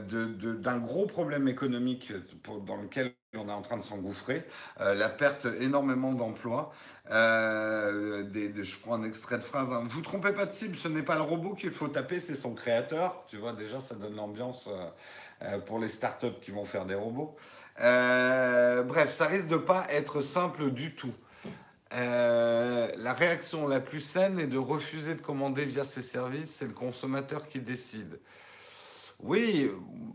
d'un 0.60 0.78
gros 0.78 1.06
problème 1.08 1.48
économique 1.48 2.12
dans 2.66 2.78
lequel 2.78 3.14
on 3.36 3.50
est 3.50 3.52
en 3.52 3.62
train 3.62 3.78
de 3.78 3.84
s'engouffrer, 3.84 4.46
euh, 4.82 4.94
la 4.96 5.10
perte 5.10 5.48
énormément 5.60 6.14
d'emplois. 6.14 6.74
Je 7.10 8.80
prends 8.82 8.96
un 8.96 9.04
extrait 9.04 9.38
de 9.38 9.44
phrase. 9.44 9.72
Hein. 9.72 9.84
Vous 9.90 10.02
trompez 10.02 10.32
pas 10.32 10.46
de 10.46 10.52
cible, 10.52 10.76
ce 10.76 10.88
n'est 10.88 11.04
pas 11.04 11.16
le 11.16 11.22
robot 11.22 11.56
qu'il 11.56 11.72
faut 11.72 11.88
taper, 11.88 12.20
c'est 12.20 12.36
son 12.36 12.54
créateur. 12.54 13.24
Tu 13.28 13.38
vois, 13.38 13.54
déjà, 13.54 13.82
ça 13.82 13.96
donne 13.96 14.16
l'ambiance 14.16 14.70
pour 15.66 15.80
les 15.80 15.88
startups 15.88 16.40
qui 16.42 16.52
vont 16.52 16.66
faire 16.66 16.86
des 16.86 16.96
robots. 16.96 17.36
Euh, 17.80 18.84
bref, 18.84 19.14
ça 19.14 19.26
risque 19.26 19.48
de 19.48 19.58
pas 19.58 19.86
être 19.90 20.22
simple 20.22 20.72
du 20.72 20.96
tout. 20.96 21.14
Euh, 21.94 22.92
la 22.98 23.14
réaction 23.14 23.68
la 23.68 23.80
plus 23.80 24.02
saine 24.02 24.40
est 24.40 24.48
de 24.48 24.58
refuser 24.58 25.16
de 25.16 25.22
commander 25.22 25.64
via 25.66 25.84
ces 25.84 26.02
services, 26.02 26.56
c'est 26.56 26.66
le 26.66 26.74
consommateur 26.74 27.48
qui 27.48 27.60
décide. 27.60 28.20
Oui, 29.20 29.72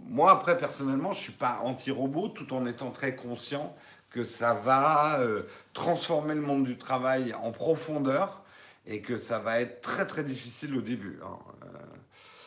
moi 0.07 0.33
après 0.33 0.59
personnellement, 0.59 1.13
je 1.13 1.21
suis 1.21 1.33
pas 1.33 1.61
anti-robot 1.63 2.29
tout 2.29 2.53
en 2.53 2.67
étant 2.67 2.91
très 2.91 3.17
conscient 3.17 3.75
que 4.13 4.25
ça 4.25 4.55
va 4.55 5.21
euh, 5.21 5.43
transformer 5.73 6.35
le 6.35 6.43
monde 6.43 6.65
du 6.65 6.77
travail 6.77 7.33
en 7.43 7.51
profondeur 7.51 8.43
et 8.87 9.01
que 9.01 9.17
ça 9.17 9.39
va 9.39 9.61
être 9.61 9.81
très 9.81 10.07
très 10.07 10.25
difficile 10.25 10.77
au 10.77 10.81
début. 10.81 11.21
Hein. 11.25 11.39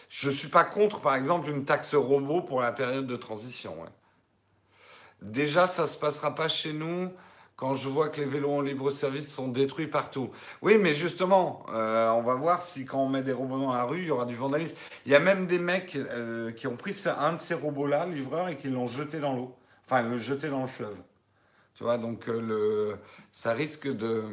je 0.09 0.29
ne 0.29 0.33
suis 0.33 0.47
pas 0.47 0.63
contre 0.63 1.01
par 1.01 1.15
exemple 1.15 1.49
une 1.49 1.65
taxe 1.65 1.95
robot 1.95 2.41
pour 2.41 2.61
la 2.61 2.71
période 2.71 3.07
de 3.07 3.15
transition. 3.15 3.75
Déjà, 5.21 5.65
ça 5.65 5.83
ne 5.83 5.87
se 5.87 5.97
passera 5.97 6.35
pas 6.35 6.47
chez 6.47 6.73
nous 6.73 7.11
quand 7.55 7.75
je 7.75 7.87
vois 7.87 8.09
que 8.09 8.19
les 8.19 8.27
vélos 8.27 8.51
en 8.51 8.61
libre 8.61 8.91
service 8.91 9.33
sont 9.33 9.47
détruits 9.47 9.87
partout. 9.87 10.29
Oui, 10.61 10.77
mais 10.77 10.93
justement, 10.93 11.65
euh, 11.73 12.09
on 12.09 12.21
va 12.21 12.35
voir 12.35 12.61
si 12.61 12.85
quand 12.85 12.99
on 12.99 13.07
met 13.07 13.21
des 13.21 13.31
robots 13.31 13.59
dans 13.59 13.73
la 13.73 13.85
rue, 13.85 13.99
il 13.99 14.07
y 14.07 14.11
aura 14.11 14.25
du 14.25 14.35
vandalisme. 14.35 14.75
Il 15.05 15.11
y 15.11 15.15
a 15.15 15.19
même 15.19 15.47
des 15.47 15.59
mecs 15.59 15.95
euh, 15.95 16.51
qui 16.51 16.67
ont 16.67 16.75
pris 16.75 16.95
un 17.17 17.33
de 17.33 17.39
ces 17.39 17.53
robots-là, 17.53 18.05
livreurs, 18.07 18.49
et 18.49 18.57
qui 18.57 18.67
l'ont 18.67 18.89
jeté 18.89 19.19
dans 19.19 19.33
l'eau. 19.33 19.55
Enfin, 19.85 20.01
le 20.01 20.17
jeté 20.17 20.49
dans 20.49 20.63
le 20.63 20.67
fleuve. 20.67 20.97
Tu 21.75 21.83
vois, 21.83 21.97
donc 21.97 22.27
euh, 22.29 22.41
le, 22.41 22.97
ça 23.31 23.53
risque 23.53 23.87
de. 23.87 24.23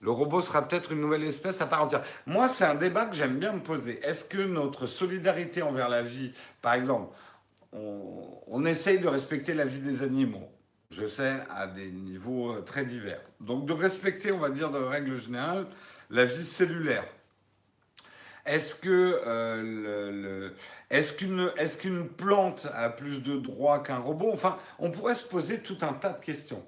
Le 0.00 0.10
robot 0.10 0.40
sera 0.40 0.66
peut-être 0.66 0.92
une 0.92 1.00
nouvelle 1.00 1.24
espèce 1.24 1.60
à 1.60 1.66
part 1.66 1.84
entière. 1.84 2.02
Moi, 2.26 2.48
c'est 2.48 2.64
un 2.64 2.74
débat 2.74 3.04
que 3.04 3.14
j'aime 3.14 3.38
bien 3.38 3.52
me 3.52 3.60
poser. 3.60 4.00
Est-ce 4.02 4.24
que 4.24 4.38
notre 4.38 4.86
solidarité 4.86 5.62
envers 5.62 5.90
la 5.90 6.02
vie, 6.02 6.32
par 6.62 6.72
exemple, 6.72 7.14
on, 7.72 8.64
essaye 8.64 8.98
de 8.98 9.08
respecter 9.08 9.54
la 9.54 9.66
vie 9.66 9.80
des 9.80 10.02
animaux? 10.02 10.48
Je 10.90 11.06
sais, 11.06 11.40
à 11.50 11.66
des 11.66 11.92
niveaux 11.92 12.52
euh, 12.52 12.62
très 12.62 12.84
divers. 12.84 13.20
Donc 13.40 13.66
de 13.66 13.72
respecter, 13.72 14.32
on 14.32 14.38
va 14.38 14.50
dire 14.50 14.70
de 14.70 14.78
règle 14.78 15.16
générale, 15.16 15.66
la 16.08 16.24
vie 16.24 16.44
cellulaire. 16.44 17.06
Est-ce 18.44 18.74
que 18.74 19.20
euh, 19.26 20.50
est-ce 20.90 21.12
qu'une 21.12 21.50
est 21.56 22.16
plante 22.16 22.66
a 22.74 22.90
plus 22.90 23.20
de 23.20 23.36
droits 23.36 23.80
qu'un 23.80 23.98
robot? 23.98 24.30
Enfin, 24.32 24.58
on 24.78 24.90
pourrait 24.90 25.14
se 25.14 25.24
poser 25.24 25.60
tout 25.60 25.78
un 25.82 25.92
tas 25.92 26.12
de 26.12 26.24
questions. 26.24 26.64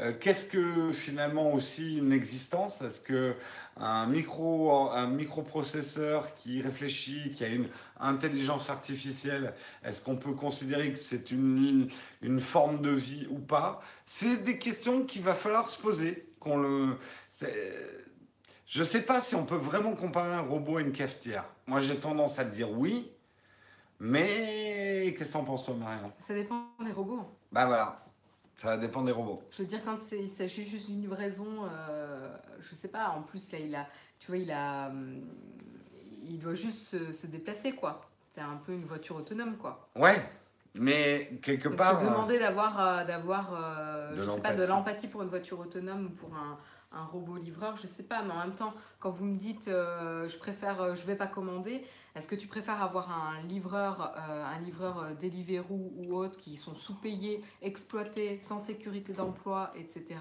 Euh, 0.00 0.12
qu'est-ce 0.18 0.46
que 0.46 0.92
finalement 0.92 1.52
aussi 1.52 1.98
une 1.98 2.12
existence? 2.12 2.80
Est-ce 2.80 3.00
que 3.00 3.34
un 3.76 4.06
micro, 4.06 4.90
un 4.90 5.06
microprocesseur 5.06 6.34
qui 6.36 6.62
réfléchit, 6.62 7.32
qui 7.32 7.44
a 7.44 7.48
une 7.48 7.68
intelligence 7.98 8.70
artificielle, 8.70 9.52
est-ce 9.84 10.00
qu'on 10.02 10.16
peut 10.16 10.32
considérer 10.32 10.90
que 10.90 10.98
c'est 10.98 11.30
une, 11.30 11.90
une 12.22 12.40
forme 12.40 12.80
de 12.80 12.90
vie 12.90 13.26
ou 13.30 13.38
pas? 13.38 13.82
C'est 14.06 14.42
des 14.42 14.58
questions 14.58 15.04
qu'il 15.04 15.22
va 15.22 15.34
falloir 15.34 15.68
se 15.68 15.78
poser. 15.78 16.26
Le, 16.46 16.96
je 18.66 18.80
ne 18.80 18.84
sais 18.84 19.02
pas 19.02 19.20
si 19.20 19.34
on 19.34 19.44
peut 19.44 19.56
vraiment 19.56 19.94
comparer 19.94 20.32
un 20.32 20.40
robot 20.40 20.78
à 20.78 20.80
une 20.80 20.92
cafetière. 20.92 21.44
Moi, 21.66 21.80
j'ai 21.80 21.96
tendance 21.96 22.38
à 22.38 22.44
dire 22.44 22.70
oui, 22.70 23.10
mais 24.00 25.14
qu'est-ce 25.16 25.28
que 25.28 25.32
t'en 25.34 25.44
penses, 25.44 25.64
toi, 25.64 25.74
Marion? 25.74 26.10
Ça 26.20 26.34
dépend 26.34 26.68
des 26.82 26.92
robots. 26.92 27.26
Bah 27.52 27.66
voilà. 27.66 28.02
Ça 28.56 28.76
dépend 28.76 29.02
des 29.02 29.12
robots. 29.12 29.42
Je 29.50 29.62
veux 29.62 29.68
dire, 29.68 29.80
quand 29.84 29.98
il 30.12 30.28
s'agit 30.28 30.64
juste 30.64 30.86
d'une 30.86 31.00
livraison, 31.00 31.64
euh, 31.64 32.34
je 32.60 32.74
sais 32.74 32.88
pas, 32.88 33.08
en 33.10 33.22
plus, 33.22 33.52
là, 33.52 33.58
il 33.58 33.74
a, 33.74 33.86
tu 34.18 34.28
vois, 34.28 34.36
il 34.36 34.50
a, 34.50 34.88
hum, 34.88 35.22
il 36.22 36.38
doit 36.38 36.54
juste 36.54 37.12
se, 37.12 37.26
déplacer, 37.26 37.72
quoi. 37.72 38.02
C'est 38.34 38.42
un 38.42 38.56
peu 38.64 38.72
une 38.72 38.84
voiture 38.84 39.16
autonome, 39.16 39.56
quoi. 39.56 39.88
Ouais, 39.96 40.14
mais 40.78 41.38
quelque 41.42 41.68
part. 41.68 42.00
Se 42.00 42.06
demander 42.06 42.38
d'avoir, 42.38 42.80
euh, 42.80 43.04
d'avoir, 43.04 43.54
euh, 43.54 44.12
je 44.16 44.30
sais 44.30 44.40
pas, 44.40 44.54
de 44.54 44.64
l'empathie 44.64 45.08
pour 45.08 45.22
une 45.22 45.30
voiture 45.30 45.58
autonome 45.58 46.06
ou 46.06 46.10
pour 46.10 46.34
un, 46.34 46.58
un 46.92 47.04
robot 47.04 47.36
livreur, 47.36 47.76
je 47.76 47.86
sais 47.86 48.02
pas, 48.02 48.22
mais 48.22 48.32
en 48.32 48.38
même 48.38 48.54
temps, 48.54 48.74
quand 48.98 49.10
vous 49.10 49.24
me 49.24 49.36
dites 49.36 49.68
euh, 49.68 50.28
je 50.28 50.36
préfère, 50.38 50.80
euh, 50.80 50.94
je 50.94 51.06
vais 51.06 51.14
pas 51.14 51.28
commander, 51.28 51.84
est-ce 52.14 52.28
que 52.28 52.34
tu 52.34 52.46
préfères 52.46 52.82
avoir 52.82 53.10
un 53.10 53.40
livreur, 53.42 54.14
euh, 54.16 54.44
un 54.44 54.58
livreur 54.60 55.14
Deliveroo 55.20 55.92
ou 55.96 56.14
autre 56.14 56.38
qui 56.38 56.56
sont 56.56 56.74
sous-payés, 56.74 57.42
exploités, 57.62 58.40
sans 58.42 58.58
sécurité 58.58 59.12
d'emploi, 59.12 59.72
etc., 59.76 60.20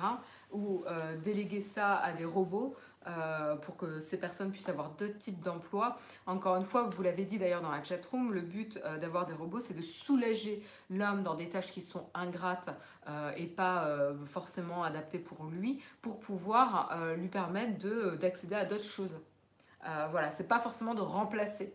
ou 0.52 0.84
déléguer 1.24 1.62
ça 1.62 1.96
à 1.96 2.12
des 2.12 2.26
robots 2.26 2.76
euh, 3.08 3.56
pour 3.56 3.78
que 3.78 4.02
ces 4.02 4.20
personnes 4.20 4.52
puissent 4.52 4.68
avoir 4.68 4.92
d'autres 4.92 5.18
types 5.18 5.40
d'emplois? 5.40 5.98
Encore 6.26 6.58
une 6.58 6.66
fois, 6.66 6.90
vous 6.90 7.02
l'avez 7.02 7.24
dit 7.24 7.40
d'ailleurs 7.40 7.62
dans 7.62 7.72
la 7.72 7.82
chatroom, 7.82 8.34
le 8.34 8.42
but 8.42 8.78
euh, 8.84 8.98
d'avoir 8.98 9.26
des 9.26 9.34
robots, 9.34 9.62
c'est 9.62 9.74
de 9.74 9.82
soulager 9.82 10.62
l'homme 10.90 11.24
dans 11.24 11.36
des 11.36 11.48
tâches 11.48 11.72
qui 11.72 11.82
sont 11.82 12.10
ingrates 12.14 12.70
euh, 13.08 13.32
et 13.38 13.48
pas 13.48 13.88
forcément 14.26 14.84
adaptées 14.84 15.20
pour 15.20 15.46
lui, 15.46 15.82
pour 16.02 16.20
pouvoir 16.20 17.16
lui 17.18 17.28
permettre 17.28 17.80
d'accéder 18.18 18.56
à 18.56 18.66
d'autres 18.66 18.84
choses. 18.84 19.18
Voilà, 20.12 20.32
c'est 20.32 20.48
pas 20.48 20.60
forcément 20.60 20.94
de 20.94 21.02
remplacer. 21.02 21.74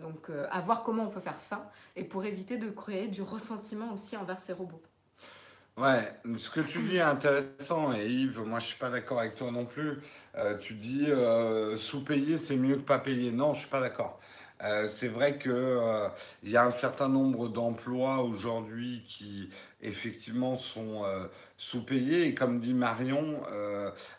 donc, 0.00 0.30
à 0.50 0.60
voir 0.60 0.82
comment 0.82 1.04
on 1.04 1.10
peut 1.10 1.20
faire 1.20 1.40
ça 1.40 1.70
et 1.96 2.04
pour 2.04 2.24
éviter 2.24 2.58
de 2.58 2.70
créer 2.70 3.08
du 3.08 3.22
ressentiment 3.22 3.92
aussi 3.92 4.16
envers 4.16 4.40
ces 4.40 4.52
robots. 4.52 4.82
Ouais, 5.78 6.12
ce 6.36 6.50
que 6.50 6.60
tu 6.60 6.82
dis 6.82 6.96
est 6.96 7.00
intéressant 7.00 7.94
et 7.94 8.06
Yves, 8.06 8.42
moi 8.42 8.60
je 8.60 8.66
suis 8.66 8.78
pas 8.78 8.90
d'accord 8.90 9.20
avec 9.20 9.36
toi 9.36 9.50
non 9.50 9.64
plus. 9.64 10.02
Euh, 10.36 10.58
tu 10.58 10.74
dis 10.74 11.06
euh, 11.10 11.78
sous-payer 11.78 12.36
c'est 12.36 12.56
mieux 12.56 12.76
que 12.76 12.82
pas 12.82 12.98
payer. 12.98 13.30
Non, 13.30 13.54
je 13.54 13.60
suis 13.60 13.70
pas 13.70 13.80
d'accord. 13.80 14.20
Euh, 14.62 14.88
c'est 14.90 15.08
vrai 15.08 15.38
que 15.38 16.08
il 16.42 16.50
y 16.50 16.58
a 16.58 16.64
un 16.66 16.70
certain 16.70 17.08
nombre 17.08 17.48
d'emplois 17.48 18.18
aujourd'hui 18.22 19.02
qui 19.08 19.48
effectivement 19.80 20.56
sont 20.56 21.04
sous-payés 21.64 22.26
et 22.26 22.34
comme 22.34 22.58
dit 22.58 22.74
Marion, 22.74 23.40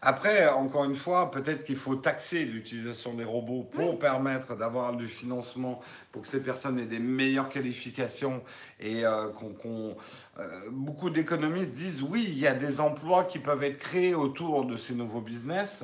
après 0.02 0.48
encore 0.48 0.86
une 0.86 0.96
fois 0.96 1.30
peut-être 1.30 1.66
qu'il 1.66 1.76
faut 1.76 1.96
taxer 1.96 2.46
l'utilisation 2.46 3.14
des 3.14 3.26
robots 3.26 3.64
pour 3.64 4.00
permettre 4.00 4.56
d'avoir 4.56 4.94
du 4.96 5.08
financement 5.08 5.82
pour 6.14 6.22
que 6.22 6.28
ces 6.28 6.44
personnes 6.44 6.80
aient 6.80 6.86
des 6.86 7.00
meilleures 7.00 7.50
qualifications 7.50 8.44
et 8.80 9.04
euh, 9.04 9.30
qu'on, 9.30 9.98
euh, 10.40 10.70
beaucoup 10.72 11.10
d'économistes 11.10 11.74
disent 11.74 12.04
oui, 12.04 12.26
il 12.28 12.38
y 12.38 12.46
a 12.46 12.54
des 12.54 12.80
emplois 12.80 13.24
qui 13.24 13.40
peuvent 13.40 13.64
être 13.64 13.80
créés 13.80 14.14
autour 14.14 14.66
de 14.66 14.78
ces 14.78 14.94
nouveaux 14.94 15.22
business. 15.22 15.84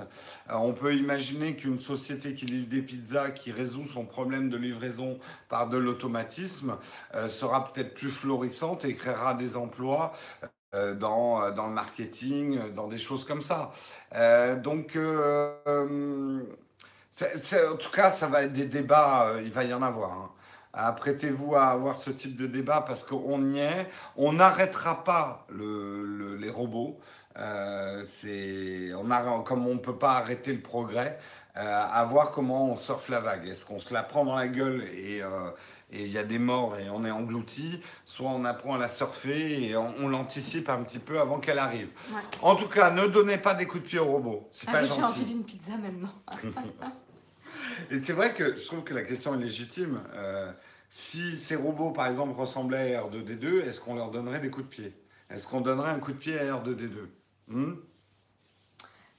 Euh, 0.50 0.54
on 0.54 0.74
peut 0.74 0.96
imaginer 0.96 1.56
qu'une 1.56 1.80
société 1.80 2.36
qui 2.36 2.46
livre 2.46 2.68
des 2.68 2.84
pizzas, 2.84 3.32
qui 3.32 3.52
résout 3.52 3.88
son 3.88 4.06
problème 4.06 4.50
de 4.50 4.58
livraison 4.58 5.20
par 5.50 5.68
de 5.68 5.78
l'automatisme, 5.78 6.78
sera 7.30 7.72
peut-être 7.72 7.96
plus 7.96 8.10
florissante 8.10 8.86
et 8.86 8.96
créera 8.96 9.34
des 9.34 9.58
emplois. 9.58 10.14
Dans, 10.72 11.50
dans 11.50 11.66
le 11.66 11.74
marketing, 11.74 12.74
dans 12.76 12.88
des 12.88 13.00
choses 13.00 13.26
comme 13.26 13.42
ça. 13.42 13.72
donc, 14.62 14.96
en 17.22 17.76
tout 17.78 17.92
cas, 17.92 18.12
ça 18.12 18.28
va 18.28 18.44
être 18.44 18.54
des 18.54 18.66
débats, 18.66 19.28
euh, 19.28 19.42
il 19.44 19.52
va 19.52 19.64
y 19.64 19.74
en 19.74 19.82
avoir. 19.82 20.12
Hein. 20.12 20.32
Apprêtez-vous 20.74 21.56
à 21.56 21.68
avoir 21.68 21.96
ce 21.98 22.12
type 22.12 22.36
de 22.36 22.48
débat 22.48 22.84
parce 22.88 23.04
qu'on 23.04 23.44
y 23.52 23.60
est. 23.60 23.88
On 24.16 24.34
n'arrêtera 24.34 25.04
pas 25.04 25.48
les 25.50 26.50
robots. 26.50 27.00
Euh, 27.38 28.04
on 28.96 29.44
comme 29.44 29.68
on 29.68 29.76
ne 29.76 29.80
peut 29.80 29.98
pas 29.98 30.14
arrêter 30.14 30.52
le 30.52 30.62
progrès, 30.62 31.20
euh, 31.58 31.86
à 31.92 32.04
voir 32.06 32.32
comment 32.32 32.72
on 32.72 32.78
surfe 32.78 33.10
la 33.10 33.20
vague. 33.20 33.48
Est-ce 33.48 33.66
qu'on 33.66 33.80
se 33.80 33.94
la 33.94 34.04
prend 34.04 34.26
dans 34.26 34.36
la 34.36 34.48
gueule 34.48 34.84
et 34.94 35.22
il 35.92 36.12
y 36.12 36.18
a 36.18 36.24
des 36.24 36.40
morts 36.40 36.78
et 36.78 36.90
on 36.90 37.04
est 37.06 37.12
englouti, 37.12 37.82
soit 38.06 38.30
on 38.30 38.46
apprend 38.46 38.76
à 38.76 38.78
la 38.78 38.88
surfer 38.88 39.64
et 39.64 39.76
on, 39.76 40.08
l'anticipe 40.08 40.70
un 40.70 40.84
petit 40.84 41.00
peu 41.00 41.20
avant 41.20 41.40
qu'elle 41.40 41.60
arrive. 41.60 41.90
En 42.42 42.56
tout 42.56 42.68
cas, 42.68 42.92
ne 42.92 43.08
donnez 43.08 43.38
pas 43.38 43.56
des 43.56 43.66
coups 43.66 43.84
de 43.84 43.88
pied 43.90 44.00
aux 44.00 44.06
robots. 44.06 44.50
C'est 44.52 44.68
ah, 44.70 44.74
pas 44.74 44.84
gentil. 44.84 45.00
J'ai 45.00 45.06
envie 45.06 45.26
d'une 45.26 45.44
pizza 45.44 45.72
maintenant. 45.78 46.14
Et 47.92 48.00
c'est 48.00 48.14
vrai 48.14 48.34
que 48.34 48.56
je 48.56 48.66
trouve 48.66 48.84
que 48.84 48.94
la 48.94 49.04
question 49.04 49.34
est 49.36 49.44
légitime. 49.44 50.02
Euh, 50.14 50.52
si 50.90 51.38
ces 51.38 51.56
robots, 51.56 51.92
par 51.92 52.08
exemple, 52.08 52.40
ressemblaient 52.40 52.96
à 52.96 53.04
R2D2, 53.04 53.64
est-ce 53.64 53.82
qu'on 53.82 53.96
leur 53.96 54.12
donnerait 54.12 54.40
des 54.40 54.50
coups 54.50 54.66
de 54.66 54.70
pied? 54.70 54.94
Est-ce 55.30 55.48
qu'on 55.48 55.62
donnerait 55.62 55.92
un 55.92 56.00
coup 56.00 56.12
de 56.12 56.18
pied 56.18 56.40
à 56.40 56.44
R2D2 56.56 57.08
hmm? 57.48 57.74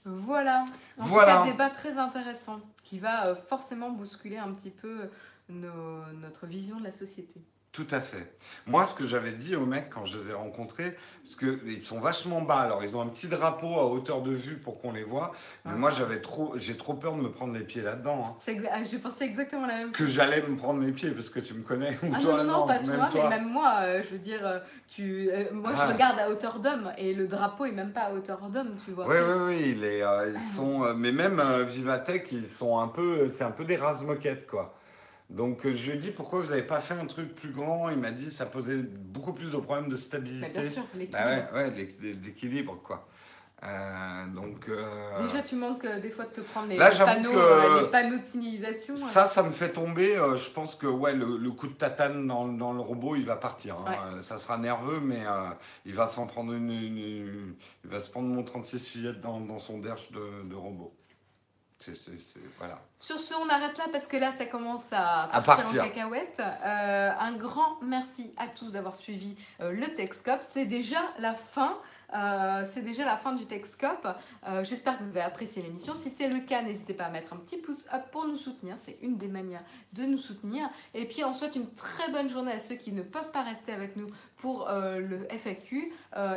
Voilà. 0.05 0.65
En 0.99 1.05
voilà. 1.05 1.43
un 1.43 1.47
débat 1.47 1.71
très 1.71 1.99
intéressant 1.99 2.61
qui 2.83 2.99
va 2.99 3.27
euh, 3.27 3.35
forcément 3.35 3.91
bousculer 3.91 4.39
un 4.39 4.53
petit 4.53 4.71
peu 4.71 5.11
notre 5.51 6.47
vision 6.47 6.79
de 6.79 6.85
la 6.85 6.93
société. 6.93 7.41
Tout 7.73 7.87
à 7.93 8.01
fait. 8.01 8.35
Moi, 8.67 8.85
ce 8.85 8.95
que 8.95 9.07
j'avais 9.07 9.31
dit 9.31 9.55
aux 9.55 9.65
mecs 9.65 9.91
quand 9.91 10.05
je 10.05 10.19
les 10.19 10.31
ai 10.31 10.33
rencontrés, 10.33 10.97
parce 11.23 11.37
qu'ils 11.37 11.81
sont 11.81 12.01
vachement 12.01 12.41
bas, 12.41 12.59
alors 12.59 12.83
ils 12.83 12.97
ont 12.97 13.01
un 13.01 13.07
petit 13.07 13.29
drapeau 13.29 13.79
à 13.79 13.87
hauteur 13.87 14.23
de 14.23 14.33
vue 14.33 14.57
pour 14.57 14.81
qu'on 14.81 14.93
les 14.93 15.05
voit, 15.05 15.31
mais 15.65 15.75
moi 15.75 15.93
j'avais 15.93 16.21
trop, 16.21 16.55
j'ai 16.57 16.77
trop 16.77 16.95
peur 16.95 17.15
de 17.15 17.23
me 17.23 17.31
prendre 17.31 17.55
les 17.55 17.61
pieds 17.61 17.83
là-dedans. 17.83 18.37
Hein. 18.45 18.83
J'ai 18.83 18.99
pensé 18.99 19.23
exactement 19.23 19.67
la 19.67 19.77
même 19.77 19.95
chose. 19.95 20.05
Que 20.05 20.07
j'allais 20.07 20.43
me 20.43 20.57
prendre 20.57 20.83
les 20.83 20.91
pieds, 20.91 21.13
parce 21.13 21.31
que 21.31 21.39
tu 21.39 21.55
me 21.55 21.63
connais. 21.63 21.97
ah 22.13 22.19
non, 22.21 22.43
non, 22.43 22.67
pas 22.67 22.81
toi, 22.81 22.99
mais 23.15 23.39
même 23.39 23.49
moi, 23.49 23.77
euh, 23.83 24.03
je 24.03 24.15
veux 24.15 24.19
dire, 24.19 24.45
euh, 24.45 24.59
tu, 24.89 25.31
euh, 25.31 25.45
moi 25.53 25.71
je 25.71 25.81
ah. 25.81 25.93
regarde 25.93 26.19
à 26.19 26.29
hauteur 26.29 26.59
d'homme, 26.59 26.91
et 26.99 27.15
le 27.15 27.29
drapeau 27.29 27.67
est 27.67 27.73
même 27.73 27.93
pas 27.93 28.07
à 28.07 28.13
hauteur 28.13 28.41
d'homme, 28.49 28.75
tu 28.85 28.91
vois. 28.91 29.07
Oui, 29.07 29.17
oui, 29.17 29.77
oui, 29.79 30.35
ils 30.35 30.55
sont, 30.57 30.93
mais 30.95 31.13
même 31.13 31.41
Vivatech, 31.69 32.33
ils 32.33 32.49
sont 32.49 32.81
un 32.81 32.89
peu, 32.89 33.31
c'est 33.31 33.45
un 33.45 33.53
peu 33.53 33.65
des 33.65 33.77
rases-moquettes, 33.77 34.49
quoi. 34.49 34.75
Donc 35.31 35.65
euh, 35.65 35.75
je 35.75 35.93
lui 35.93 35.99
ai 35.99 36.01
dit 36.01 36.11
pourquoi 36.11 36.41
vous 36.41 36.51
n'avez 36.51 36.63
pas 36.63 36.81
fait 36.81 36.95
un 36.95 37.07
truc 37.07 37.35
plus 37.35 37.51
grand? 37.51 37.89
Il 37.91 37.99
m'a 37.99 38.11
dit 38.11 38.31
ça 38.31 38.47
posait 38.47 38.79
beaucoup 38.79 39.33
plus 39.33 39.51
de 39.51 39.57
problèmes 39.57 39.89
de 39.89 39.97
stabilité. 39.97 40.49
bien 40.49 40.71
sûr, 40.71 40.83
l'équilibre. 40.95 41.25
Bah 41.25 41.59
ouais, 41.59 41.71
ouais 41.71 41.89
l'équilibre 42.25 42.81
quoi. 42.83 43.07
Euh, 43.63 44.27
donc, 44.29 44.71
euh, 44.71 45.23
Déjà, 45.23 45.43
tu 45.43 45.55
manques 45.55 45.87
des 46.01 46.09
fois 46.09 46.25
de 46.25 46.31
te 46.31 46.41
prendre 46.41 46.69
les, 46.69 46.79
panneaux, 46.79 47.83
les 47.83 47.89
panneaux 47.89 48.17
de 48.17 48.25
signalisation. 48.25 48.97
Ça, 48.97 49.27
ça 49.27 49.43
me 49.43 49.53
fait 49.53 49.69
tomber. 49.69 50.15
je 50.15 50.51
pense 50.51 50.75
que 50.75 50.87
ouais, 50.87 51.13
le, 51.13 51.51
coup 51.51 51.67
de 51.67 51.75
tatane 51.75 52.27
dans, 52.27 52.49
dans, 52.49 52.73
le 52.73 52.81
robot, 52.81 53.17
il 53.17 53.27
va 53.27 53.37
partir. 53.37 53.77
Hein. 53.87 54.23
ça 54.23 54.39
sera 54.39 54.57
nerveux, 54.57 55.01
mais 55.01 55.21
il 55.85 55.95
va 55.95 56.09
s'en 56.09 56.27
prendre 56.27 56.55
une, 56.55 56.71
Il 57.85 57.91
va 57.91 58.01
se 58.01 58.09
prendre 58.11 58.29
mon 58.29 58.43
36 58.43 58.89
fillettes 58.89 59.21
dans, 59.21 59.41
dans 59.41 59.59
son 59.59 59.79
derche 59.79 60.11
de, 60.11 60.49
de 60.49 60.55
robot. 60.55 60.95
Voilà. 62.59 62.83
Sur 62.99 63.21
ce, 63.21 63.35
on 63.35 63.49
arrête 63.49 63.79
là 63.79 63.85
parce 63.91 64.07
que 64.07 64.17
là, 64.17 64.33
ça 64.33 64.47
commence 64.47 64.93
à 64.93 65.23
À 65.33 65.41
partir, 65.41 65.83
en 65.83 65.85
cacahuète. 65.87 66.41
Euh, 66.41 67.13
un 67.19 67.33
grand 67.33 67.79
merci 67.83 68.35
à 68.37 68.49
tous 68.49 68.73
d'avoir 68.73 68.97
suivi 68.97 69.37
euh, 69.61 69.73
le 69.73 69.95
Texcope. 69.95 70.43
C'est 70.43 70.67
déjà 70.67 71.01
la 71.19 71.35
fin. 71.35 71.79
Euh, 72.15 72.65
c'est 72.65 72.83
déjà 72.83 73.05
la 73.05 73.17
fin 73.17 73.33
du 73.33 73.47
Texcope. 73.47 74.07
Euh, 74.49 74.65
J'espère 74.65 74.99
que 74.99 75.05
vous 75.05 75.11
avez 75.11 75.21
apprécié 75.21 75.63
l'émission. 75.63 75.95
Si 75.97 76.11
c'est 76.11 76.29
le 76.29 76.41
cas, 76.41 76.63
n'hésitez 76.63 76.95
pas 76.95 77.05
à 77.05 77.11
mettre 77.11 77.33
un 77.33 77.37
petit 77.37 77.57
pouce 77.59 77.87
up 77.93 78.03
pour 78.11 78.27
nous 78.27 78.37
soutenir. 78.37 78.77
C'est 78.79 78.99
une 79.03 79.17
des 79.17 79.29
manières 79.29 79.63
de 79.93 80.05
nous 80.05 80.19
soutenir. 80.19 80.69
Et 80.95 81.05
puis, 81.07 81.23
on 81.25 81.33
souhaite 81.33 81.57
une 81.57 81.69
très 81.75 82.11
bonne 82.11 82.29
journée 82.29 82.53
à 82.53 82.59
ceux 82.59 82.75
qui 82.77 82.93
ne 82.93 83.03
peuvent 83.03 83.31
pas 83.31 83.43
rester 83.43 83.73
avec 83.73 83.97
nous 83.97 84.09
pour 84.37 84.69
euh, 84.69 84.99
le 84.99 85.29
FAQ. 85.31 85.93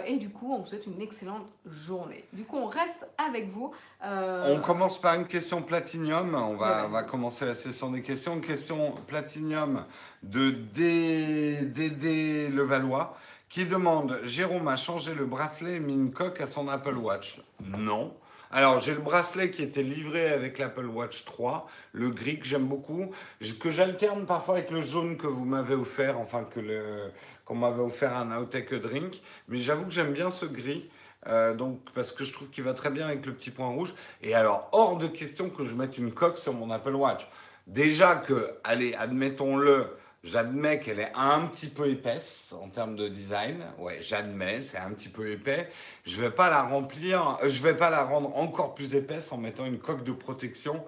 Et 0.05 0.17
du 0.17 0.29
coup, 0.29 0.53
on 0.53 0.59
vous 0.59 0.65
souhaite 0.67 0.85
une 0.87 1.01
excellente 1.01 1.47
journée. 1.65 2.25
Du 2.33 2.43
coup, 2.43 2.57
on 2.57 2.67
reste 2.67 3.07
avec 3.17 3.47
vous. 3.49 3.71
On 4.03 4.59
commence 4.61 4.99
par 4.99 5.15
une 5.15 5.25
question 5.25 5.61
platinium. 5.61 6.35
On 6.35 6.55
va, 6.55 6.63
Ouais. 6.81 6.83
on 6.87 6.89
va 6.89 7.03
commencer 7.03 7.45
la 7.45 7.55
session 7.55 7.91
des 7.91 8.01
questions. 8.01 8.35
Une 8.35 8.41
question 8.41 8.93
platinium 9.07 9.85
de 10.21 10.51
Dédé 10.51 12.49
Levallois 12.49 13.17
qui 13.53 13.65
demande 13.65 14.19
Jérôme 14.23 14.67
a 14.67 14.77
changé 14.77 15.13
le 15.13 15.25
bracelet 15.25 15.75
et 15.75 15.79
mis 15.79 15.93
une 15.93 16.11
coque 16.11 16.41
à 16.41 16.47
son 16.47 16.67
Apple 16.67 16.97
Watch. 16.97 17.39
Non. 17.63 18.11
Alors, 18.49 18.79
j'ai 18.79 18.95
le 18.95 19.01
bracelet 19.01 19.51
qui 19.51 19.61
était 19.61 19.83
livré 19.83 20.27
avec 20.27 20.57
l'Apple 20.57 20.87
Watch 20.87 21.23
3, 21.23 21.69
le 21.91 22.09
gris 22.09 22.39
que 22.39 22.47
j'aime 22.47 22.65
beaucoup, 22.65 23.11
que 23.59 23.69
j'alterne 23.69 24.25
parfois 24.25 24.55
avec 24.55 24.71
le 24.71 24.81
jaune 24.81 25.17
que 25.17 25.27
vous 25.27 25.45
m'avez 25.45 25.75
offert, 25.75 26.19
enfin 26.19 26.45
que 26.45 27.11
qu'on 27.45 27.53
m'avait 27.53 27.83
offert 27.83 28.17
un 28.17 28.25
Now 28.25 28.45
Take 28.45 28.75
a 28.75 28.79
Drink. 28.79 29.21
Mais 29.47 29.59
j'avoue 29.59 29.85
que 29.85 29.91
j'aime 29.91 30.13
bien 30.13 30.31
ce 30.31 30.47
gris. 30.47 30.89
euh, 31.27 31.53
donc, 31.53 31.79
parce 31.93 32.11
que 32.11 32.23
je 32.23 32.33
trouve 32.33 32.49
qu'il 32.49 32.63
va 32.63 32.73
très 32.73 32.89
bien 32.89 33.05
avec 33.05 33.23
le 33.23 33.33
petit 33.33 33.51
point 33.51 33.67
rouge. 33.67 33.93
Et 34.23 34.33
alors, 34.33 34.67
hors 34.71 34.97
de 34.97 35.05
question 35.05 35.51
que 35.51 35.63
je 35.63 35.75
mette 35.75 35.99
une 35.99 36.11
coque 36.11 36.39
sur 36.39 36.53
mon 36.53 36.71
Apple 36.71 36.95
Watch. 36.95 37.27
Déjà 37.67 38.15
que, 38.15 38.55
allez, 38.63 38.95
admettons-le, 38.95 39.95
j'admets 40.23 40.79
qu'elle 40.79 40.99
est 40.99 41.11
un 41.15 41.41
petit 41.47 41.67
peu 41.67 41.89
épaisse 41.89 42.53
en 42.59 42.69
termes 42.69 42.95
de 42.95 43.07
design. 43.07 43.63
Ouais, 43.77 43.99
j'admets, 44.01 44.61
c'est 44.61 44.77
un 44.77 44.91
petit 44.91 45.09
peu 45.09 45.29
épais. 45.31 45.69
Je 46.05 46.21
vais 46.21 46.31
pas 46.31 46.49
la 46.49 46.63
remplir, 46.63 47.39
euh, 47.43 47.49
je 47.49 47.61
vais 47.61 47.75
pas 47.75 47.89
la 47.89 48.03
rendre 48.03 48.35
encore 48.37 48.73
plus 48.75 48.95
épaisse 48.95 49.31
en 49.31 49.37
mettant 49.37 49.65
une 49.65 49.79
coque 49.79 50.03
de 50.03 50.13
protection. 50.13 50.83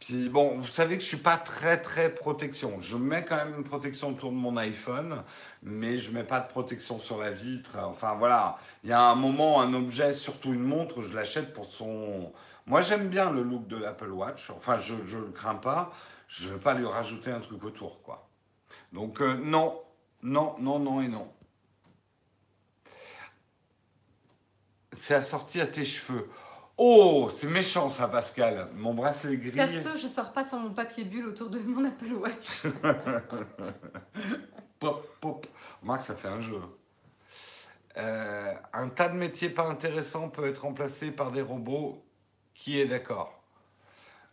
Puis 0.00 0.28
bon, 0.28 0.58
vous 0.58 0.66
savez 0.66 0.96
que 0.96 1.02
je 1.02 1.08
suis 1.08 1.16
pas 1.16 1.38
très 1.38 1.80
très 1.80 2.14
protection. 2.14 2.80
Je 2.80 2.96
mets 2.96 3.24
quand 3.24 3.36
même 3.36 3.54
une 3.56 3.64
protection 3.64 4.10
autour 4.10 4.30
de 4.30 4.36
mon 4.36 4.56
iPhone, 4.58 5.22
mais 5.62 5.96
je 5.96 6.10
mets 6.10 6.24
pas 6.24 6.40
de 6.40 6.48
protection 6.48 6.98
sur 7.00 7.18
la 7.18 7.30
vitre. 7.30 7.70
Enfin 7.82 8.14
voilà, 8.18 8.58
il 8.84 8.90
y 8.90 8.92
a 8.92 9.00
un 9.00 9.14
moment, 9.14 9.60
un 9.62 9.72
objet, 9.74 10.12
surtout 10.12 10.52
une 10.52 10.62
montre, 10.62 11.02
je 11.02 11.14
l'achète 11.14 11.54
pour 11.54 11.66
son. 11.66 12.32
Moi 12.66 12.80
j'aime 12.82 13.08
bien 13.08 13.30
le 13.30 13.42
look 13.42 13.68
de 13.68 13.76
l'Apple 13.76 14.10
Watch. 14.10 14.50
Enfin, 14.50 14.78
je 14.80 14.94
je 15.06 15.18
le 15.18 15.30
crains 15.30 15.54
pas. 15.54 15.92
Je 16.28 16.48
vais 16.48 16.58
pas 16.58 16.74
lui 16.74 16.86
rajouter 16.86 17.30
un 17.30 17.40
truc 17.40 17.62
autour, 17.64 18.02
quoi. 18.02 18.25
Donc 18.96 19.20
euh, 19.20 19.34
non, 19.34 19.78
non, 20.22 20.56
non, 20.58 20.78
non 20.78 21.02
et 21.02 21.08
non. 21.08 21.30
C'est 24.90 25.12
assorti 25.12 25.60
à 25.60 25.66
tes 25.66 25.84
cheveux. 25.84 26.30
Oh, 26.78 27.28
c'est 27.30 27.46
méchant 27.46 27.90
ça, 27.90 28.08
Pascal. 28.08 28.70
Mon 28.74 28.94
bracelet 28.94 29.36
gris. 29.36 29.50
Perso, 29.50 29.98
je 29.98 30.08
sors 30.08 30.32
pas 30.32 30.44
sans 30.44 30.60
mon 30.60 30.70
papier 30.70 31.04
bulle 31.04 31.26
autour 31.26 31.50
de 31.50 31.58
mon 31.58 31.84
Apple 31.84 32.14
Watch. 32.14 32.62
Pop, 34.78 35.06
pop. 35.20 35.46
Remarque, 35.82 36.04
ça 36.04 36.14
fait 36.14 36.28
un 36.28 36.40
jeu. 36.40 36.60
Euh, 37.98 38.54
un 38.72 38.88
tas 38.88 39.10
de 39.10 39.16
métiers 39.16 39.50
pas 39.50 39.68
intéressants 39.68 40.30
peut 40.30 40.48
être 40.48 40.62
remplacé 40.62 41.10
par 41.10 41.32
des 41.32 41.42
robots. 41.42 42.02
Qui 42.54 42.80
est 42.80 42.86
d'accord? 42.86 43.42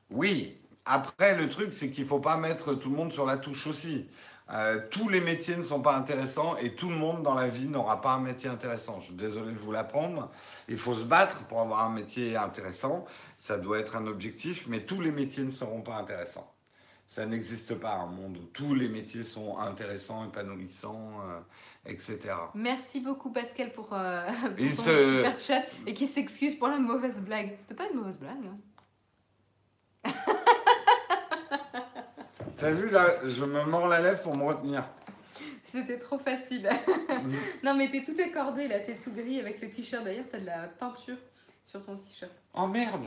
Oui. 0.09 0.57
Après, 0.85 1.35
le 1.35 1.49
truc, 1.49 1.73
c'est 1.73 1.91
qu'il 1.91 2.05
faut 2.05 2.19
pas 2.19 2.37
mettre 2.37 2.75
tout 2.75 2.89
le 2.89 2.95
monde 2.95 3.11
sur 3.11 3.25
la 3.25 3.37
touche 3.37 3.67
aussi. 3.67 4.07
Euh, 4.51 4.81
tous 4.91 5.07
les 5.09 5.21
métiers 5.21 5.55
ne 5.55 5.63
sont 5.63 5.81
pas 5.81 5.95
intéressants 5.95 6.57
et 6.57 6.75
tout 6.75 6.89
le 6.89 6.95
monde 6.95 7.23
dans 7.23 7.33
la 7.33 7.47
vie 7.47 7.67
n'aura 7.67 8.01
pas 8.01 8.13
un 8.13 8.19
métier 8.19 8.49
intéressant. 8.49 8.99
Je 8.99 9.05
suis 9.05 9.13
désolé 9.15 9.53
de 9.53 9.57
vous 9.57 9.71
l'apprendre. 9.71 10.29
Il 10.67 10.77
faut 10.77 10.95
se 10.95 11.03
battre 11.03 11.45
pour 11.47 11.61
avoir 11.61 11.85
un 11.85 11.89
métier 11.89 12.35
intéressant. 12.35 13.05
Ça 13.39 13.57
doit 13.57 13.79
être 13.79 13.95
un 13.95 14.05
objectif, 14.05 14.67
mais 14.67 14.81
tous 14.81 14.99
les 15.01 15.11
métiers 15.11 15.43
ne 15.43 15.49
seront 15.49 15.81
pas 15.81 15.95
intéressants. 15.95 16.49
Ça 17.07 17.25
n'existe 17.25 17.75
pas 17.75 17.93
un 17.95 18.07
monde 18.07 18.37
où 18.37 18.45
tous 18.47 18.73
les 18.75 18.89
métiers 18.89 19.23
sont 19.23 19.57
intéressants, 19.59 20.25
épanouissants, 20.25 21.11
euh, 21.29 21.39
etc. 21.91 22.19
Merci 22.55 22.99
beaucoup 22.99 23.31
Pascal 23.31 23.71
pour, 23.71 23.93
euh, 23.93 24.27
pour 24.57 24.83
se- 24.85 25.15
super 25.17 25.39
chat 25.39 25.63
et 25.85 25.93
qui 25.93 26.07
s'excuse 26.07 26.55
pour 26.57 26.67
la 26.67 26.79
mauvaise 26.79 27.21
blague. 27.21 27.55
C'était 27.59 27.75
pas 27.75 27.87
une 27.89 27.97
mauvaise 27.99 28.17
blague. 28.17 28.45
hein. 28.45 28.57
T'as 32.63 32.71
vu 32.71 32.89
là, 32.89 33.15
je 33.25 33.43
me 33.43 33.63
mords 33.65 33.87
la 33.87 33.99
lèvre 33.99 34.21
pour 34.21 34.37
me 34.37 34.45
retenir. 34.45 34.85
C'était 35.69 35.97
trop 35.99 36.17
facile. 36.19 36.69
non 37.63 37.73
mais 37.75 37.89
t'es 37.89 38.03
tout 38.03 38.15
accordé 38.23 38.67
là, 38.69 38.79
t'es 38.79 38.95
tout 38.95 39.11
gris 39.11 39.39
avec 39.39 39.59
le 39.61 39.69
t-shirt. 39.69 40.03
D'ailleurs 40.03 40.25
t'as 40.31 40.39
de 40.39 40.45
la 40.45 40.67
peinture 40.79 41.17
sur 41.65 41.83
ton 41.85 41.97
t-shirt. 41.97 42.31
Oh 42.53 42.67
merde 42.67 43.05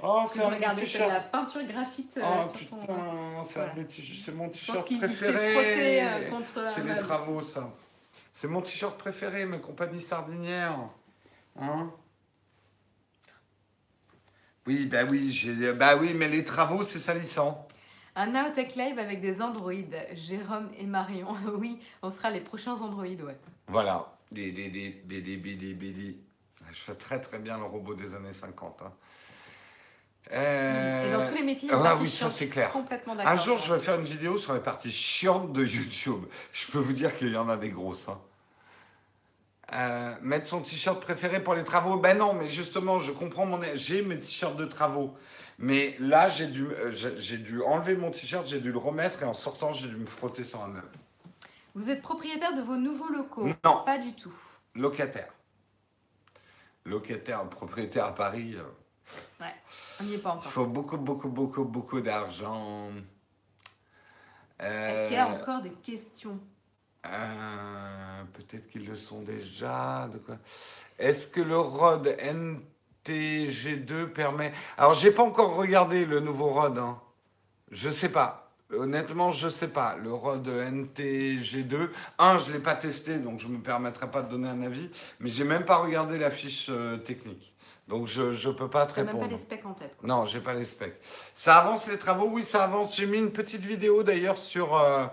Oh, 0.00 0.26
c'est 0.30 0.42
un 0.42 0.54
de 0.56 0.60
la 0.60 0.74
t-shirt. 0.74 1.30
peinture 1.32 1.64
graphite 1.64 2.16
euh, 2.18 2.22
Oh 2.24 2.46
ton... 2.52 2.58
putain, 2.58 2.76
c'est 3.44 3.60
un 3.60 3.64
Voilà. 3.66 3.72
petit- 3.84 4.22
c'est 4.24 4.32
mon 4.32 4.48
t-shirt 4.48 4.86
préféré. 4.98 6.02
euh, 6.02 6.30
contre 6.30 6.64
C'est 6.72 6.84
les 6.84 6.96
travaux, 6.96 7.42
ça. 7.42 7.72
C'est 8.32 8.48
mon 8.48 8.60
t-shirt 8.60 8.96
préféré, 8.98 9.44
ma 9.46 9.58
compagnie 9.58 10.02
sardinière. 10.02 10.78
Hein? 11.60 11.90
Oui, 14.66 14.86
bah 14.86 15.04
oui, 15.08 15.30
j'ai, 15.30 15.72
bah 15.72 15.96
oui, 16.00 16.12
mais 16.14 16.28
les 16.28 16.44
travaux, 16.44 16.84
c'est 16.84 16.98
salissant. 16.98 17.66
Un 18.16 18.26
Naotech 18.28 18.76
Live 18.76 18.98
avec 18.98 19.20
des 19.20 19.42
androïdes, 19.42 19.96
Jérôme 20.14 20.70
et 20.78 20.86
Marion. 20.86 21.34
oui, 21.58 21.80
on 22.02 22.10
sera 22.10 22.30
les 22.30 22.40
prochains 22.40 22.74
androïdes, 22.74 23.22
ouais. 23.22 23.36
Voilà, 23.66 24.14
des 24.30 24.52
BD, 24.52 25.02
BD, 25.04 25.36
BD, 25.36 25.74
BD. 25.74 26.16
Je 26.70 26.80
fais 26.80 26.94
très 26.94 27.20
très 27.20 27.38
bien 27.38 27.58
le 27.58 27.64
robot 27.64 27.94
des 27.94 28.14
années 28.14 28.32
50. 28.32 28.82
Hein. 28.82 28.92
Et 30.30 30.32
dans 30.32 31.20
euh, 31.20 31.28
tous 31.28 31.34
les 31.34 31.42
métiers, 31.42 31.68
il 31.68 31.72
y 31.72 31.74
a 31.74 31.82
ah, 31.84 31.98
oui, 32.00 32.08
ça 32.08 32.30
c'est 32.30 32.48
clair. 32.48 32.70
Complètement 32.70 33.14
d'accord. 33.14 33.32
Un 33.32 33.36
jour, 33.36 33.58
je 33.58 33.74
vais 33.74 33.80
faire 33.80 33.98
une 33.98 34.06
vidéo 34.06 34.38
sur 34.38 34.54
les 34.54 34.60
parties 34.60 34.92
chiantes 34.92 35.52
de 35.52 35.64
YouTube. 35.64 36.24
Je 36.52 36.70
peux 36.70 36.78
vous 36.78 36.94
dire 36.94 37.14
qu'il 37.18 37.30
y 37.30 37.36
en 37.36 37.48
a 37.48 37.56
des 37.56 37.70
grosses. 37.70 38.08
Hein. 38.08 38.18
Euh, 39.74 40.14
mettre 40.22 40.46
son 40.46 40.62
t-shirt 40.62 41.00
préféré 41.00 41.42
pour 41.42 41.54
les 41.54 41.64
travaux. 41.64 41.98
Ben 41.98 42.16
non, 42.16 42.32
mais 42.32 42.48
justement, 42.48 43.00
je 43.00 43.12
comprends 43.12 43.44
mon. 43.44 43.60
J'ai 43.74 44.02
mes 44.02 44.18
t-shirts 44.18 44.56
de 44.56 44.64
travaux. 44.64 45.14
Mais 45.58 45.96
là, 46.00 46.28
j'ai 46.28 46.46
dû, 46.48 46.66
euh, 46.66 46.90
j'ai 46.92 47.38
dû 47.38 47.62
enlever 47.62 47.96
mon 47.96 48.10
t-shirt, 48.10 48.46
j'ai 48.46 48.60
dû 48.60 48.72
le 48.72 48.78
remettre 48.78 49.22
et 49.22 49.26
en 49.26 49.34
sortant, 49.34 49.72
j'ai 49.72 49.88
dû 49.88 49.96
me 49.96 50.06
frotter 50.06 50.42
sur 50.44 50.62
un 50.62 50.68
meuble. 50.68 50.88
Vous 51.74 51.90
êtes 51.90 52.02
propriétaire 52.02 52.54
de 52.54 52.62
vos 52.62 52.76
nouveaux 52.76 53.08
locaux 53.12 53.46
Non. 53.64 53.82
Pas 53.84 53.98
du 53.98 54.14
tout. 54.14 54.34
Locataire. 54.74 55.32
Locataire, 56.84 57.48
propriétaire 57.48 58.04
à 58.06 58.14
Paris. 58.14 58.56
euh, 58.56 59.44
On 60.00 60.04
n'y 60.04 60.14
est 60.14 60.18
pas 60.18 60.30
Il 60.34 60.38
encore. 60.38 60.52
faut 60.52 60.66
beaucoup, 60.66 60.96
beaucoup, 60.98 61.28
beaucoup, 61.28 61.64
beaucoup 61.64 62.00
d'argent. 62.00 62.90
Est-ce 64.58 65.06
qu'il 65.08 65.16
y 65.16 65.20
a 65.20 65.28
encore 65.28 65.62
des 65.62 65.72
questions 65.72 66.38
Euh, 67.06 68.22
Peut-être 68.32 68.66
qu'ils 68.68 68.86
le 68.86 68.96
sont 68.96 69.22
déjà. 69.22 70.08
Est-ce 70.98 71.26
que 71.28 71.40
le 71.40 71.58
ROD 71.58 72.14
NTG2 73.08 74.06
permet. 74.08 74.52
Alors, 74.78 74.94
j'ai 74.94 75.10
pas 75.10 75.22
encore 75.22 75.56
regardé 75.56 76.04
le 76.04 76.20
nouveau 76.20 76.46
ROD. 76.46 76.78
hein. 76.78 76.98
Je 77.70 77.90
sais 77.90 78.08
pas. 78.10 78.50
Honnêtement, 78.72 79.30
je 79.30 79.48
sais 79.48 79.68
pas. 79.68 79.96
Le 80.02 80.12
ROD 80.12 80.48
NTG2. 80.48 81.90
Un, 82.18 82.38
je 82.38 82.52
l'ai 82.52 82.58
pas 82.58 82.74
testé, 82.74 83.18
donc 83.18 83.38
je 83.40 83.48
me 83.48 83.58
permettrai 83.58 84.10
pas 84.10 84.22
de 84.22 84.30
donner 84.30 84.48
un 84.48 84.62
avis. 84.62 84.90
Mais 85.20 85.30
j'ai 85.30 85.44
même 85.44 85.64
pas 85.64 85.76
regardé 85.76 86.18
la 86.18 86.30
fiche 86.30 86.66
euh, 86.70 86.96
technique. 86.98 87.52
Donc, 87.86 88.06
je 88.08 88.32
je 88.32 88.48
peux 88.48 88.68
pas 88.70 88.86
te 88.86 88.94
T'as 88.94 89.02
même 89.02 89.08
répondre. 89.08 89.26
pas 89.26 89.30
les 89.32 89.38
specs 89.38 89.66
en 89.66 89.74
tête. 89.74 89.94
quoi. 89.98 90.08
Non, 90.08 90.24
j'ai 90.24 90.40
pas 90.40 90.54
les 90.54 90.64
specs. 90.64 90.98
Ça 91.34 91.58
avance 91.58 91.86
les 91.86 91.98
travaux, 91.98 92.30
oui, 92.32 92.42
ça 92.42 92.64
avance. 92.64 92.96
J'ai 92.96 93.04
mis 93.06 93.18
une 93.18 93.30
petite 93.32 93.60
vidéo 93.60 94.02
d'ailleurs 94.02 94.38
sur 94.38 94.74
euh, 94.76 95.04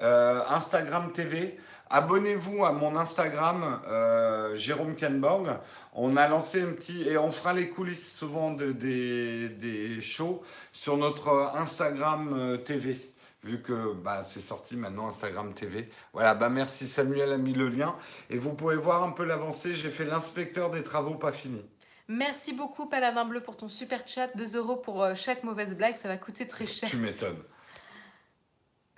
euh, 0.00 0.40
Instagram 0.48 1.10
TV. 1.12 1.58
Abonnez-vous 1.92 2.64
à 2.64 2.72
mon 2.72 2.96
Instagram, 2.96 3.80
euh, 3.88 4.54
Jérôme 4.54 4.94
Kenborg. 4.94 5.58
On 5.92 6.16
a 6.16 6.28
lancé 6.28 6.62
un 6.62 6.70
petit. 6.72 7.02
Et 7.08 7.18
on 7.18 7.32
fera 7.32 7.52
les 7.52 7.68
coulisses 7.68 8.12
souvent 8.16 8.52
de- 8.52 8.70
des, 8.72 9.48
des 9.48 10.00
shows 10.00 10.42
sur 10.72 10.96
notre 10.96 11.50
Instagram 11.56 12.32
euh, 12.36 12.56
TV. 12.58 12.96
Vu 13.42 13.60
que 13.62 13.94
bah, 13.94 14.22
c'est 14.22 14.38
sorti 14.40 14.76
maintenant 14.76 15.08
Instagram 15.08 15.52
TV. 15.54 15.88
Voilà, 16.12 16.34
bah 16.34 16.48
merci 16.50 16.86
Samuel 16.86 17.32
a 17.32 17.38
mis 17.38 17.54
le 17.54 17.68
lien. 17.68 17.96
Et 18.28 18.38
vous 18.38 18.52
pouvez 18.52 18.76
voir 18.76 19.02
un 19.02 19.10
peu 19.10 19.24
l'avancée. 19.24 19.74
J'ai 19.74 19.88
fait 19.90 20.04
l'inspecteur 20.04 20.70
des 20.70 20.82
travaux 20.84 21.14
pas 21.14 21.32
finis. 21.32 21.64
Merci 22.06 22.52
beaucoup, 22.52 22.86
Paladin 22.86 23.24
Bleu, 23.24 23.40
pour 23.40 23.56
ton 23.56 23.68
super 23.68 24.06
chat. 24.06 24.28
2 24.36 24.56
euros 24.56 24.76
pour 24.76 25.02
euh, 25.02 25.14
chaque 25.16 25.42
mauvaise 25.42 25.74
blague. 25.74 25.96
Ça 25.96 26.06
va 26.08 26.18
coûter 26.18 26.46
très 26.46 26.66
cher. 26.66 26.88
Tu 26.88 26.98
m'étonnes. 26.98 27.38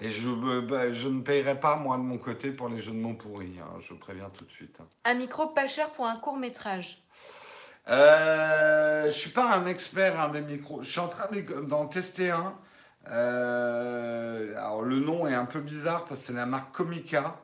Et 0.05 0.11
je, 0.11 0.61
bah, 0.61 0.93
je 0.93 1.07
ne 1.07 1.21
payerai 1.21 1.61
pas, 1.61 1.77
moi, 1.77 1.97
de 1.97 2.03
mon 2.03 2.19
côté, 2.19 2.51
pour 2.51 2.69
les 2.69 2.81
jeux 2.81 2.91
de 2.91 2.97
mots 2.97 3.15
pourris. 3.15 3.55
hein, 3.61 3.79
je 3.89 3.95
préviens 3.95 4.29
tout 4.37 4.45
de 4.45 4.51
suite. 4.51 4.75
hein. 4.81 4.87
Un 5.05 5.15
micro 5.15 5.47
pas 5.49 5.69
cher 5.69 5.91
pour 5.91 6.07
un 6.07 6.17
court 6.17 6.37
métrage. 6.37 6.99
euh, 7.89 9.07
Je 9.07 9.11
suis 9.13 9.31
pas 9.31 9.55
un 9.55 9.67
expert 9.67 10.19
hein, 10.21 10.29
des 10.29 10.41
micros. 10.41 10.83
Je 10.83 10.91
suis 10.91 10.99
en 11.01 11.07
train 11.09 11.29
d'en 11.69 11.87
tester 11.87 12.31
un. 12.31 12.53
Euh, 13.11 14.57
alors 14.57 14.83
le 14.83 14.99
nom 15.01 15.27
est 15.27 15.35
un 15.35 15.45
peu 15.45 15.61
bizarre 15.61 16.05
parce 16.05 16.21
que 16.21 16.27
c'est 16.29 16.33
la 16.33 16.47
marque 16.47 16.73
Comica. 16.75 17.37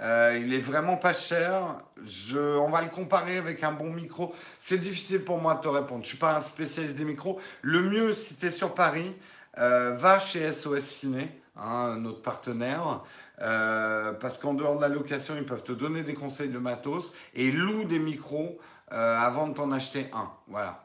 Euh, 0.00 0.38
il 0.40 0.54
est 0.54 0.58
vraiment 0.60 0.96
pas 0.96 1.12
cher. 1.12 1.76
Je, 2.06 2.38
on 2.58 2.70
va 2.70 2.82
le 2.82 2.88
comparer 2.88 3.36
avec 3.38 3.62
un 3.62 3.72
bon 3.72 3.90
micro. 3.92 4.34
C'est 4.58 4.78
difficile 4.78 5.24
pour 5.24 5.38
moi 5.38 5.54
de 5.54 5.60
te 5.60 5.68
répondre. 5.68 6.02
Je 6.04 6.08
suis 6.08 6.18
pas 6.18 6.36
un 6.36 6.40
spécialiste 6.40 6.96
des 6.96 7.04
micros. 7.04 7.38
Le 7.62 7.82
mieux, 7.82 8.14
si 8.14 8.34
tu 8.36 8.46
es 8.46 8.50
sur 8.50 8.74
Paris, 8.74 9.14
euh, 9.58 9.92
va 9.96 10.18
chez 10.18 10.50
SOS 10.52 10.80
Ciné, 10.84 11.40
hein, 11.60 11.96
notre 11.96 12.22
partenaire. 12.22 13.02
Euh, 13.42 14.12
parce 14.12 14.38
qu'en 14.38 14.54
dehors 14.54 14.76
de 14.76 14.82
la 14.82 14.88
location, 14.88 15.34
ils 15.36 15.46
peuvent 15.46 15.62
te 15.62 15.72
donner 15.72 16.02
des 16.02 16.14
conseils 16.14 16.50
de 16.50 16.58
matos 16.58 17.12
et 17.34 17.50
loue 17.50 17.84
des 17.84 17.98
micros 17.98 18.58
avant 18.90 19.46
de 19.46 19.54
t'en 19.54 19.70
acheter 19.70 20.10
un. 20.12 20.32
Voilà. 20.48 20.84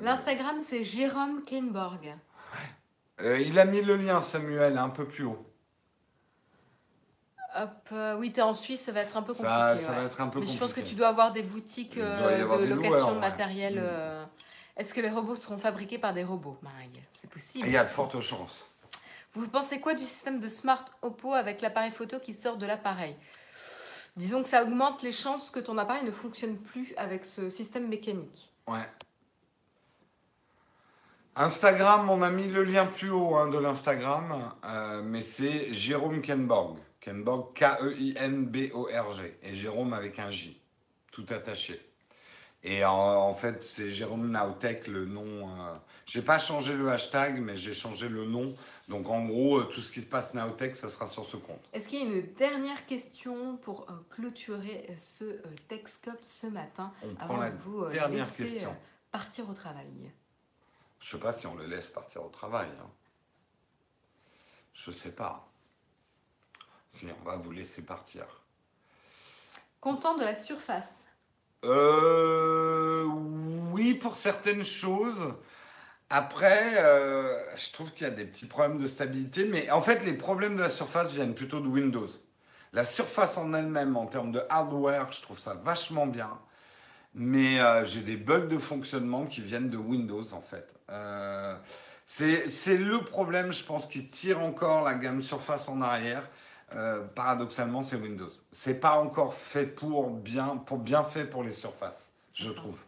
L'Instagram, 0.00 0.56
c'est 0.66 0.82
Jérôme 0.82 1.42
Kainborg. 1.42 2.16
il 3.22 3.58
a 3.58 3.64
mis 3.66 3.82
le 3.82 3.96
lien, 3.96 4.20
Samuel, 4.20 4.76
un 4.76 4.88
peu 4.88 5.04
plus 5.04 5.24
haut. 5.24 5.50
Hop, 7.56 7.88
euh, 7.92 8.16
oui, 8.16 8.32
tu 8.32 8.38
es 8.38 8.42
en 8.42 8.54
Suisse, 8.54 8.80
ça 8.82 8.92
va 8.92 9.00
être 9.00 9.16
un 9.16 9.22
peu 9.22 9.34
compliqué. 9.34 9.84
Ça, 9.84 9.92
va 9.92 10.04
être 10.04 10.20
un 10.20 10.28
peu 10.28 10.40
Mais 10.40 10.46
je 10.46 10.58
pense 10.58 10.72
que 10.72 10.80
tu 10.80 10.94
dois 10.94 11.08
avoir 11.08 11.32
des 11.32 11.42
boutiques 11.42 11.96
euh, 11.96 12.58
de 12.58 12.64
location 12.64 13.14
de 13.14 13.18
matériel. 13.18 13.74
Mm. 13.74 13.82
Euh. 13.82 14.24
Est-ce 14.76 14.94
que 14.94 15.00
les 15.00 15.10
robots 15.10 15.34
seront 15.34 15.58
fabriqués 15.58 15.98
par 15.98 16.14
des 16.14 16.22
robots, 16.22 16.58
Marie? 16.62 16.90
C'est 17.12 17.28
possible. 17.28 17.66
Il 17.66 17.72
y 17.72 17.76
a 17.76 17.84
de 17.84 17.88
fortes 17.88 18.20
chances. 18.20 18.69
Vous 19.32 19.48
pensez 19.48 19.80
quoi 19.80 19.94
du 19.94 20.04
système 20.04 20.40
de 20.40 20.48
Smart 20.48 20.84
Oppo 21.02 21.34
avec 21.34 21.60
l'appareil 21.60 21.92
photo 21.92 22.18
qui 22.18 22.34
sort 22.34 22.56
de 22.56 22.66
l'appareil? 22.66 23.16
Disons 24.16 24.42
que 24.42 24.48
ça 24.48 24.64
augmente 24.64 25.02
les 25.02 25.12
chances 25.12 25.50
que 25.50 25.60
ton 25.60 25.78
appareil 25.78 26.04
ne 26.04 26.10
fonctionne 26.10 26.56
plus 26.56 26.92
avec 26.96 27.24
ce 27.24 27.48
système 27.48 27.88
mécanique. 27.88 28.52
Ouais. 28.66 28.88
Instagram, 31.36 32.10
on 32.10 32.22
a 32.22 32.30
mis 32.30 32.48
le 32.48 32.64
lien 32.64 32.86
plus 32.86 33.10
haut 33.10 33.36
hein, 33.36 33.48
de 33.48 33.58
l'Instagram, 33.58 34.52
mais 35.04 35.22
c'est 35.22 35.72
Jérôme 35.72 36.22
Kenborg. 36.22 36.76
Kenborg, 37.00 37.54
K-E-I-N-B-O-R-G. 37.54 39.38
Et 39.44 39.54
Jérôme 39.54 39.92
avec 39.92 40.18
un 40.18 40.32
J, 40.32 40.60
tout 41.12 41.26
attaché. 41.30 41.80
Et 42.62 42.84
en, 42.84 43.34
fait, 43.34 43.62
c'est 43.62 43.90
Jérôme 43.90 44.30
Nautech, 44.30 44.86
le 44.86 45.06
nom. 45.06 45.48
Euh, 45.48 45.74
j'ai 46.04 46.20
pas 46.20 46.38
changé 46.38 46.74
le 46.74 46.90
hashtag, 46.90 47.40
mais 47.40 47.56
j'ai 47.56 47.72
changé 47.72 48.08
le 48.08 48.26
nom. 48.26 48.54
Donc 48.90 49.08
en 49.08 49.24
gros, 49.24 49.60
euh, 49.60 49.64
tout 49.72 49.82
ce 49.82 49.92
qui 49.92 50.00
se 50.00 50.06
passe 50.06 50.34
Nautech, 50.34 50.74
ça 50.74 50.88
sera 50.88 51.06
sur 51.06 51.24
ce 51.24 51.36
compte. 51.36 51.62
Est-ce 51.72 51.88
qu'il 51.88 52.00
y 52.00 52.02
a 52.02 52.04
une 52.06 52.34
dernière 52.34 52.86
question 52.86 53.56
pour 53.58 53.88
euh, 53.88 53.94
clôturer 54.10 54.92
ce 54.98 55.40
Techscope 55.68 56.18
ce 56.22 56.48
matin 56.48 56.92
On 57.04 57.14
prend 57.14 57.36
la 57.36 57.50
vous, 57.50 57.86
dernière 57.88 58.30
question. 58.34 58.76
Partir 59.12 59.48
au 59.48 59.54
travail? 59.54 59.86
Je 60.98 61.08
sais 61.08 61.20
pas 61.20 61.32
si 61.32 61.46
on 61.46 61.54
le 61.54 61.66
laisse 61.66 61.86
partir 61.86 62.24
au 62.24 62.30
travail. 62.30 62.68
Hein. 62.82 62.90
Je 64.74 64.90
sais 64.90 65.12
pas. 65.12 65.48
Si, 66.90 67.06
on 67.20 67.24
va 67.24 67.36
vous 67.36 67.52
laisser 67.52 67.82
partir. 67.82 68.24
Content 69.80 70.16
de 70.16 70.24
la 70.24 70.34
surface? 70.34 71.04
Euh, 71.64 73.04
Oui, 73.70 73.94
pour 73.94 74.16
certaines 74.16 74.64
choses. 74.64 75.32
Après, 76.12 76.74
euh, 76.78 77.38
je 77.56 77.70
trouve 77.72 77.92
qu'il 77.92 78.02
y 78.02 78.10
a 78.10 78.12
des 78.12 78.24
petits 78.24 78.46
problèmes 78.46 78.78
de 78.78 78.88
stabilité, 78.88 79.44
mais 79.44 79.70
en 79.70 79.80
fait, 79.80 80.04
les 80.04 80.14
problèmes 80.14 80.56
de 80.56 80.60
la 80.62 80.68
surface 80.68 81.12
viennent 81.12 81.36
plutôt 81.36 81.60
de 81.60 81.68
Windows. 81.68 82.08
La 82.72 82.84
surface 82.84 83.38
en 83.38 83.54
elle-même, 83.54 83.96
en 83.96 84.06
termes 84.06 84.32
de 84.32 84.42
hardware, 84.50 85.12
je 85.12 85.22
trouve 85.22 85.38
ça 85.38 85.54
vachement 85.54 86.08
bien. 86.08 86.30
Mais 87.14 87.60
euh, 87.60 87.84
j'ai 87.84 88.00
des 88.00 88.16
bugs 88.16 88.48
de 88.48 88.58
fonctionnement 88.58 89.24
qui 89.24 89.40
viennent 89.40 89.70
de 89.70 89.76
Windows, 89.76 90.32
en 90.32 90.42
fait. 90.42 90.68
Euh, 90.90 91.56
c'est 92.06 92.76
le 92.76 93.04
problème, 93.04 93.52
je 93.52 93.62
pense, 93.62 93.86
qui 93.86 94.04
tire 94.06 94.40
encore 94.40 94.82
la 94.82 94.94
gamme 94.94 95.22
Surface 95.22 95.68
en 95.68 95.80
arrière. 95.80 96.28
Paradoxalement, 97.14 97.82
c'est 97.82 97.96
Windows. 97.96 98.30
C'est 98.52 98.74
pas 98.74 98.98
encore 98.98 99.34
fait 99.34 99.66
pour 99.66 100.10
bien, 100.10 100.56
pour 100.56 100.78
bien 100.78 101.04
fait 101.04 101.24
pour 101.24 101.44
les 101.44 101.52
surfaces, 101.52 102.12
je 102.34 102.50
trouve. 102.50 102.78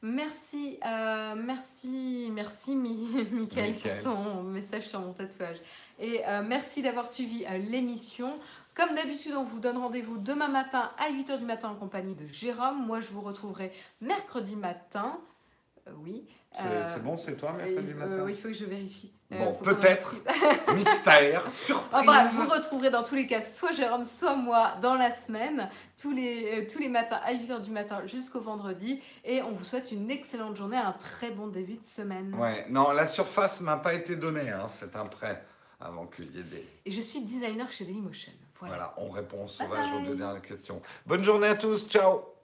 Merci, 0.00 0.78
euh, 0.86 1.34
merci, 1.36 2.30
merci 2.32 2.76
Michael 2.76 3.74
pour 3.74 3.98
ton 3.98 4.42
message 4.44 4.86
sur 4.86 5.00
mon 5.00 5.12
tatouage. 5.12 5.56
Et 5.98 6.20
euh, 6.26 6.42
merci 6.46 6.82
d'avoir 6.82 7.08
suivi 7.08 7.44
l'émission. 7.70 8.38
Comme 8.74 8.94
d'habitude, 8.94 9.34
on 9.36 9.42
vous 9.42 9.58
donne 9.58 9.76
rendez-vous 9.76 10.18
demain 10.18 10.46
matin 10.46 10.92
à 10.98 11.10
8h 11.10 11.38
du 11.38 11.44
matin 11.44 11.70
en 11.70 11.74
compagnie 11.74 12.14
de 12.14 12.28
Jérôme. 12.28 12.86
Moi, 12.86 13.00
je 13.00 13.08
vous 13.08 13.22
retrouverai 13.22 13.72
mercredi 14.00 14.54
matin. 14.54 15.18
Oui. 16.02 16.26
C'est 16.56 17.02
bon, 17.02 17.16
c'est 17.16 17.36
toi, 17.36 17.52
mercredi 17.52 17.94
matin 17.94 18.22
Oui, 18.24 18.32
il 18.32 18.40
faut 18.40 18.48
que 18.48 18.54
je 18.54 18.64
vérifie. 18.64 19.12
Euh, 19.32 19.38
bon, 19.38 19.52
peut-être. 19.62 20.16
Mystère, 20.74 21.48
surprise. 21.50 22.32
vous 22.32 22.48
retrouverez 22.48 22.90
dans 22.90 23.02
tous 23.02 23.14
les 23.14 23.26
cas 23.26 23.42
soit 23.42 23.72
Jérôme, 23.72 24.04
soit 24.04 24.34
moi 24.34 24.74
dans 24.80 24.94
la 24.94 25.14
semaine, 25.14 25.68
tous 25.96 26.12
les, 26.12 26.62
euh, 26.62 26.66
tous 26.70 26.78
les 26.78 26.88
matins 26.88 27.20
à 27.24 27.34
8h 27.34 27.60
du 27.60 27.70
matin 27.70 28.02
jusqu'au 28.06 28.40
vendredi. 28.40 29.02
Et 29.24 29.42
on 29.42 29.52
vous 29.52 29.64
souhaite 29.64 29.92
une 29.92 30.10
excellente 30.10 30.56
journée, 30.56 30.78
un 30.78 30.92
très 30.92 31.30
bon 31.30 31.48
début 31.48 31.76
de 31.76 31.86
semaine. 31.86 32.34
Ouais, 32.34 32.66
non, 32.70 32.92
la 32.92 33.06
surface 33.06 33.60
m'a 33.60 33.76
pas 33.76 33.94
été 33.94 34.16
donnée, 34.16 34.50
hein, 34.50 34.66
c'est 34.68 34.96
un 34.96 35.06
prêt 35.06 35.44
avant 35.80 36.06
qu'il 36.06 36.34
y 36.34 36.40
ait 36.40 36.42
des. 36.42 36.66
Et 36.86 36.90
je 36.90 37.00
suis 37.00 37.20
designer 37.20 37.70
chez 37.70 37.84
Dailymotion. 37.84 38.32
Voilà, 38.58 38.74
voilà 38.74 38.94
on 38.96 39.10
répond 39.10 39.46
sauvage 39.46 39.92
aux 39.92 40.06
deux 40.06 40.16
dernières 40.16 40.42
questions. 40.42 40.82
Bonne 41.06 41.22
journée 41.22 41.48
à 41.48 41.54
tous, 41.54 41.86
ciao 41.86 42.37